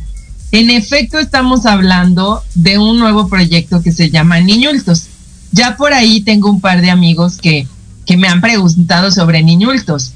En 0.51 0.69
efecto, 0.69 1.19
estamos 1.19 1.65
hablando 1.65 2.43
de 2.55 2.77
un 2.77 2.97
nuevo 2.97 3.27
proyecto 3.27 3.81
que 3.81 3.91
se 3.91 4.09
llama 4.09 4.39
Niñultos. 4.39 5.07
Ya 5.51 5.77
por 5.77 5.93
ahí 5.93 6.21
tengo 6.21 6.49
un 6.49 6.61
par 6.61 6.81
de 6.81 6.89
amigos 6.89 7.37
que, 7.37 7.67
que 8.05 8.17
me 8.17 8.27
han 8.27 8.41
preguntado 8.41 9.11
sobre 9.11 9.43
Niñultos, 9.43 10.13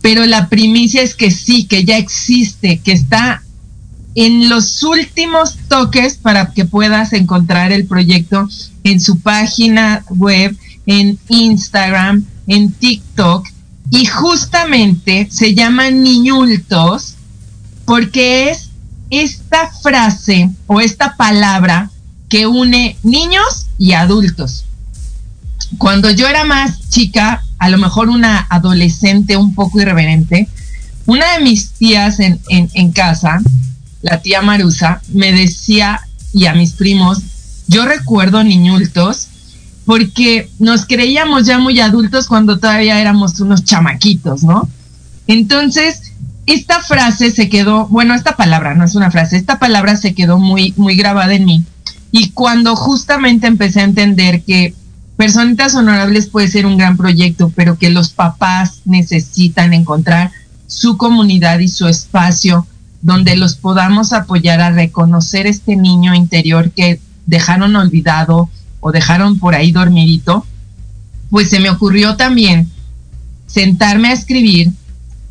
pero 0.00 0.26
la 0.26 0.48
primicia 0.48 1.02
es 1.02 1.14
que 1.14 1.30
sí, 1.30 1.64
que 1.64 1.84
ya 1.84 1.96
existe, 1.96 2.78
que 2.78 2.92
está 2.92 3.43
en 4.14 4.48
los 4.48 4.82
últimos 4.82 5.56
toques 5.68 6.16
para 6.16 6.52
que 6.52 6.64
puedas 6.64 7.12
encontrar 7.12 7.72
el 7.72 7.86
proyecto 7.86 8.48
en 8.84 9.00
su 9.00 9.20
página 9.20 10.04
web, 10.10 10.56
en 10.86 11.18
Instagram, 11.28 12.24
en 12.46 12.72
TikTok 12.72 13.48
y 13.90 14.06
justamente 14.06 15.28
se 15.30 15.54
llama 15.54 15.90
Niñultos 15.90 17.14
porque 17.84 18.50
es 18.50 18.70
esta 19.10 19.70
frase 19.70 20.50
o 20.66 20.80
esta 20.80 21.16
palabra 21.16 21.90
que 22.28 22.46
une 22.46 22.96
niños 23.02 23.66
y 23.78 23.92
adultos. 23.92 24.64
Cuando 25.78 26.10
yo 26.10 26.26
era 26.28 26.44
más 26.44 26.88
chica, 26.88 27.44
a 27.58 27.68
lo 27.68 27.78
mejor 27.78 28.08
una 28.08 28.46
adolescente 28.50 29.36
un 29.36 29.54
poco 29.54 29.80
irreverente, 29.80 30.48
una 31.06 31.34
de 31.34 31.44
mis 31.44 31.70
tías 31.72 32.20
en, 32.20 32.40
en, 32.48 32.70
en 32.74 32.92
casa, 32.92 33.40
la 34.04 34.20
tía 34.20 34.42
Marusa, 34.42 35.00
me 35.14 35.32
decía, 35.32 36.02
y 36.34 36.44
a 36.44 36.52
mis 36.52 36.72
primos, 36.72 37.22
yo 37.66 37.86
recuerdo 37.86 38.44
niñultos, 38.44 39.28
porque 39.86 40.50
nos 40.58 40.84
creíamos 40.84 41.46
ya 41.46 41.58
muy 41.58 41.80
adultos 41.80 42.26
cuando 42.26 42.58
todavía 42.58 43.00
éramos 43.00 43.40
unos 43.40 43.64
chamaquitos, 43.64 44.44
¿no? 44.44 44.68
Entonces, 45.26 46.12
esta 46.44 46.80
frase 46.80 47.30
se 47.30 47.48
quedó, 47.48 47.86
bueno, 47.86 48.14
esta 48.14 48.36
palabra, 48.36 48.74
no 48.74 48.84
es 48.84 48.94
una 48.94 49.10
frase, 49.10 49.38
esta 49.38 49.58
palabra 49.58 49.96
se 49.96 50.14
quedó 50.14 50.38
muy, 50.38 50.74
muy 50.76 50.96
grabada 50.96 51.32
en 51.32 51.46
mí. 51.46 51.64
Y 52.10 52.28
cuando 52.30 52.76
justamente 52.76 53.46
empecé 53.46 53.80
a 53.80 53.84
entender 53.84 54.42
que 54.42 54.74
Personitas 55.16 55.74
Honorables 55.76 56.26
puede 56.26 56.48
ser 56.48 56.66
un 56.66 56.76
gran 56.76 56.98
proyecto, 56.98 57.50
pero 57.56 57.78
que 57.78 57.88
los 57.88 58.10
papás 58.10 58.82
necesitan 58.84 59.72
encontrar 59.72 60.30
su 60.66 60.98
comunidad 60.98 61.60
y 61.60 61.68
su 61.68 61.88
espacio 61.88 62.66
donde 63.04 63.36
los 63.36 63.54
podamos 63.54 64.14
apoyar 64.14 64.62
a 64.62 64.70
reconocer 64.70 65.46
este 65.46 65.76
niño 65.76 66.14
interior 66.14 66.70
que 66.70 67.00
dejaron 67.26 67.76
olvidado 67.76 68.48
o 68.80 68.92
dejaron 68.92 69.38
por 69.38 69.54
ahí 69.54 69.72
dormidito, 69.72 70.46
pues 71.28 71.50
se 71.50 71.60
me 71.60 71.68
ocurrió 71.68 72.16
también 72.16 72.70
sentarme 73.46 74.08
a 74.08 74.14
escribir, 74.14 74.72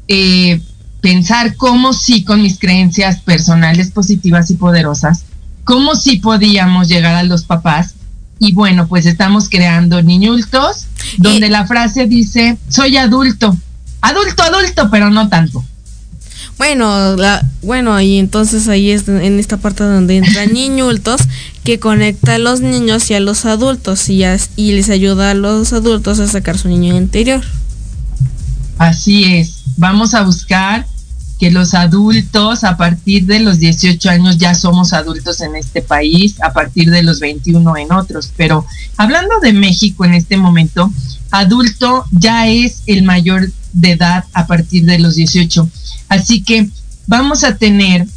eh, 0.08 0.62
pensar 1.02 1.56
cómo 1.56 1.94
sí 1.94 2.24
con 2.24 2.44
mis 2.44 2.60
creencias 2.60 3.20
personales 3.22 3.90
positivas 3.90 4.52
y 4.52 4.56
poderosas, 4.56 5.24
cómo 5.64 5.96
sí 5.96 6.18
podíamos 6.18 6.88
llegar 6.88 7.16
a 7.16 7.24
los 7.24 7.44
papás. 7.44 7.96
Y 8.38 8.54
bueno, 8.54 8.88
pues 8.88 9.08
estamos 9.08 9.50
creando 9.50 10.04
niñultos, 10.04 10.86
donde 11.18 11.50
la 11.50 11.66
frase 11.66 12.06
dice, 12.06 12.60
soy 12.70 12.98
adulto, 12.98 13.58
adulto, 14.00 14.44
adulto, 14.44 14.92
pero 14.92 15.10
no 15.10 15.28
tanto. 15.28 15.66
Bueno, 16.58 17.16
la, 17.16 17.48
bueno, 17.62 18.00
y 18.00 18.20
entonces 18.20 18.68
ahí 18.68 18.92
es 18.92 19.08
en 19.08 19.40
esta 19.40 19.58
parte 19.58 19.84
donde 19.84 20.18
entran 20.18 20.54
niñultos 20.54 21.22
que 21.64 21.80
conecta 21.80 22.36
a 22.36 22.40
los 22.40 22.62
niños 22.62 23.10
y 23.10 23.16
a 23.16 23.20
los 23.20 23.46
adultos 23.46 24.10
y, 24.10 24.24
y 24.56 24.72
les 24.74 24.90
ayuda 24.90 25.32
a 25.32 25.34
los 25.34 25.74
adultos 25.74 26.20
a 26.20 26.28
sacar 26.28 26.58
su 26.58 26.68
niño 26.68 26.96
interior. 26.96 27.44
Así 28.78 29.26
es, 29.26 29.64
vamos 29.78 30.14
a 30.14 30.24
buscar 30.24 30.86
que 31.40 31.52
los 31.52 31.74
adultos 31.74 32.64
a 32.64 32.78
partir 32.78 33.26
de 33.26 33.40
los 33.40 33.60
18 33.60 34.10
años 34.10 34.38
ya 34.38 34.56
somos 34.56 34.94
adultos 34.94 35.42
en 35.42 35.56
este 35.56 35.82
país, 35.82 36.42
a 36.42 36.54
partir 36.54 36.90
de 36.90 37.04
los 37.04 37.20
21 37.20 37.78
en 37.78 37.92
otros, 37.92 38.32
pero 38.38 38.66
hablando 38.98 39.40
de 39.42 39.54
México 39.54 40.06
en 40.06 40.14
este 40.14 40.38
momento, 40.38 40.92
adulto 41.32 42.06
ya 42.12 42.48
es 42.48 42.84
el 42.86 43.04
mayor 43.04 43.52
de 43.74 43.92
edad 43.92 44.26
a 44.34 44.48
partir 44.48 44.86
de 44.86 45.00
los 45.00 45.16
18. 45.16 45.70
Así 46.10 46.42
que 46.42 46.70
vamos 47.08 47.44
a 47.44 47.58
tener 47.58 48.08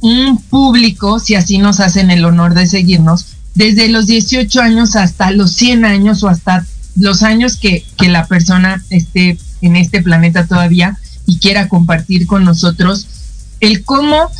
un 0.00 0.38
público, 0.38 1.18
si 1.18 1.34
así 1.34 1.58
nos 1.58 1.80
hacen 1.80 2.10
el 2.10 2.24
honor 2.24 2.54
de 2.54 2.66
seguirnos, 2.66 3.26
desde 3.54 3.88
los 3.88 4.06
18 4.06 4.60
años 4.60 4.96
hasta 4.96 5.30
los 5.30 5.52
100 5.52 5.84
años 5.84 6.22
o 6.22 6.28
hasta 6.28 6.66
los 6.96 7.22
años 7.22 7.56
que, 7.56 7.84
que 7.96 8.08
la 8.08 8.26
persona 8.26 8.84
esté 8.90 9.38
en 9.62 9.76
este 9.76 10.02
planeta 10.02 10.46
todavía 10.46 10.98
y 11.26 11.38
quiera 11.38 11.68
compartir 11.68 12.26
con 12.26 12.44
nosotros 12.44 13.06
el 13.60 13.84
cómo 13.84 14.30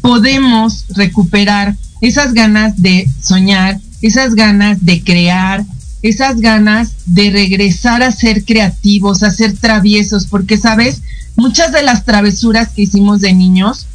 podemos 0.00 0.86
recuperar 0.90 1.76
esas 2.00 2.32
ganas 2.32 2.80
de 2.80 3.08
soñar, 3.20 3.78
esas 4.00 4.34
ganas 4.34 4.84
de 4.84 5.02
crear, 5.02 5.64
esas 6.02 6.40
ganas 6.40 6.92
de 7.06 7.30
regresar 7.30 8.02
a 8.02 8.10
ser 8.12 8.44
creativos, 8.44 9.22
a 9.22 9.30
ser 9.30 9.56
traviesos, 9.56 10.26
porque 10.26 10.56
sabes, 10.56 11.02
muchas 11.36 11.72
de 11.72 11.82
las 11.82 12.04
travesuras 12.04 12.68
que 12.68 12.82
hicimos 12.82 13.20
de 13.20 13.34
niños 13.34 13.86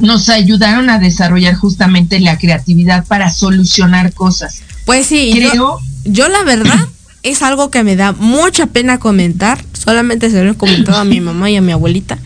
nos 0.00 0.28
ayudaron 0.28 0.90
a 0.90 0.98
desarrollar 0.98 1.54
justamente 1.54 2.20
la 2.20 2.38
creatividad 2.38 3.04
para 3.06 3.30
solucionar 3.32 4.12
cosas. 4.12 4.62
Pues 4.84 5.06
sí, 5.06 5.32
Creo- 5.34 5.54
yo, 5.54 5.78
yo 6.04 6.28
la 6.28 6.44
verdad 6.44 6.78
es 7.22 7.42
algo 7.42 7.70
que 7.70 7.82
me 7.84 7.96
da 7.96 8.12
mucha 8.12 8.66
pena 8.66 8.98
comentar. 8.98 9.64
Solamente 9.72 10.30
se 10.30 10.42
lo 10.44 10.52
he 10.52 10.54
comentado 10.54 10.98
a 10.98 11.04
mi 11.04 11.20
mamá 11.20 11.50
y 11.50 11.56
a 11.56 11.60
mi 11.60 11.72
abuelita. 11.72 12.18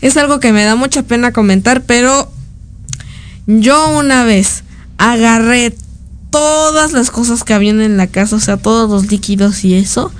Es 0.00 0.16
algo 0.16 0.40
que 0.40 0.52
me 0.52 0.64
da 0.64 0.74
mucha 0.74 1.02
pena 1.02 1.32
comentar, 1.32 1.82
pero 1.82 2.32
yo 3.46 3.96
una 3.98 4.24
vez 4.24 4.64
agarré 4.98 5.74
todas 6.32 6.92
las 6.92 7.10
cosas 7.10 7.44
que 7.44 7.54
habían 7.54 7.80
en 7.80 7.96
la 7.96 8.08
casa, 8.08 8.34
o 8.34 8.40
sea, 8.40 8.56
todos 8.56 8.90
los 8.90 9.10
líquidos 9.12 9.64
y 9.64 9.74
eso. 9.74 10.10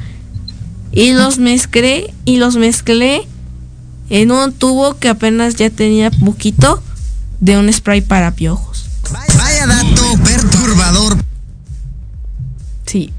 Y 0.93 1.13
los 1.13 1.39
mezclé 1.39 2.15
y 2.27 2.37
los 2.37 2.57
mezclé 2.57 3.27
en 4.11 4.31
un 4.31 4.53
tubo 4.53 4.99
que 4.99 5.09
apenas 5.09 5.57
ya 5.57 5.71
tenía 5.71 6.11
poquito 6.11 6.83
de 7.41 7.59
un 7.59 7.73
spray 7.73 8.03
para 8.03 8.35
piojos. 8.35 8.85
Vaya 9.11 9.67
dato 9.67 10.03
perturbador. 10.23 11.17
Sí. 12.87 13.11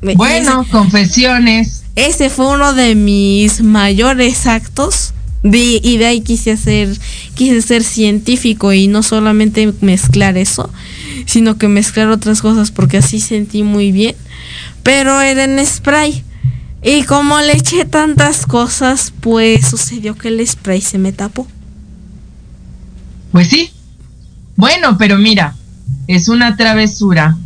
Bueno, 0.00 0.66
confesiones. 0.70 1.82
Ese 1.94 2.30
fue 2.30 2.48
uno 2.54 2.72
de 2.72 2.94
mis 2.94 3.60
mayores 3.60 4.46
actos. 4.46 5.12
De, 5.42 5.80
y 5.80 5.98
de 5.98 6.06
ahí 6.06 6.22
quise 6.22 6.52
hacer, 6.52 6.98
quise 7.34 7.62
ser 7.62 7.84
científico 7.84 8.72
y 8.72 8.88
no 8.88 9.04
solamente 9.04 9.72
mezclar 9.80 10.36
eso, 10.36 10.70
sino 11.26 11.58
que 11.58 11.68
mezclar 11.68 12.08
otras 12.08 12.40
cosas 12.40 12.70
porque 12.70 12.98
así 12.98 13.20
sentí 13.20 13.62
muy 13.62 13.92
bien. 13.92 14.16
Pero 14.82 15.20
era 15.20 15.44
en 15.44 15.64
spray. 15.66 16.24
Y 16.82 17.02
como 17.02 17.40
le 17.40 17.56
eché 17.56 17.84
tantas 17.84 18.46
cosas, 18.46 19.12
pues 19.20 19.66
sucedió 19.66 20.16
que 20.16 20.28
el 20.28 20.46
spray 20.46 20.80
se 20.80 20.98
me 20.98 21.12
tapó. 21.12 21.46
Pues 23.32 23.48
sí. 23.48 23.70
Bueno, 24.54 24.96
pero 24.96 25.18
mira, 25.18 25.54
es 26.06 26.28
una 26.28 26.56
travesura 26.56 27.36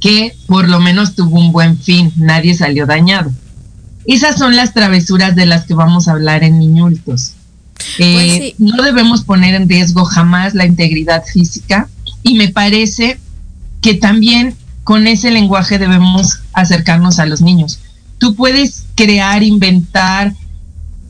que 0.00 0.36
por 0.46 0.68
lo 0.68 0.80
menos 0.80 1.14
tuvo 1.14 1.38
un 1.38 1.52
buen 1.52 1.78
fin, 1.78 2.12
nadie 2.16 2.54
salió 2.54 2.86
dañado. 2.86 3.32
Esas 4.04 4.36
son 4.36 4.56
las 4.56 4.74
travesuras 4.74 5.34
de 5.34 5.46
las 5.46 5.64
que 5.64 5.74
vamos 5.74 6.08
a 6.08 6.12
hablar 6.12 6.44
en 6.44 6.58
Niñultos. 6.58 7.34
Eh, 7.98 8.54
pues 8.58 8.76
no 8.76 8.82
debemos 8.82 9.22
poner 9.22 9.54
en 9.54 9.68
riesgo 9.68 10.04
jamás 10.04 10.54
la 10.54 10.66
integridad 10.66 11.24
física 11.24 11.88
y 12.22 12.34
me 12.34 12.48
parece 12.48 13.18
que 13.80 13.94
también 13.94 14.54
con 14.84 15.06
ese 15.06 15.30
lenguaje 15.30 15.78
debemos 15.78 16.40
acercarnos 16.52 17.18
a 17.18 17.26
los 17.26 17.40
niños. 17.40 17.80
Tú 18.18 18.34
puedes 18.34 18.84
crear, 18.94 19.42
inventar 19.42 20.34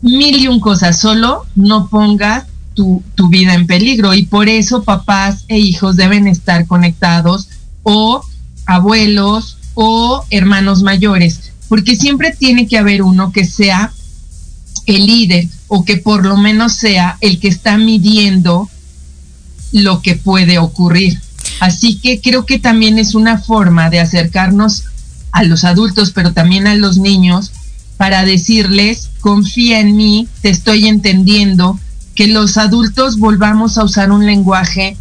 mil 0.00 0.36
y 0.36 0.48
un 0.48 0.60
cosas, 0.60 0.98
solo 0.98 1.46
no 1.54 1.88
pongas 1.88 2.46
tu, 2.74 3.02
tu 3.14 3.28
vida 3.28 3.54
en 3.54 3.66
peligro 3.66 4.14
y 4.14 4.26
por 4.26 4.48
eso 4.48 4.82
papás 4.82 5.44
e 5.48 5.58
hijos 5.58 5.96
deben 5.96 6.26
estar 6.26 6.66
conectados 6.66 7.48
o 7.82 8.22
abuelos 8.66 9.58
o 9.74 10.24
hermanos 10.30 10.82
mayores, 10.82 11.52
porque 11.68 11.96
siempre 11.96 12.34
tiene 12.36 12.66
que 12.66 12.78
haber 12.78 13.02
uno 13.02 13.32
que 13.32 13.44
sea 13.44 13.92
el 14.86 15.06
líder 15.06 15.48
o 15.68 15.84
que 15.84 15.96
por 15.96 16.26
lo 16.26 16.36
menos 16.36 16.74
sea 16.74 17.16
el 17.20 17.38
que 17.38 17.48
está 17.48 17.78
midiendo 17.78 18.68
lo 19.72 20.02
que 20.02 20.14
puede 20.14 20.58
ocurrir. 20.58 21.20
Así 21.60 21.96
que 21.98 22.20
creo 22.20 22.46
que 22.46 22.58
también 22.58 22.98
es 22.98 23.14
una 23.14 23.38
forma 23.38 23.90
de 23.90 24.00
acercarnos 24.00 24.84
a 25.32 25.44
los 25.44 25.64
adultos, 25.64 26.12
pero 26.12 26.32
también 26.32 26.66
a 26.66 26.74
los 26.74 26.98
niños, 26.98 27.52
para 27.96 28.24
decirles, 28.24 29.10
confía 29.20 29.80
en 29.80 29.96
mí, 29.96 30.28
te 30.40 30.50
estoy 30.50 30.86
entendiendo, 30.86 31.78
que 32.14 32.26
los 32.26 32.58
adultos 32.58 33.18
volvamos 33.18 33.78
a 33.78 33.84
usar 33.84 34.10
un 34.10 34.26
lenguaje 34.26 34.96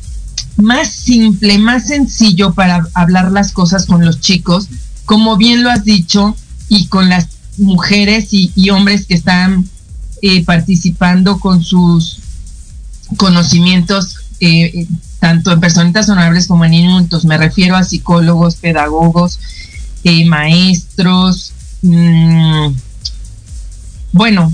más 0.55 0.89
simple, 0.89 1.57
más 1.57 1.87
sencillo 1.87 2.53
para 2.53 2.87
hablar 2.93 3.31
las 3.31 3.51
cosas 3.51 3.85
con 3.85 4.05
los 4.05 4.19
chicos, 4.19 4.67
como 5.05 5.35
bien 5.35 5.63
lo 5.63 5.69
has 5.69 5.83
dicho, 5.83 6.35
y 6.69 6.87
con 6.87 7.09
las 7.09 7.27
mujeres 7.57 8.29
y, 8.31 8.69
hombres 8.69 9.05
que 9.05 9.15
están 9.15 9.67
eh, 10.21 10.45
participando 10.45 11.37
con 11.39 11.63
sus 11.63 12.19
conocimientos, 13.17 14.20
eh, 14.41 14.87
tanto 15.19 15.51
en 15.51 15.59
personitas 15.59 16.09
honorables 16.09 16.47
como 16.47 16.65
en 16.65 16.73
inultos. 16.73 17.25
Me 17.25 17.37
refiero 17.37 17.75
a 17.75 17.83
psicólogos, 17.83 18.55
pedagogos, 18.55 19.39
eh, 20.03 20.25
maestros, 20.25 21.53
mm, 21.83 22.73
bueno, 24.13 24.53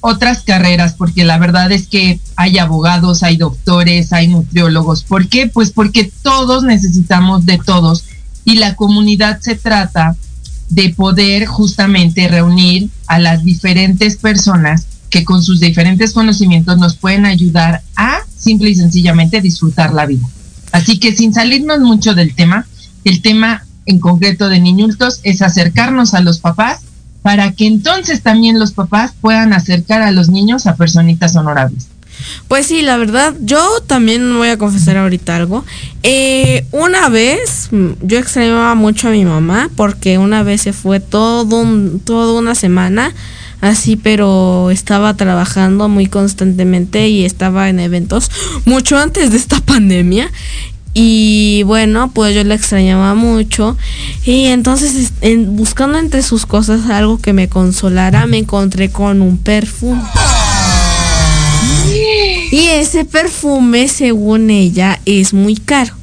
otras 0.00 0.42
carreras, 0.42 0.94
porque 0.94 1.24
la 1.24 1.38
verdad 1.38 1.70
es 1.70 1.86
que 1.86 2.18
hay 2.36 2.56
abogados, 2.56 3.22
hay 3.22 3.36
doctores, 3.36 4.14
hay 4.14 4.28
nutriólogos. 4.28 5.04
¿Por 5.04 5.28
qué? 5.28 5.46
Pues 5.46 5.70
porque 5.70 6.10
todos 6.22 6.64
necesitamos 6.64 7.44
de 7.44 7.58
todos 7.58 8.06
y 8.46 8.56
la 8.56 8.74
comunidad 8.74 9.40
se 9.40 9.54
trata 9.54 10.16
de 10.70 10.94
poder 10.94 11.44
justamente 11.44 12.26
reunir 12.28 12.88
a 13.06 13.18
las 13.18 13.44
diferentes 13.44 14.16
personas 14.16 14.86
que 15.10 15.24
con 15.24 15.42
sus 15.42 15.60
diferentes 15.60 16.12
conocimientos 16.12 16.78
nos 16.78 16.96
pueden 16.96 17.26
ayudar 17.26 17.82
a 17.96 18.20
simple 18.36 18.70
y 18.70 18.74
sencillamente 18.74 19.40
disfrutar 19.40 19.92
la 19.92 20.06
vida. 20.06 20.26
Así 20.72 20.98
que 20.98 21.14
sin 21.14 21.34
salirnos 21.34 21.80
mucho 21.80 22.14
del 22.14 22.34
tema, 22.34 22.66
el 23.04 23.20
tema 23.20 23.66
en 23.86 23.98
concreto 23.98 24.48
de 24.48 24.60
niñultos 24.60 25.20
es 25.24 25.42
acercarnos 25.42 26.14
a 26.14 26.20
los 26.20 26.38
papás 26.38 26.80
para 27.22 27.52
que 27.52 27.66
entonces 27.66 28.22
también 28.22 28.58
los 28.58 28.72
papás 28.72 29.12
puedan 29.20 29.52
acercar 29.52 30.00
a 30.00 30.12
los 30.12 30.30
niños 30.30 30.66
a 30.66 30.76
personitas 30.76 31.36
honorables. 31.36 31.88
Pues 32.48 32.66
sí, 32.66 32.82
la 32.82 32.96
verdad, 32.96 33.34
yo 33.40 33.80
también 33.86 34.36
voy 34.36 34.48
a 34.48 34.58
confesar 34.58 34.96
ahorita 34.96 35.36
algo. 35.36 35.64
Eh, 36.02 36.66
una 36.70 37.08
vez, 37.08 37.68
mm, 37.70 37.92
yo 38.02 38.18
extrañaba 38.18 38.74
mucho 38.74 39.08
a 39.08 39.12
mi 39.12 39.24
mamá 39.24 39.70
porque 39.74 40.18
una 40.18 40.42
vez 40.42 40.62
se 40.62 40.72
fue 40.72 41.00
todo 41.00 41.48
toda 42.04 42.38
una 42.38 42.54
semana 42.54 43.12
así, 43.60 43.96
pero 43.96 44.70
estaba 44.70 45.14
trabajando 45.14 45.88
muy 45.88 46.06
constantemente 46.06 47.08
y 47.08 47.24
estaba 47.24 47.68
en 47.68 47.80
eventos 47.80 48.30
mucho 48.64 48.98
antes 48.98 49.30
de 49.30 49.36
esta 49.36 49.60
pandemia. 49.64 50.30
Y 50.92 51.62
bueno, 51.64 52.10
pues 52.12 52.34
yo 52.34 52.42
la 52.42 52.54
extrañaba 52.54 53.14
mucho. 53.14 53.76
Y 54.24 54.46
entonces, 54.46 55.12
en, 55.20 55.56
buscando 55.56 55.98
entre 55.98 56.22
sus 56.22 56.46
cosas 56.46 56.90
algo 56.90 57.18
que 57.18 57.32
me 57.32 57.48
consolara, 57.48 58.26
me 58.26 58.38
encontré 58.38 58.90
con 58.90 59.22
un 59.22 59.38
perfume. 59.38 60.02
Y 62.50 62.66
ese 62.66 63.04
perfume, 63.04 63.86
según 63.86 64.50
ella, 64.50 65.00
es 65.04 65.32
muy 65.32 65.54
caro. 65.54 65.94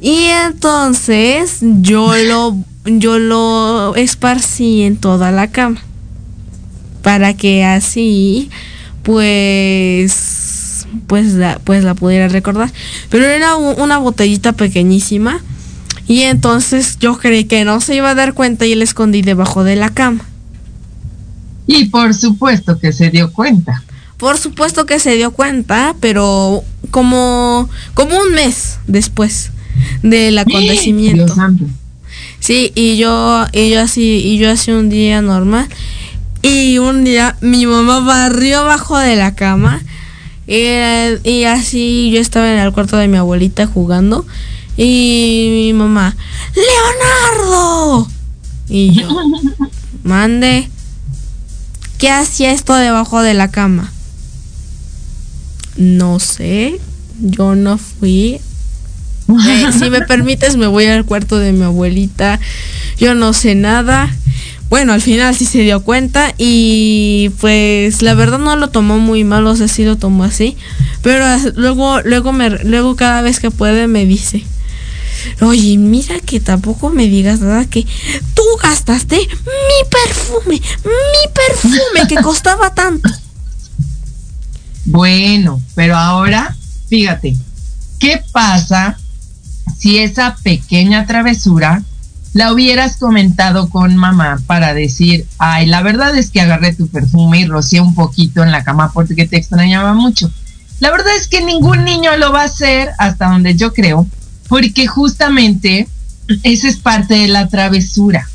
Y 0.00 0.24
entonces 0.24 1.58
yo 1.60 2.12
lo, 2.16 2.56
yo 2.84 3.20
lo 3.20 3.94
esparcí 3.94 4.82
en 4.82 4.96
toda 4.96 5.30
la 5.30 5.52
cama. 5.52 5.80
Para 7.02 7.34
que 7.34 7.64
así, 7.64 8.50
pues 9.02 10.42
pues 11.06 11.34
la, 11.34 11.58
pues 11.58 11.84
la 11.84 11.94
pudiera 11.94 12.28
recordar. 12.28 12.70
Pero 13.10 13.26
era 13.26 13.56
una 13.56 13.98
botellita 13.98 14.52
pequeñísima. 14.52 15.40
Y 16.08 16.22
entonces 16.22 16.98
yo 16.98 17.18
creí 17.18 17.44
que 17.44 17.64
no 17.64 17.80
se 17.80 17.94
iba 17.94 18.10
a 18.10 18.14
dar 18.14 18.34
cuenta 18.34 18.66
y 18.66 18.74
la 18.74 18.84
escondí 18.84 19.22
debajo 19.22 19.64
de 19.64 19.76
la 19.76 19.90
cama. 19.90 20.24
Y 21.66 21.86
por 21.86 22.12
supuesto 22.12 22.78
que 22.78 22.92
se 22.92 23.10
dio 23.10 23.32
cuenta. 23.32 23.82
Por 24.16 24.36
supuesto 24.38 24.84
que 24.84 24.98
se 24.98 25.16
dio 25.16 25.30
cuenta, 25.32 25.94
pero 26.00 26.62
como, 26.90 27.68
como 27.94 28.18
un 28.18 28.32
mes 28.34 28.78
después 28.86 29.50
del 30.02 30.38
acontecimiento. 30.38 31.34
Sí, 32.40 32.72
y 32.74 32.96
yo, 32.96 33.46
y 33.52 33.70
yo 33.70 33.80
así, 33.80 34.20
y 34.24 34.38
yo 34.38 34.50
así 34.50 34.72
un 34.72 34.90
día 34.90 35.22
normal. 35.22 35.68
Y 36.42 36.78
un 36.78 37.04
día 37.04 37.36
mi 37.40 37.66
mamá 37.66 38.00
barrió 38.00 38.60
abajo 38.60 38.98
de 38.98 39.14
la 39.14 39.34
cama 39.36 39.80
y, 40.46 41.44
así 41.44 42.10
yo 42.12 42.20
estaba 42.20 42.52
en 42.52 42.58
el 42.58 42.72
cuarto 42.72 42.96
de 42.96 43.06
mi 43.06 43.16
abuelita 43.16 43.66
jugando 43.66 44.26
y 44.76 45.48
mi 45.50 45.72
mamá, 45.72 46.16
Leonardo. 46.54 48.08
Y 48.68 48.92
yo, 48.92 49.08
mande, 50.02 50.68
¿qué 51.98 52.10
hacía 52.10 52.52
esto 52.52 52.74
debajo 52.74 53.22
de 53.22 53.34
la 53.34 53.50
cama? 53.50 53.92
No 55.76 56.18
sé, 56.18 56.80
yo 57.20 57.54
no 57.54 57.78
fui. 57.78 58.40
Eh, 59.48 59.66
si 59.78 59.88
me 59.90 60.02
permites, 60.02 60.56
me 60.56 60.66
voy 60.66 60.86
al 60.86 61.04
cuarto 61.04 61.38
de 61.38 61.52
mi 61.52 61.64
abuelita. 61.64 62.40
Yo 62.98 63.14
no 63.14 63.32
sé 63.32 63.54
nada 63.54 64.10
bueno, 64.72 64.94
al 64.94 65.02
final 65.02 65.34
sí 65.34 65.44
se 65.44 65.58
dio 65.58 65.82
cuenta 65.82 66.32
y 66.38 67.30
pues 67.42 68.00
la 68.00 68.14
verdad 68.14 68.38
no 68.38 68.56
lo 68.56 68.70
tomó 68.70 68.98
muy 68.98 69.22
mal, 69.22 69.46
o 69.46 69.54
sea, 69.54 69.68
sí 69.68 69.84
lo 69.84 69.96
tomó 69.98 70.24
así, 70.24 70.56
pero 71.02 71.26
luego 71.56 72.00
luego 72.00 72.32
me 72.32 72.48
luego 72.48 72.96
cada 72.96 73.20
vez 73.20 73.38
que 73.38 73.50
puede 73.50 73.86
me 73.86 74.06
dice, 74.06 74.46
"Oye, 75.42 75.76
mira 75.76 76.20
que 76.20 76.40
tampoco 76.40 76.88
me 76.88 77.06
digas 77.06 77.40
nada 77.40 77.66
que 77.66 77.84
tú 78.32 78.42
gastaste 78.62 79.16
mi 79.16 79.90
perfume, 79.90 80.62
mi 80.86 81.32
perfume 81.34 82.08
que 82.08 82.16
costaba 82.22 82.72
tanto." 82.72 83.10
Bueno, 84.86 85.60
pero 85.74 85.98
ahora, 85.98 86.56
fíjate, 86.88 87.36
¿qué 87.98 88.22
pasa 88.32 88.98
si 89.78 89.98
esa 89.98 90.34
pequeña 90.42 91.06
travesura 91.06 91.82
la 92.32 92.52
hubieras 92.52 92.96
comentado 92.96 93.68
con 93.68 93.94
mamá 93.96 94.40
para 94.46 94.72
decir, 94.72 95.26
ay, 95.38 95.66
la 95.66 95.82
verdad 95.82 96.16
es 96.16 96.30
que 96.30 96.40
agarré 96.40 96.74
tu 96.74 96.88
perfume 96.88 97.40
y 97.40 97.46
rocié 97.46 97.80
un 97.80 97.94
poquito 97.94 98.42
en 98.42 98.50
la 98.50 98.64
cama 98.64 98.90
porque 98.92 99.26
te 99.26 99.36
extrañaba 99.36 99.92
mucho. 99.92 100.30
La 100.80 100.90
verdad 100.90 101.14
es 101.16 101.28
que 101.28 101.44
ningún 101.44 101.84
niño 101.84 102.16
lo 102.16 102.32
va 102.32 102.42
a 102.42 102.46
hacer 102.46 102.90
hasta 102.98 103.28
donde 103.28 103.54
yo 103.54 103.72
creo, 103.72 104.06
porque 104.48 104.86
justamente 104.86 105.88
esa 106.42 106.68
es 106.68 106.76
parte 106.76 107.14
de 107.14 107.28
la 107.28 107.48
travesura. 107.48 108.28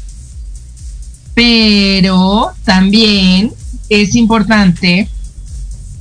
Pero 1.33 2.53
también 2.63 3.51
es 3.89 4.15
importante 4.15 5.09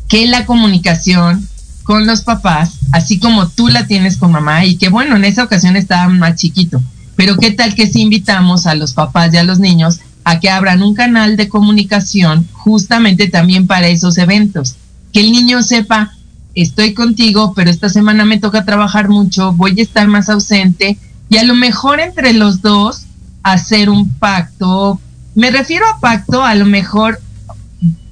que 0.09 0.27
la 0.27 0.47
comunicación 0.47 1.49
con 1.83 2.07
los 2.07 2.23
papás, 2.23 2.73
así 2.93 3.19
como 3.19 3.49
tú 3.49 3.69
la 3.69 3.87
tienes 3.87 4.17
con 4.17 4.33
mamá, 4.33 4.65
y 4.65 4.77
que 4.77 4.89
bueno, 4.89 5.17
en 5.17 5.25
esa 5.25 5.45
ocasión 5.45 5.77
estaba 5.77 6.09
más 6.09 6.37
chiquito, 6.37 6.83
pero 7.17 7.37
qué 7.37 7.51
tal 7.51 7.75
que 7.75 7.87
si 7.87 8.03
invitamos 8.03 8.67
a 8.67 8.75
los 8.75 8.93
papás 8.93 9.33
y 9.33 9.39
a 9.39 9.45
los 9.45 9.59
niños 9.59 10.01
a 10.25 10.39
que 10.39 10.51
abran 10.51 10.83
un 10.83 10.95
canal 10.95 11.37
de 11.37 11.49
comunicación 11.49 12.47
justamente 12.53 13.29
también 13.29 13.67
para 13.67 13.89
esos 13.89 14.19
eventos, 14.19 14.77
que 15.13 15.21
el 15.21 15.33
niño 15.33 15.63
sepa, 15.63 16.13
estoy 16.55 16.95
contigo, 16.95 17.53
pero 17.55 17.71
esta 17.71 17.89
semana 17.89 18.25
me 18.25 18.39
toca 18.39 18.65
trabajar 18.65 19.09
mucho, 19.09 19.53
voy 19.53 19.79
a 19.79 19.83
estar 19.83 20.09
más 20.09 20.29
ausente, 20.29 20.99
y 21.29 21.37
a 21.39 21.45
lo 21.45 21.55
mejor 21.55 22.01
entre 22.01 22.33
los 22.33 22.61
dos 22.61 23.07
hacer 23.43 23.89
un 23.89 24.11
pacto, 24.11 25.01
me 25.35 25.51
refiero 25.51 25.87
a 25.87 26.01
pacto, 26.01 26.45
a 26.45 26.55
lo 26.55 26.67
mejor 26.67 27.21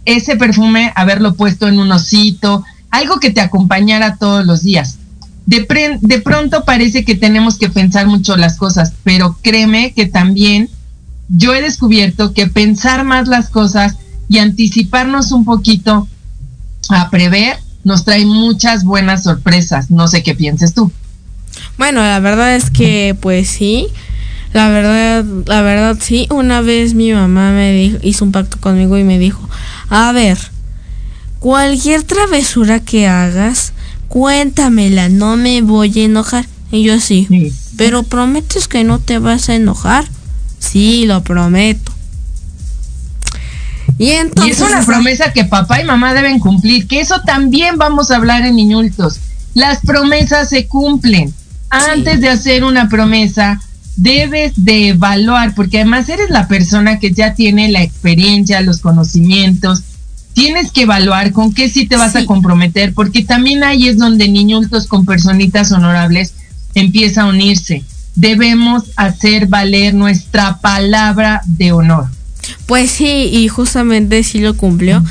ese 0.04 0.36
perfume 0.36 0.92
haberlo 0.94 1.34
puesto 1.34 1.66
en 1.66 1.78
un 1.78 1.90
osito, 1.90 2.64
algo 2.90 3.18
que 3.18 3.30
te 3.30 3.40
acompañara 3.40 4.16
todos 4.16 4.46
los 4.46 4.62
días. 4.62 4.98
De, 5.46 5.66
de 6.00 6.20
pronto 6.20 6.64
parece 6.64 7.04
que 7.04 7.14
tenemos 7.14 7.58
que 7.58 7.68
pensar 7.68 8.06
mucho 8.06 8.36
las 8.36 8.56
cosas, 8.56 8.94
pero 9.04 9.36
créeme 9.42 9.92
que 9.92 10.06
también 10.06 10.70
yo 11.28 11.54
he 11.54 11.62
descubierto 11.62 12.32
que 12.32 12.46
pensar 12.46 13.04
más 13.04 13.28
las 13.28 13.48
cosas 13.48 13.96
y 14.28 14.38
anticiparnos 14.38 15.32
un 15.32 15.44
poquito 15.44 16.08
a 16.88 17.10
prever 17.10 17.58
nos 17.82 18.04
trae 18.04 18.24
muchas 18.24 18.84
buenas 18.84 19.24
sorpresas. 19.24 19.90
No 19.90 20.08
sé 20.08 20.22
qué 20.22 20.34
pienses 20.34 20.74
tú. 20.74 20.90
Bueno, 21.76 22.00
la 22.02 22.20
verdad 22.20 22.56
es 22.56 22.70
que 22.70 23.16
pues 23.20 23.48
sí. 23.48 23.88
La 24.52 24.68
verdad, 24.68 25.24
la 25.46 25.62
verdad 25.62 25.98
sí, 26.00 26.28
una 26.30 26.60
vez 26.60 26.94
mi 26.94 27.12
mamá 27.12 27.50
me 27.50 27.72
dijo, 27.72 27.98
hizo 28.02 28.24
un 28.24 28.30
pacto 28.30 28.60
conmigo 28.60 28.96
y 28.96 29.02
me 29.02 29.18
dijo, 29.18 29.48
a 29.90 30.12
ver, 30.12 30.38
cualquier 31.40 32.04
travesura 32.04 32.78
que 32.78 33.08
hagas, 33.08 33.73
cuéntamela, 34.14 35.08
no 35.08 35.36
me 35.36 35.60
voy 35.60 35.98
a 35.98 36.04
enojar. 36.04 36.46
Y 36.70 36.84
yo 36.84 37.00
sí, 37.00 37.26
pero 37.76 38.04
prometes 38.04 38.68
que 38.68 38.84
no 38.84 39.00
te 39.00 39.18
vas 39.18 39.48
a 39.48 39.56
enojar. 39.56 40.06
Sí, 40.60 41.04
lo 41.04 41.24
prometo. 41.24 41.92
Y, 43.98 44.10
entonces, 44.10 44.60
y 44.60 44.62
es 44.62 44.68
una 44.68 44.86
promesa 44.86 45.32
que 45.32 45.44
papá 45.44 45.80
y 45.80 45.84
mamá 45.84 46.14
deben 46.14 46.38
cumplir, 46.38 46.86
que 46.86 47.00
eso 47.00 47.22
también 47.26 47.76
vamos 47.76 48.12
a 48.12 48.16
hablar 48.16 48.46
en 48.46 48.54
Niñultos. 48.54 49.18
Las 49.52 49.80
promesas 49.80 50.48
se 50.48 50.68
cumplen. 50.68 51.34
Antes 51.68 52.20
de 52.20 52.28
hacer 52.28 52.62
una 52.62 52.88
promesa, 52.88 53.60
debes 53.96 54.52
de 54.56 54.90
evaluar, 54.90 55.56
porque 55.56 55.78
además 55.78 56.08
eres 56.08 56.30
la 56.30 56.46
persona 56.46 57.00
que 57.00 57.10
ya 57.10 57.34
tiene 57.34 57.68
la 57.68 57.82
experiencia, 57.82 58.60
los 58.60 58.78
conocimientos, 58.78 59.82
tienes 60.34 60.72
que 60.72 60.82
evaluar 60.82 61.32
con 61.32 61.54
qué 61.54 61.70
sí 61.70 61.86
te 61.86 61.96
vas 61.96 62.16
a 62.16 62.26
comprometer, 62.26 62.92
porque 62.92 63.24
también 63.24 63.64
ahí 63.64 63.88
es 63.88 63.96
donde 63.96 64.28
niñultos 64.28 64.86
con 64.86 65.06
personitas 65.06 65.72
honorables 65.72 66.34
empieza 66.74 67.22
a 67.22 67.26
unirse. 67.26 67.84
Debemos 68.16 68.84
hacer 68.96 69.46
valer 69.46 69.94
nuestra 69.94 70.60
palabra 70.60 71.40
de 71.46 71.72
honor. 71.72 72.08
Pues 72.66 72.90
sí, 72.90 73.30
y 73.32 73.48
justamente 73.48 74.22
sí 74.22 74.40
lo 74.40 74.56
cumplió. 74.56 75.02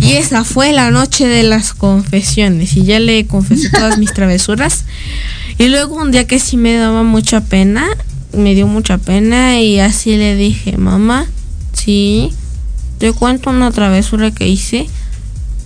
Y 0.00 0.12
esa 0.12 0.44
fue 0.44 0.72
la 0.72 0.90
noche 0.90 1.26
de 1.26 1.42
las 1.42 1.72
confesiones. 1.72 2.76
Y 2.76 2.84
ya 2.84 3.00
le 3.00 3.26
confesé 3.26 3.70
todas 3.70 3.98
mis 3.98 4.12
travesuras. 4.12 4.84
Y 5.58 5.68
luego 5.68 5.96
un 5.96 6.10
día 6.10 6.26
que 6.26 6.38
sí 6.38 6.56
me 6.56 6.74
daba 6.74 7.02
mucha 7.02 7.40
pena, 7.42 7.86
me 8.32 8.54
dio 8.54 8.66
mucha 8.66 8.98
pena 8.98 9.60
y 9.60 9.78
así 9.78 10.16
le 10.16 10.36
dije, 10.36 10.76
mamá, 10.76 11.26
sí, 11.72 12.32
te 13.02 13.12
cuento 13.12 13.50
una 13.50 13.72
travesura 13.72 14.30
que 14.30 14.46
hice. 14.46 14.86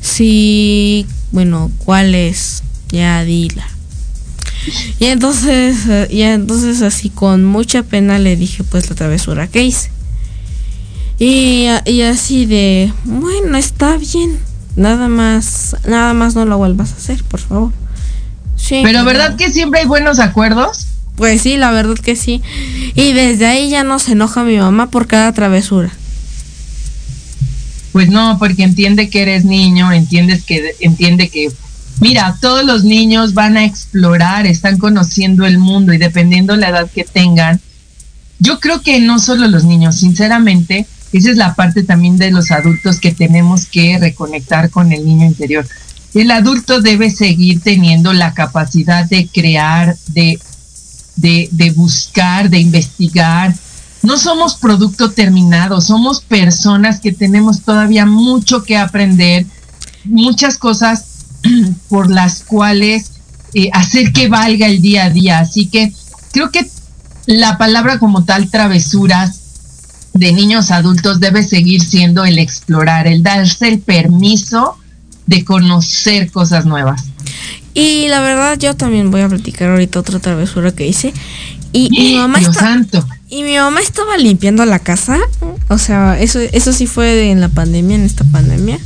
Sí, 0.00 1.04
bueno, 1.32 1.70
¿cuál 1.84 2.14
es? 2.14 2.62
Ya 2.88 3.22
dila. 3.24 3.68
Y 4.98 5.04
entonces, 5.04 5.76
y 6.08 6.22
entonces 6.22 6.80
así 6.80 7.10
con 7.10 7.44
mucha 7.44 7.82
pena 7.82 8.18
le 8.18 8.36
dije 8.36 8.64
pues 8.64 8.88
la 8.88 8.96
travesura 8.96 9.48
que 9.48 9.64
hice. 9.64 9.90
Y, 11.18 11.66
y 11.84 12.00
así 12.00 12.46
de, 12.46 12.90
bueno, 13.04 13.58
está 13.58 13.98
bien. 13.98 14.38
Nada 14.74 15.08
más, 15.08 15.76
nada 15.86 16.14
más 16.14 16.34
no 16.34 16.46
lo 16.46 16.56
vuelvas 16.56 16.92
a 16.92 16.96
hacer, 16.96 17.22
por 17.24 17.40
favor. 17.40 17.70
Sí, 18.56 18.80
pero 18.82 19.04
¿verdad 19.04 19.36
que 19.36 19.50
siempre 19.50 19.80
hay 19.80 19.86
buenos 19.86 20.20
acuerdos? 20.20 20.86
Pues 21.16 21.42
sí, 21.42 21.58
la 21.58 21.70
verdad 21.70 21.96
que 21.96 22.16
sí. 22.16 22.40
Y 22.94 23.12
desde 23.12 23.44
ahí 23.44 23.68
ya 23.68 23.84
no 23.84 23.98
se 23.98 24.12
enoja 24.12 24.42
mi 24.42 24.56
mamá 24.56 24.90
por 24.90 25.06
cada 25.06 25.34
travesura. 25.34 25.92
Pues 27.96 28.10
no, 28.10 28.38
porque 28.38 28.62
entiende 28.62 29.08
que 29.08 29.22
eres 29.22 29.46
niño, 29.46 29.90
entiendes 29.90 30.44
que 30.44 30.74
entiende 30.80 31.30
que 31.30 31.50
mira, 31.98 32.36
todos 32.42 32.62
los 32.62 32.84
niños 32.84 33.32
van 33.32 33.56
a 33.56 33.64
explorar, 33.64 34.46
están 34.46 34.76
conociendo 34.76 35.46
el 35.46 35.56
mundo 35.56 35.94
y 35.94 35.96
dependiendo 35.96 36.56
la 36.56 36.68
edad 36.68 36.90
que 36.94 37.04
tengan, 37.04 37.58
yo 38.38 38.60
creo 38.60 38.82
que 38.82 39.00
no 39.00 39.18
solo 39.18 39.48
los 39.48 39.64
niños, 39.64 39.96
sinceramente, 39.96 40.86
esa 41.14 41.30
es 41.30 41.38
la 41.38 41.54
parte 41.54 41.84
también 41.84 42.18
de 42.18 42.30
los 42.30 42.50
adultos 42.50 43.00
que 43.00 43.12
tenemos 43.12 43.64
que 43.64 43.96
reconectar 43.98 44.68
con 44.68 44.92
el 44.92 45.06
niño 45.06 45.24
interior. 45.24 45.66
El 46.12 46.32
adulto 46.32 46.82
debe 46.82 47.08
seguir 47.08 47.62
teniendo 47.62 48.12
la 48.12 48.34
capacidad 48.34 49.06
de 49.06 49.26
crear, 49.26 49.96
de 50.08 50.38
de, 51.16 51.72
buscar, 51.74 52.50
de 52.50 52.58
investigar. 52.58 53.54
No 54.06 54.18
somos 54.18 54.54
producto 54.54 55.10
terminado, 55.10 55.80
somos 55.80 56.20
personas 56.20 57.00
que 57.00 57.10
tenemos 57.10 57.62
todavía 57.62 58.06
mucho 58.06 58.62
que 58.62 58.76
aprender, 58.76 59.44
muchas 60.04 60.58
cosas 60.58 61.24
por 61.88 62.08
las 62.08 62.44
cuales 62.44 63.10
eh, 63.52 63.68
hacer 63.72 64.12
que 64.12 64.28
valga 64.28 64.68
el 64.68 64.80
día 64.80 65.06
a 65.06 65.10
día. 65.10 65.40
Así 65.40 65.66
que 65.66 65.92
creo 66.30 66.52
que 66.52 66.70
la 67.26 67.58
palabra 67.58 67.98
como 67.98 68.24
tal, 68.24 68.48
travesuras 68.48 69.40
de 70.14 70.32
niños 70.32 70.70
adultos, 70.70 71.18
debe 71.18 71.42
seguir 71.42 71.82
siendo 71.82 72.24
el 72.24 72.38
explorar, 72.38 73.08
el 73.08 73.24
darse 73.24 73.66
el 73.66 73.80
permiso 73.80 74.78
de 75.26 75.44
conocer 75.44 76.30
cosas 76.30 76.64
nuevas. 76.64 77.06
Y 77.74 78.06
la 78.06 78.20
verdad 78.20 78.56
yo 78.56 78.76
también 78.76 79.10
voy 79.10 79.22
a 79.22 79.28
platicar 79.28 79.70
ahorita 79.70 79.98
otra 79.98 80.20
travesura 80.20 80.70
que 80.70 80.86
hice. 80.86 81.12
Y 81.72 81.90
mi 81.90 82.14
mamá 82.18 82.38
Y 83.28 83.42
mi 83.42 83.56
mamá 83.56 83.80
estaba 83.80 84.16
limpiando 84.16 84.64
la 84.64 84.78
casa. 84.78 85.18
O 85.68 85.78
sea, 85.78 86.18
eso, 86.20 86.38
eso 86.38 86.72
sí 86.72 86.86
fue 86.86 87.30
en 87.30 87.40
la 87.40 87.48
pandemia, 87.48 87.96
en 87.96 88.04
esta 88.04 88.24
pandemia. 88.24 88.78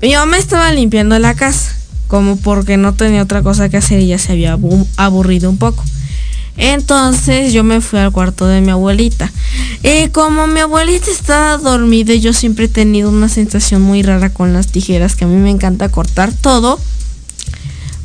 Mi 0.00 0.14
mamá 0.14 0.38
estaba 0.38 0.72
limpiando 0.72 1.18
la 1.18 1.34
casa. 1.34 1.76
Como 2.08 2.36
porque 2.36 2.76
no 2.76 2.94
tenía 2.94 3.22
otra 3.22 3.42
cosa 3.42 3.68
que 3.68 3.76
hacer 3.76 4.00
y 4.00 4.08
ya 4.08 4.18
se 4.18 4.32
había 4.32 4.58
aburrido 4.96 5.50
un 5.50 5.58
poco. 5.58 5.84
Entonces 6.56 7.52
yo 7.52 7.64
me 7.64 7.80
fui 7.80 7.98
al 7.98 8.12
cuarto 8.12 8.46
de 8.46 8.60
mi 8.60 8.70
abuelita. 8.70 9.30
Y 9.82 10.08
como 10.08 10.46
mi 10.46 10.60
abuelita 10.60 11.10
estaba 11.10 11.56
dormida, 11.58 12.14
yo 12.14 12.32
siempre 12.32 12.66
he 12.66 12.68
tenido 12.68 13.10
una 13.10 13.28
sensación 13.28 13.82
muy 13.82 14.02
rara 14.02 14.30
con 14.30 14.52
las 14.52 14.68
tijeras, 14.68 15.16
que 15.16 15.24
a 15.24 15.28
mí 15.28 15.36
me 15.36 15.50
encanta 15.50 15.90
cortar 15.90 16.32
todo. 16.32 16.78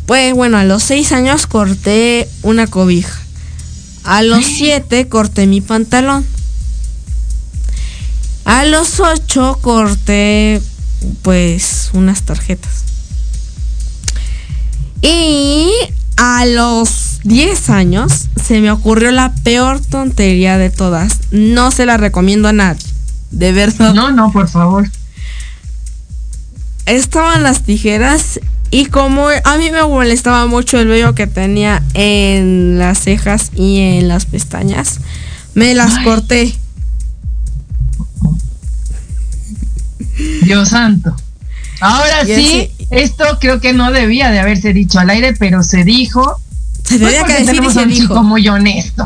Pues 0.05 0.33
bueno, 0.33 0.57
a 0.57 0.63
los 0.63 0.83
seis 0.83 1.11
años 1.11 1.47
corté 1.47 2.29
una 2.41 2.67
cobija. 2.67 3.26
A 4.07 4.23
los 4.23 4.45
siete 4.57 5.07
corté 5.09 5.45
mi 5.47 5.61
pantalón. 5.61 6.25
A 8.45 8.63
los 8.63 9.01
ocho 9.01 9.59
corté 9.61 10.61
pues 11.21 11.91
unas 11.93 12.23
tarjetas. 12.23 12.85
Y 15.01 15.69
a 16.15 16.45
los 16.45 17.19
diez 17.23 17.69
años 17.69 18.29
se 18.41 18.61
me 18.61 18.71
ocurrió 18.71 19.11
la 19.11 19.35
peor 19.43 19.81
tontería 19.81 20.57
de 20.57 20.69
todas. 20.69 21.19
No 21.31 21.71
se 21.71 21.85
la 21.85 21.97
recomiendo 21.97 22.47
a 22.47 22.53
nadie. 22.53 22.85
De 23.31 23.51
verdad. 23.51 23.93
No, 23.93 24.11
no, 24.11 24.31
por 24.31 24.47
favor. 24.47 24.89
Estaban 26.85 27.43
las 27.43 27.63
tijeras 27.63 28.39
y 28.69 28.85
como 28.85 29.27
a 29.43 29.57
mí 29.57 29.71
me 29.71 29.83
molestaba 29.83 30.45
mucho 30.47 30.79
el 30.79 30.87
vello 30.87 31.15
que 31.15 31.27
tenía 31.27 31.83
en 31.93 32.77
las 32.77 32.99
cejas 32.99 33.51
y 33.55 33.79
en 33.79 34.07
las 34.07 34.25
pestañas, 34.25 34.99
me 35.53 35.73
las 35.73 35.99
corté. 35.99 36.53
Dios 40.43 40.69
santo. 40.69 41.15
Ahora 41.79 42.25
sí, 42.25 42.71
esto 42.89 43.23
creo 43.39 43.59
que 43.59 43.73
no 43.73 43.91
debía 43.91 44.31
de 44.31 44.39
haberse 44.39 44.73
dicho 44.73 44.99
al 44.99 45.09
aire, 45.09 45.33
pero 45.33 45.63
se 45.63 45.83
dijo. 45.83 46.39
Se 46.87 46.99
debía 46.99 47.23
pues 47.25 47.37
que 47.37 47.43
tenemos 47.43 47.75
un 47.75 47.91
chico 47.91 48.23
muy 48.23 48.47
honesto. 48.47 49.05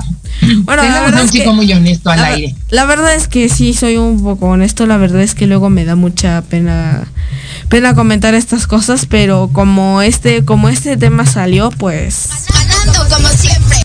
Bueno, 0.63 0.83
tenemos 0.83 1.21
un 1.21 1.29
chico 1.29 1.53
muy 1.53 1.71
honesto 1.71 2.09
al 2.09 2.23
aire. 2.23 2.55
La 2.69 2.85
verdad 2.85 3.15
es 3.15 3.27
que 3.27 3.49
sí 3.49 3.73
soy 3.73 3.97
un 3.97 4.21
poco 4.21 4.47
honesto, 4.47 4.85
la 4.85 4.97
verdad 4.97 5.21
es 5.21 5.35
que 5.35 5.47
luego 5.47 5.69
me 5.69 5.85
da 5.85 5.95
mucha 5.95 6.41
pena 6.43 7.07
pena 7.69 7.95
comentar 7.95 8.33
estas 8.33 8.67
cosas, 8.67 9.05
pero 9.05 9.49
como 9.53 10.01
este, 10.01 10.43
como 10.43 10.67
este 10.67 10.97
tema 10.97 11.25
salió, 11.25 11.71
pues. 11.71 12.29
Ganando 12.67 13.15
como 13.15 13.29
siempre. 13.29 13.77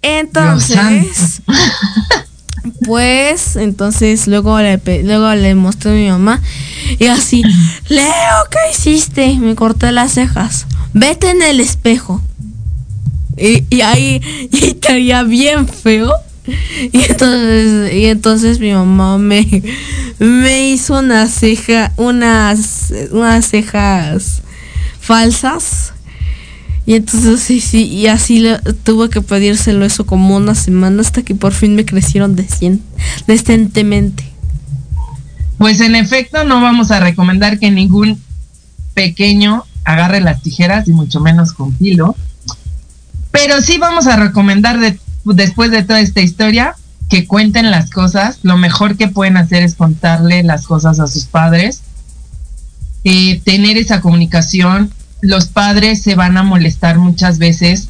Entonces, 0.00 1.42
pues, 2.86 3.56
entonces 3.56 4.26
luego 4.26 4.58
le, 4.58 4.80
luego 5.04 5.34
le 5.34 5.54
mostré 5.54 5.90
a 5.90 5.94
mi 5.94 6.08
mamá 6.08 6.40
y 6.98 7.06
así, 7.06 7.42
Leo, 7.88 8.06
¿qué 8.50 8.58
hiciste? 8.72 9.36
Me 9.36 9.54
corté 9.54 9.92
las 9.92 10.12
cejas. 10.12 10.66
Vete 10.94 11.30
en 11.30 11.42
el 11.42 11.60
espejo. 11.60 12.22
Y, 13.38 13.64
y 13.70 13.80
ahí 13.82 14.20
estaría 14.52 15.22
bien 15.22 15.66
feo. 15.68 16.12
Y 16.92 17.02
entonces, 17.02 17.92
y 17.92 18.06
entonces 18.06 18.58
mi 18.58 18.72
mamá 18.72 19.18
me, 19.18 19.62
me 20.18 20.70
hizo 20.70 20.98
una 20.98 21.26
ceja, 21.26 21.92
unas, 21.96 22.92
unas 23.10 23.46
cejas 23.46 24.42
falsas. 24.98 25.92
Y 26.86 26.94
entonces 26.94 27.40
sí, 27.40 27.60
sí, 27.60 27.84
y 27.84 28.06
así 28.06 28.38
le, 28.38 28.58
tuve 28.82 29.10
que 29.10 29.20
pedírselo 29.20 29.84
eso 29.84 30.06
como 30.06 30.36
una 30.36 30.54
semana 30.54 31.02
hasta 31.02 31.22
que 31.22 31.34
por 31.34 31.52
fin 31.52 31.74
me 31.74 31.84
crecieron 31.84 32.34
decentemente. 33.26 34.24
Pues 35.58 35.80
en 35.80 35.96
efecto 35.96 36.44
no 36.44 36.62
vamos 36.62 36.90
a 36.90 37.00
recomendar 37.00 37.58
que 37.58 37.70
ningún 37.70 38.18
pequeño 38.94 39.64
agarre 39.84 40.20
las 40.20 40.42
tijeras 40.42 40.88
y 40.88 40.92
mucho 40.92 41.20
menos 41.20 41.52
con 41.52 41.76
filo. 41.76 42.16
Pero 43.30 43.60
sí 43.60 43.78
vamos 43.78 44.06
a 44.06 44.16
recomendar 44.16 44.78
de, 44.78 44.98
después 45.24 45.70
de 45.70 45.82
toda 45.82 46.00
esta 46.00 46.20
historia 46.20 46.74
que 47.08 47.26
cuenten 47.26 47.70
las 47.70 47.90
cosas. 47.90 48.38
Lo 48.42 48.56
mejor 48.56 48.96
que 48.96 49.08
pueden 49.08 49.36
hacer 49.36 49.62
es 49.62 49.74
contarle 49.74 50.42
las 50.42 50.66
cosas 50.66 51.00
a 51.00 51.06
sus 51.06 51.24
padres. 51.24 51.82
Eh, 53.04 53.40
tener 53.44 53.76
esa 53.78 54.00
comunicación 54.00 54.92
los 55.20 55.46
padres 55.46 56.02
se 56.02 56.14
van 56.14 56.36
a 56.36 56.42
molestar 56.42 56.98
muchas 56.98 57.38
veces 57.38 57.88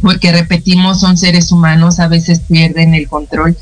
porque 0.00 0.32
repetimos, 0.32 1.00
son 1.00 1.16
seres 1.16 1.52
humanos, 1.52 2.00
a 2.00 2.08
veces 2.08 2.40
pierden 2.40 2.94
el 2.94 3.08
control. 3.08 3.56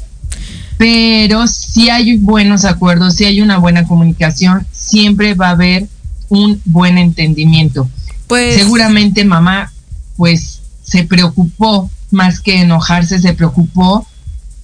Pero 0.78 1.46
si 1.46 1.90
hay 1.90 2.16
buenos 2.16 2.64
acuerdos, 2.64 3.14
si 3.14 3.24
hay 3.24 3.40
una 3.40 3.58
buena 3.58 3.86
comunicación, 3.86 4.66
siempre 4.72 5.34
va 5.34 5.48
a 5.48 5.52
haber 5.52 5.86
un 6.28 6.60
buen 6.64 6.98
entendimiento. 6.98 7.88
Pues 8.26 8.54
seguramente 8.54 9.24
mamá 9.24 9.72
pues 10.16 10.61
se 10.92 11.04
preocupó 11.04 11.90
más 12.10 12.40
que 12.40 12.60
enojarse, 12.60 13.18
se 13.18 13.32
preocupó. 13.32 14.06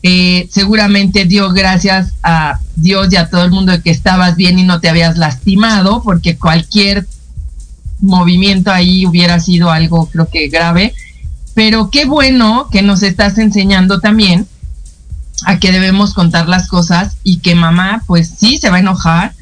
Eh, 0.03 0.47
seguramente 0.51 1.25
dio 1.25 1.51
gracias 1.55 2.13
a 2.23 2.61
Dios 2.77 3.09
y 3.11 3.17
a 3.17 3.31
todo 3.31 3.45
el 3.45 3.51
mundo 3.51 3.73
de 3.73 3.81
que 3.81 3.91
estabas 3.91 4.37
bien 4.37 4.59
y 4.59 4.63
no 4.63 4.79
te 4.79 4.91
habías 4.91 5.17
lastimado, 5.17 6.03
porque 6.03 6.37
cualquier 6.37 7.09
movimiento 8.01 8.71
ahí 8.71 9.07
hubiera 9.07 9.41
sido 9.41 9.71
algo 9.71 10.07
creo 10.11 10.29
que 10.29 10.49
grave, 10.49 10.95
pero 11.55 11.89
qué 11.91 12.05
bueno 12.05 12.69
que 12.71 12.83
nos 12.83 13.03
estás 13.03 13.39
enseñando 13.39 13.99
también 14.01 14.47
a 15.47 15.59
que 15.59 15.73
debemos 15.73 16.13
contar 16.13 16.47
las 16.47 16.69
cosas 16.69 17.17
y 17.25 17.39
que 17.39 17.55
mamá 17.55 18.03
pues 18.07 18.35
sí 18.39 18.59
se 18.59 18.69
va 18.69 18.77
a 18.77 18.81
enojar, 18.81 19.33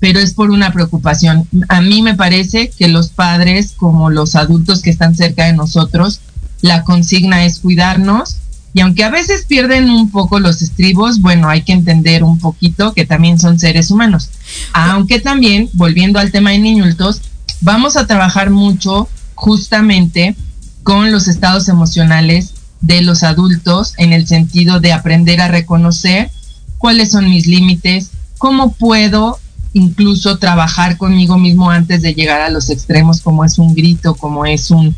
pero 0.00 0.18
es 0.18 0.32
por 0.32 0.50
una 0.50 0.72
preocupación. 0.72 1.46
A 1.68 1.82
mí 1.82 2.00
me 2.00 2.14
parece 2.14 2.70
que 2.70 2.88
los 2.88 3.10
padres 3.10 3.74
como 3.76 4.08
los 4.08 4.34
adultos 4.34 4.80
que 4.80 4.90
están 4.90 5.14
cerca 5.14 5.44
de 5.44 5.52
nosotros, 5.52 6.20
la 6.62 6.84
consigna 6.84 7.44
es 7.44 7.60
cuidarnos 7.60 8.36
y 8.72 8.80
aunque 8.80 9.02
a 9.02 9.10
veces 9.10 9.44
pierden 9.46 9.90
un 9.90 10.10
poco 10.10 10.38
los 10.38 10.62
estribos, 10.62 11.20
bueno, 11.20 11.48
hay 11.48 11.62
que 11.62 11.72
entender 11.72 12.22
un 12.22 12.38
poquito 12.38 12.92
que 12.92 13.04
también 13.04 13.38
son 13.38 13.58
seres 13.58 13.90
humanos. 13.90 14.30
Aunque 14.72 15.18
también, 15.18 15.68
volviendo 15.72 16.20
al 16.20 16.30
tema 16.30 16.50
de 16.50 16.58
niñultos, 16.58 17.20
vamos 17.60 17.96
a 17.96 18.06
trabajar 18.06 18.50
mucho 18.50 19.08
justamente 19.34 20.36
con 20.84 21.10
los 21.10 21.26
estados 21.26 21.68
emocionales 21.68 22.54
de 22.80 23.02
los 23.02 23.22
adultos 23.22 23.94
en 23.98 24.12
el 24.12 24.26
sentido 24.26 24.80
de 24.80 24.92
aprender 24.92 25.40
a 25.40 25.48
reconocer 25.48 26.30
cuáles 26.78 27.10
son 27.10 27.28
mis 27.28 27.46
límites, 27.46 28.10
cómo 28.38 28.72
puedo 28.72 29.38
incluso 29.72 30.38
trabajar 30.38 30.96
conmigo 30.96 31.38
mismo 31.38 31.70
antes 31.70 32.02
de 32.02 32.14
llegar 32.14 32.40
a 32.40 32.50
los 32.50 32.70
extremos, 32.70 33.20
como 33.20 33.44
es 33.44 33.58
un 33.58 33.74
grito, 33.74 34.14
como 34.14 34.46
es 34.46 34.70
un, 34.70 34.96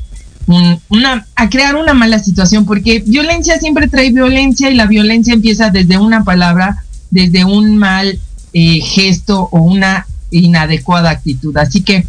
a 1.36 1.50
crear 1.50 1.76
una 1.76 1.94
mala 1.94 2.18
situación, 2.18 2.64
porque 2.64 3.02
violencia 3.06 3.58
siempre 3.58 3.88
trae 3.88 4.12
violencia 4.12 4.70
y 4.70 4.74
la 4.74 4.86
violencia 4.86 5.34
empieza 5.34 5.70
desde 5.70 5.98
una 5.98 6.24
palabra, 6.24 6.84
desde 7.10 7.44
un 7.44 7.76
mal 7.76 8.18
eh, 8.52 8.80
gesto 8.80 9.48
o 9.52 9.60
una 9.60 10.06
inadecuada 10.30 11.10
actitud. 11.10 11.56
Así 11.56 11.82
que 11.82 12.06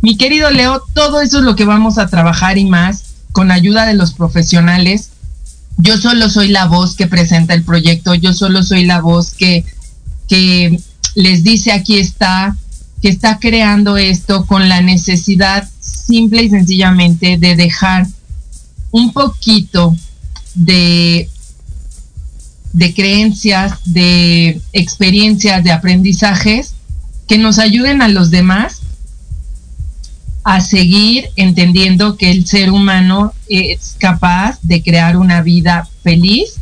mi 0.00 0.16
querido 0.16 0.50
Leo, 0.50 0.82
todo 0.94 1.20
eso 1.20 1.38
es 1.38 1.44
lo 1.44 1.56
que 1.56 1.64
vamos 1.64 1.98
a 1.98 2.08
trabajar 2.08 2.58
y 2.58 2.64
más 2.64 3.04
con 3.32 3.50
ayuda 3.50 3.86
de 3.86 3.94
los 3.94 4.12
profesionales. 4.12 5.10
Yo 5.78 5.96
solo 5.96 6.28
soy 6.28 6.48
la 6.48 6.66
voz 6.66 6.96
que 6.96 7.06
presenta 7.06 7.54
el 7.54 7.62
proyecto, 7.62 8.14
yo 8.14 8.32
solo 8.32 8.62
soy 8.62 8.84
la 8.84 9.00
voz 9.00 9.32
que, 9.32 9.64
que 10.28 10.78
les 11.14 11.42
dice 11.42 11.72
aquí 11.72 11.98
está, 11.98 12.56
que 13.00 13.08
está 13.08 13.38
creando 13.38 13.96
esto 13.96 14.46
con 14.46 14.68
la 14.68 14.82
necesidad 14.82 15.68
simple 16.06 16.42
y 16.42 16.50
sencillamente 16.50 17.38
de 17.38 17.56
dejar 17.56 18.06
un 18.90 19.12
poquito 19.12 19.96
de, 20.54 21.28
de 22.72 22.94
creencias, 22.94 23.78
de 23.84 24.60
experiencias, 24.72 25.64
de 25.64 25.72
aprendizajes 25.72 26.74
que 27.26 27.38
nos 27.38 27.58
ayuden 27.58 28.02
a 28.02 28.08
los 28.08 28.30
demás 28.30 28.82
a 30.44 30.60
seguir 30.60 31.30
entendiendo 31.36 32.16
que 32.16 32.30
el 32.30 32.46
ser 32.46 32.70
humano 32.70 33.32
es 33.48 33.96
capaz 33.98 34.58
de 34.62 34.82
crear 34.82 35.16
una 35.16 35.40
vida 35.40 35.88
feliz 36.02 36.54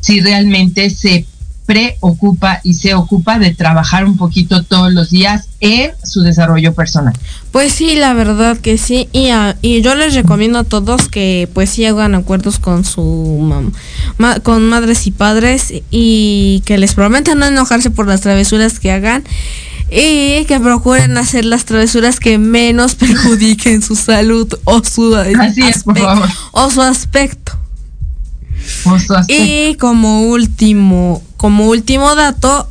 si 0.00 0.20
realmente 0.20 0.90
se 0.90 1.26
preocupa 1.66 2.60
y 2.64 2.74
se 2.74 2.94
ocupa 2.94 3.38
de 3.38 3.54
trabajar 3.54 4.04
un 4.04 4.16
poquito 4.16 4.62
todos 4.64 4.92
los 4.92 5.10
días 5.10 5.48
en 5.60 5.92
su 6.02 6.22
desarrollo 6.22 6.74
personal. 6.74 7.14
Pues 7.52 7.72
sí, 7.72 7.94
la 7.94 8.14
verdad 8.14 8.58
que 8.58 8.78
sí. 8.78 9.08
Y, 9.12 9.30
y 9.62 9.80
yo 9.82 9.94
les 9.94 10.14
recomiendo 10.14 10.60
a 10.60 10.64
todos 10.64 11.08
que 11.08 11.48
pues 11.54 11.70
sí 11.70 11.84
hagan 11.84 12.14
acuerdos 12.14 12.58
con 12.58 12.84
su 12.84 13.64
con 14.42 14.68
madres 14.68 15.06
y 15.06 15.10
padres 15.12 15.72
y 15.90 16.62
que 16.66 16.78
les 16.78 16.94
prometan 16.94 17.38
no 17.38 17.46
enojarse 17.46 17.90
por 17.90 18.06
las 18.06 18.20
travesuras 18.20 18.80
que 18.80 18.90
hagan 18.90 19.24
y 19.90 20.44
que 20.46 20.58
procuren 20.58 21.18
hacer 21.18 21.44
las 21.44 21.64
travesuras 21.64 22.18
que 22.18 22.38
menos 22.38 22.94
perjudiquen 22.96 23.82
su 23.82 23.94
salud 23.94 24.52
o 24.64 24.82
su, 24.82 25.14
O 26.52 26.70
su 26.70 26.80
aspecto. 26.80 27.52
Y 29.28 29.74
como 29.76 30.22
último, 30.22 31.22
como 31.42 31.66
último 31.66 32.14
dato, 32.14 32.68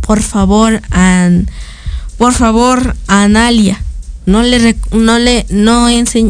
por 0.00 0.22
favor, 0.22 0.80
an, 0.90 1.50
por 2.16 2.32
favor, 2.32 2.96
Analia 3.08 3.78
no 4.24 4.42
le 4.42 4.74
no 4.92 5.18
le 5.18 5.44
no 5.50 5.88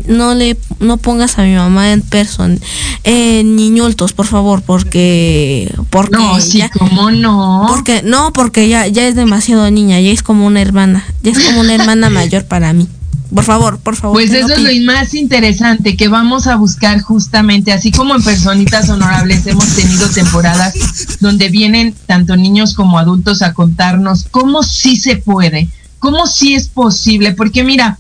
no 0.09 0.35
le 0.35 0.57
no 0.81 0.97
pongas 0.97 1.39
a 1.39 1.43
mi 1.43 1.55
mamá 1.55 1.93
en 1.93 2.01
person 2.01 2.59
en 3.05 3.55
niñultos 3.55 4.15
por 4.15 4.27
favor 4.27 4.63
porque 4.63 5.73
porque 5.91 6.17
no 6.17 6.41
sí 6.41 6.63
cómo 6.77 7.11
no 7.11 7.67
porque 7.69 8.03
no 8.03 8.33
porque 8.33 8.69
ya 8.69 8.87
ya 8.87 9.07
es 9.07 9.15
demasiado 9.15 9.71
niña 9.71 10.01
ya 10.01 10.11
es 10.11 10.23
como 10.23 10.47
una 10.47 10.63
hermana 10.63 11.05
ya 11.23 11.33
es 11.33 11.39
como 11.39 11.61
una 11.61 11.75
hermana 11.75 12.09
mayor 12.19 12.47
para 12.47 12.73
mí 12.73 12.89
por 13.35 13.45
favor, 13.45 13.79
por 13.79 13.97
favor. 13.97 14.17
Pues 14.17 14.33
eso 14.33 14.53
es 14.55 14.63
lo 14.63 14.93
más 14.93 15.15
interesante, 15.15 15.97
que 15.97 16.09
vamos 16.09 16.47
a 16.47 16.57
buscar 16.57 17.01
justamente, 17.01 17.73
así 17.73 17.91
como 17.91 18.15
en 18.15 18.23
Personitas 18.23 18.89
Honorables 18.91 19.47
hemos 19.47 19.75
tenido 19.75 20.09
temporadas 20.11 20.75
donde 21.21 21.49
vienen 21.49 21.95
tanto 22.07 22.37
niños 22.37 22.75
como 22.75 22.99
adultos 22.99 23.43
a 23.43 23.55
contarnos 23.55 24.27
cómo 24.31 24.63
sí 24.63 24.97
se 24.97 25.17
puede, 25.17 25.69
¿Cómo 26.03 26.27
sí 26.27 26.55
es 26.55 26.67
posible? 26.67 27.31
Porque 27.31 27.63
mira, 27.63 27.97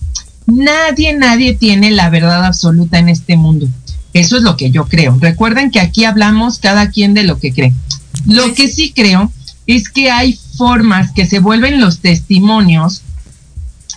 nadie, 0.47 1.17
nadie 1.17 1.55
tiene 1.55 1.93
la 1.93 2.11
verdad 2.11 2.45
absoluta 2.45 2.99
en 2.99 3.09
este 3.09 3.37
mundo. 3.37 3.69
Eso 4.13 4.37
es 4.37 4.43
lo 4.43 4.57
que 4.57 4.73
yo 4.73 4.87
creo. 4.87 5.17
Recuerden 5.21 5.71
que 5.71 5.79
aquí 5.79 6.05
hablamos 6.05 6.59
cada 6.59 6.91
quien 6.91 7.15
de 7.15 7.23
lo 7.23 7.39
que 7.39 7.53
cree. 7.53 7.73
Lo 8.27 8.53
que 8.55 8.67
sí 8.67 8.93
creo 8.93 9.31
es 9.69 9.89
que 9.89 10.11
hay 10.11 10.37
formas 10.57 11.13
que 11.13 11.27
se 11.27 11.39
vuelven 11.39 11.81
los 11.81 12.01
testimonios 12.01 13.03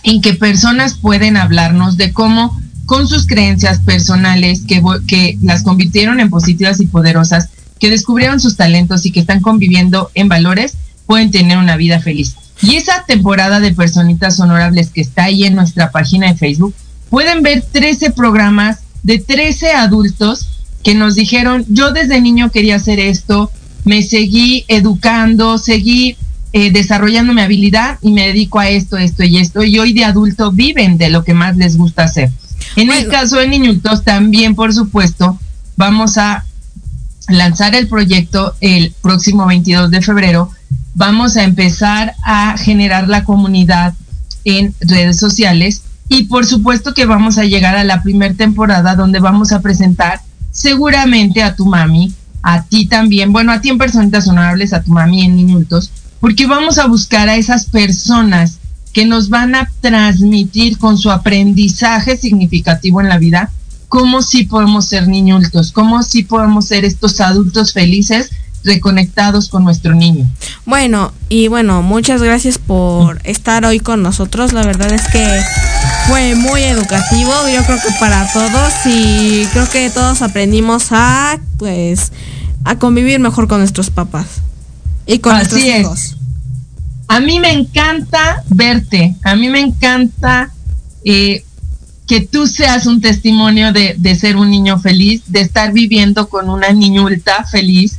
en 0.06 0.20
que 0.22 0.34
personas 0.34 0.94
pueden 0.94 1.36
hablarnos 1.36 1.96
de 1.96 2.12
cómo 2.12 2.58
con 2.86 3.08
sus 3.08 3.26
creencias 3.26 3.80
personales 3.80 4.62
que, 4.62 4.80
que 5.08 5.36
las 5.42 5.64
convirtieron 5.64 6.20
en 6.20 6.30
positivas 6.30 6.80
y 6.80 6.86
poderosas, 6.86 7.48
que 7.80 7.90
descubrieron 7.90 8.38
sus 8.38 8.56
talentos 8.56 9.04
y 9.04 9.10
que 9.10 9.18
están 9.18 9.40
conviviendo 9.40 10.12
en 10.14 10.28
valores, 10.28 10.74
pueden 11.06 11.32
tener 11.32 11.58
una 11.58 11.76
vida 11.76 11.98
feliz. 12.00 12.36
Y 12.62 12.76
esa 12.76 13.04
temporada 13.04 13.58
de 13.58 13.74
personitas 13.74 14.38
honorables 14.38 14.90
que 14.90 15.00
está 15.00 15.24
ahí 15.24 15.44
en 15.44 15.56
nuestra 15.56 15.90
página 15.90 16.28
de 16.28 16.38
Facebook, 16.38 16.74
pueden 17.10 17.42
ver 17.42 17.64
13 17.70 18.12
programas 18.12 18.78
de 19.02 19.18
13 19.18 19.72
adultos 19.72 20.46
que 20.84 20.94
nos 20.94 21.16
dijeron, 21.16 21.64
yo 21.68 21.90
desde 21.90 22.20
niño 22.20 22.52
quería 22.52 22.76
hacer 22.76 23.00
esto, 23.00 23.50
me 23.84 24.04
seguí 24.04 24.64
educando, 24.68 25.58
seguí 25.58 26.16
eh, 26.58 26.70
desarrollando 26.72 27.34
mi 27.34 27.42
habilidad 27.42 27.98
y 28.00 28.12
me 28.12 28.28
dedico 28.28 28.58
a 28.58 28.70
esto, 28.70 28.96
esto 28.96 29.22
y 29.22 29.36
esto. 29.36 29.62
Y 29.62 29.78
hoy 29.78 29.92
de 29.92 30.06
adulto 30.06 30.52
viven 30.52 30.96
de 30.96 31.10
lo 31.10 31.22
que 31.22 31.34
más 31.34 31.54
les 31.58 31.76
gusta 31.76 32.04
hacer. 32.04 32.30
En 32.76 32.90
el 32.90 33.08
caso 33.08 33.36
de 33.36 33.46
Niñultos 33.46 34.04
también, 34.04 34.54
por 34.54 34.72
supuesto, 34.72 35.38
vamos 35.76 36.16
a 36.16 36.46
lanzar 37.28 37.74
el 37.74 37.88
proyecto 37.88 38.54
el 38.62 38.94
próximo 39.02 39.44
22 39.44 39.90
de 39.90 40.00
febrero. 40.00 40.50
Vamos 40.94 41.36
a 41.36 41.44
empezar 41.44 42.14
a 42.24 42.56
generar 42.56 43.06
la 43.06 43.24
comunidad 43.24 43.92
en 44.44 44.74
redes 44.80 45.18
sociales 45.18 45.82
y 46.08 46.22
por 46.22 46.46
supuesto 46.46 46.94
que 46.94 47.04
vamos 47.04 47.36
a 47.36 47.44
llegar 47.44 47.76
a 47.76 47.84
la 47.84 48.02
primera 48.02 48.32
temporada 48.32 48.96
donde 48.96 49.18
vamos 49.18 49.52
a 49.52 49.60
presentar 49.60 50.22
seguramente 50.52 51.42
a 51.42 51.54
tu 51.54 51.66
mami, 51.66 52.14
a 52.42 52.62
ti 52.62 52.86
también, 52.86 53.30
bueno, 53.30 53.52
a 53.52 53.60
ti 53.60 53.68
en 53.68 53.76
Personitas 53.76 54.26
Honorables, 54.26 54.72
a 54.72 54.82
tu 54.82 54.92
mami 54.92 55.22
en 55.22 55.36
Niñultos, 55.36 55.92
porque 56.26 56.48
vamos 56.48 56.78
a 56.78 56.88
buscar 56.88 57.28
a 57.28 57.36
esas 57.36 57.66
personas 57.66 58.58
que 58.92 59.06
nos 59.06 59.28
van 59.28 59.54
a 59.54 59.70
transmitir 59.80 60.76
con 60.76 60.98
su 60.98 61.12
aprendizaje 61.12 62.16
significativo 62.16 63.00
en 63.00 63.08
la 63.08 63.16
vida 63.16 63.52
cómo 63.86 64.22
sí 64.22 64.42
podemos 64.42 64.86
ser 64.86 65.06
niñultos, 65.06 65.70
cómo 65.70 66.02
sí 66.02 66.24
podemos 66.24 66.66
ser 66.66 66.84
estos 66.84 67.20
adultos 67.20 67.72
felices 67.72 68.32
reconectados 68.64 69.48
con 69.48 69.62
nuestro 69.62 69.94
niño. 69.94 70.28
Bueno, 70.64 71.12
y 71.28 71.46
bueno, 71.46 71.82
muchas 71.82 72.20
gracias 72.20 72.58
por 72.58 73.20
estar 73.22 73.64
hoy 73.64 73.78
con 73.78 74.02
nosotros. 74.02 74.52
La 74.52 74.64
verdad 74.64 74.92
es 74.92 75.06
que 75.06 75.40
fue 76.08 76.34
muy 76.34 76.64
educativo, 76.64 77.30
yo 77.54 77.62
creo 77.62 77.78
que 77.78 77.94
para 78.00 78.26
todos 78.32 78.72
y 78.84 79.46
creo 79.52 79.70
que 79.70 79.90
todos 79.90 80.22
aprendimos 80.22 80.88
a 80.90 81.38
pues 81.56 82.10
a 82.64 82.80
convivir 82.80 83.20
mejor 83.20 83.46
con 83.46 83.60
nuestros 83.60 83.90
papás 83.90 84.40
y 85.06 85.18
con 85.18 85.36
nuestros 85.36 85.62
hijos. 85.62 86.16
A 87.08 87.20
mí 87.20 87.38
me 87.38 87.52
encanta 87.52 88.42
verte, 88.48 89.14
a 89.22 89.36
mí 89.36 89.48
me 89.48 89.60
encanta 89.60 90.50
eh, 91.04 91.44
que 92.06 92.20
tú 92.20 92.46
seas 92.46 92.86
un 92.86 93.00
testimonio 93.00 93.72
de, 93.72 93.94
de 93.96 94.14
ser 94.16 94.36
un 94.36 94.50
niño 94.50 94.78
feliz, 94.78 95.22
de 95.26 95.40
estar 95.40 95.72
viviendo 95.72 96.28
con 96.28 96.50
una 96.50 96.72
niñulta 96.72 97.44
feliz 97.44 97.98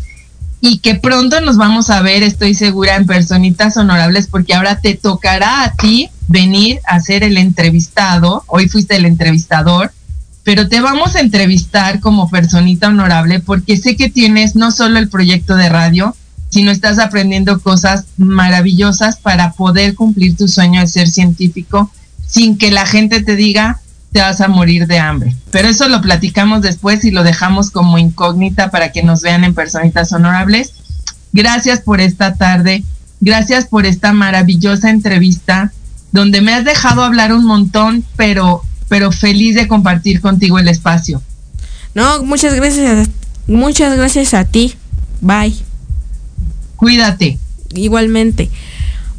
y 0.60 0.80
que 0.80 0.96
pronto 0.96 1.40
nos 1.42 1.58
vamos 1.58 1.90
a 1.90 2.02
ver, 2.02 2.24
estoy 2.24 2.54
segura, 2.56 2.96
en 2.96 3.06
personitas 3.06 3.78
honorables, 3.78 4.28
porque 4.28 4.54
ahora 4.54 4.82
te 4.82 4.96
tocará 4.96 5.64
a 5.64 5.74
ti 5.74 6.10
venir 6.28 6.80
a 6.88 7.00
ser 7.00 7.24
el 7.24 7.38
entrevistado. 7.38 8.44
Hoy 8.48 8.68
fuiste 8.68 8.96
el 8.96 9.06
entrevistador, 9.06 9.92
pero 10.44 10.68
te 10.68 10.82
vamos 10.82 11.16
a 11.16 11.20
entrevistar 11.20 12.00
como 12.00 12.30
personita 12.30 12.88
honorable 12.88 13.40
porque 13.40 13.78
sé 13.78 13.96
que 13.96 14.10
tienes 14.10 14.56
no 14.56 14.72
solo 14.72 14.98
el 15.00 15.10
proyecto 15.10 15.56
de 15.56 15.70
radio, 15.70 16.16
sino 16.50 16.72
estás 16.72 17.00
aprendiendo 17.00 17.60
cosas 17.60 18.06
maravillosas 18.18 19.18
para 19.18 19.52
poder 19.52 19.96
cumplir 19.96 20.36
tu 20.36 20.48
sueño 20.48 20.82
de 20.82 20.88
ser 20.88 21.10
científico 21.10 21.92
sin 22.26 22.58
que 22.58 22.72
la 22.72 22.86
gente 22.86 23.22
te 23.22 23.36
diga 23.36 23.80
te 24.12 24.22
vas 24.22 24.42
a 24.42 24.48
morir 24.48 24.88
de 24.88 25.00
hambre. 25.00 25.36
Pero 25.52 25.68
eso 25.68 25.90
lo 25.90 26.02
platicamos 26.02 26.62
después 26.62 27.04
y 27.04 27.12
lo 27.12 27.24
dejamos 27.24 27.72
como 27.72 27.98
incógnita 27.98 28.72
para 28.72 28.92
que 28.92 29.04
nos 29.04 29.22
vean 29.22 29.44
en 29.44 29.54
personitas 29.54 30.12
honorables. 30.14 30.72
Gracias 31.34 31.82
por 31.82 32.00
esta 32.00 32.36
tarde, 32.36 32.84
gracias 33.20 33.66
por 33.68 33.86
esta 33.86 34.14
maravillosa 34.14 34.90
entrevista 34.90 35.72
donde 36.12 36.42
me 36.42 36.54
has 36.54 36.64
dejado 36.64 37.04
hablar 37.04 37.34
un 37.34 37.46
montón, 37.46 38.04
pero 38.16 38.64
pero 38.88 39.12
feliz 39.12 39.56
de 39.56 39.68
compartir 39.68 40.22
contigo 40.22 40.60
el 40.60 40.68
espacio. 40.68 41.22
No, 41.94 42.24
muchas 42.24 42.54
gracias, 42.54 43.10
muchas 43.48 43.98
gracias 43.98 44.34
a 44.34 44.46
ti. 44.46 44.76
Bye. 45.20 45.67
Cuídate. 46.78 47.38
Igualmente. 47.76 48.50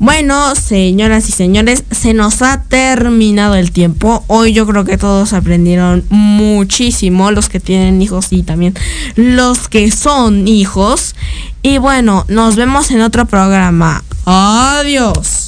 Bueno, 0.00 0.54
señoras 0.54 1.28
y 1.28 1.32
señores, 1.32 1.82
se 1.90 2.14
nos 2.14 2.40
ha 2.40 2.62
terminado 2.62 3.56
el 3.56 3.72
tiempo. 3.72 4.24
Hoy 4.28 4.52
yo 4.52 4.64
creo 4.64 4.84
que 4.84 4.96
todos 4.96 5.32
aprendieron 5.32 6.04
muchísimo, 6.08 7.32
los 7.32 7.48
que 7.48 7.58
tienen 7.58 8.00
hijos 8.00 8.28
y 8.30 8.44
también 8.44 8.74
los 9.16 9.66
que 9.68 9.90
son 9.90 10.46
hijos. 10.46 11.16
Y 11.62 11.78
bueno, 11.78 12.24
nos 12.28 12.54
vemos 12.54 12.92
en 12.92 13.00
otro 13.00 13.26
programa. 13.26 14.04
Adiós. 14.24 15.47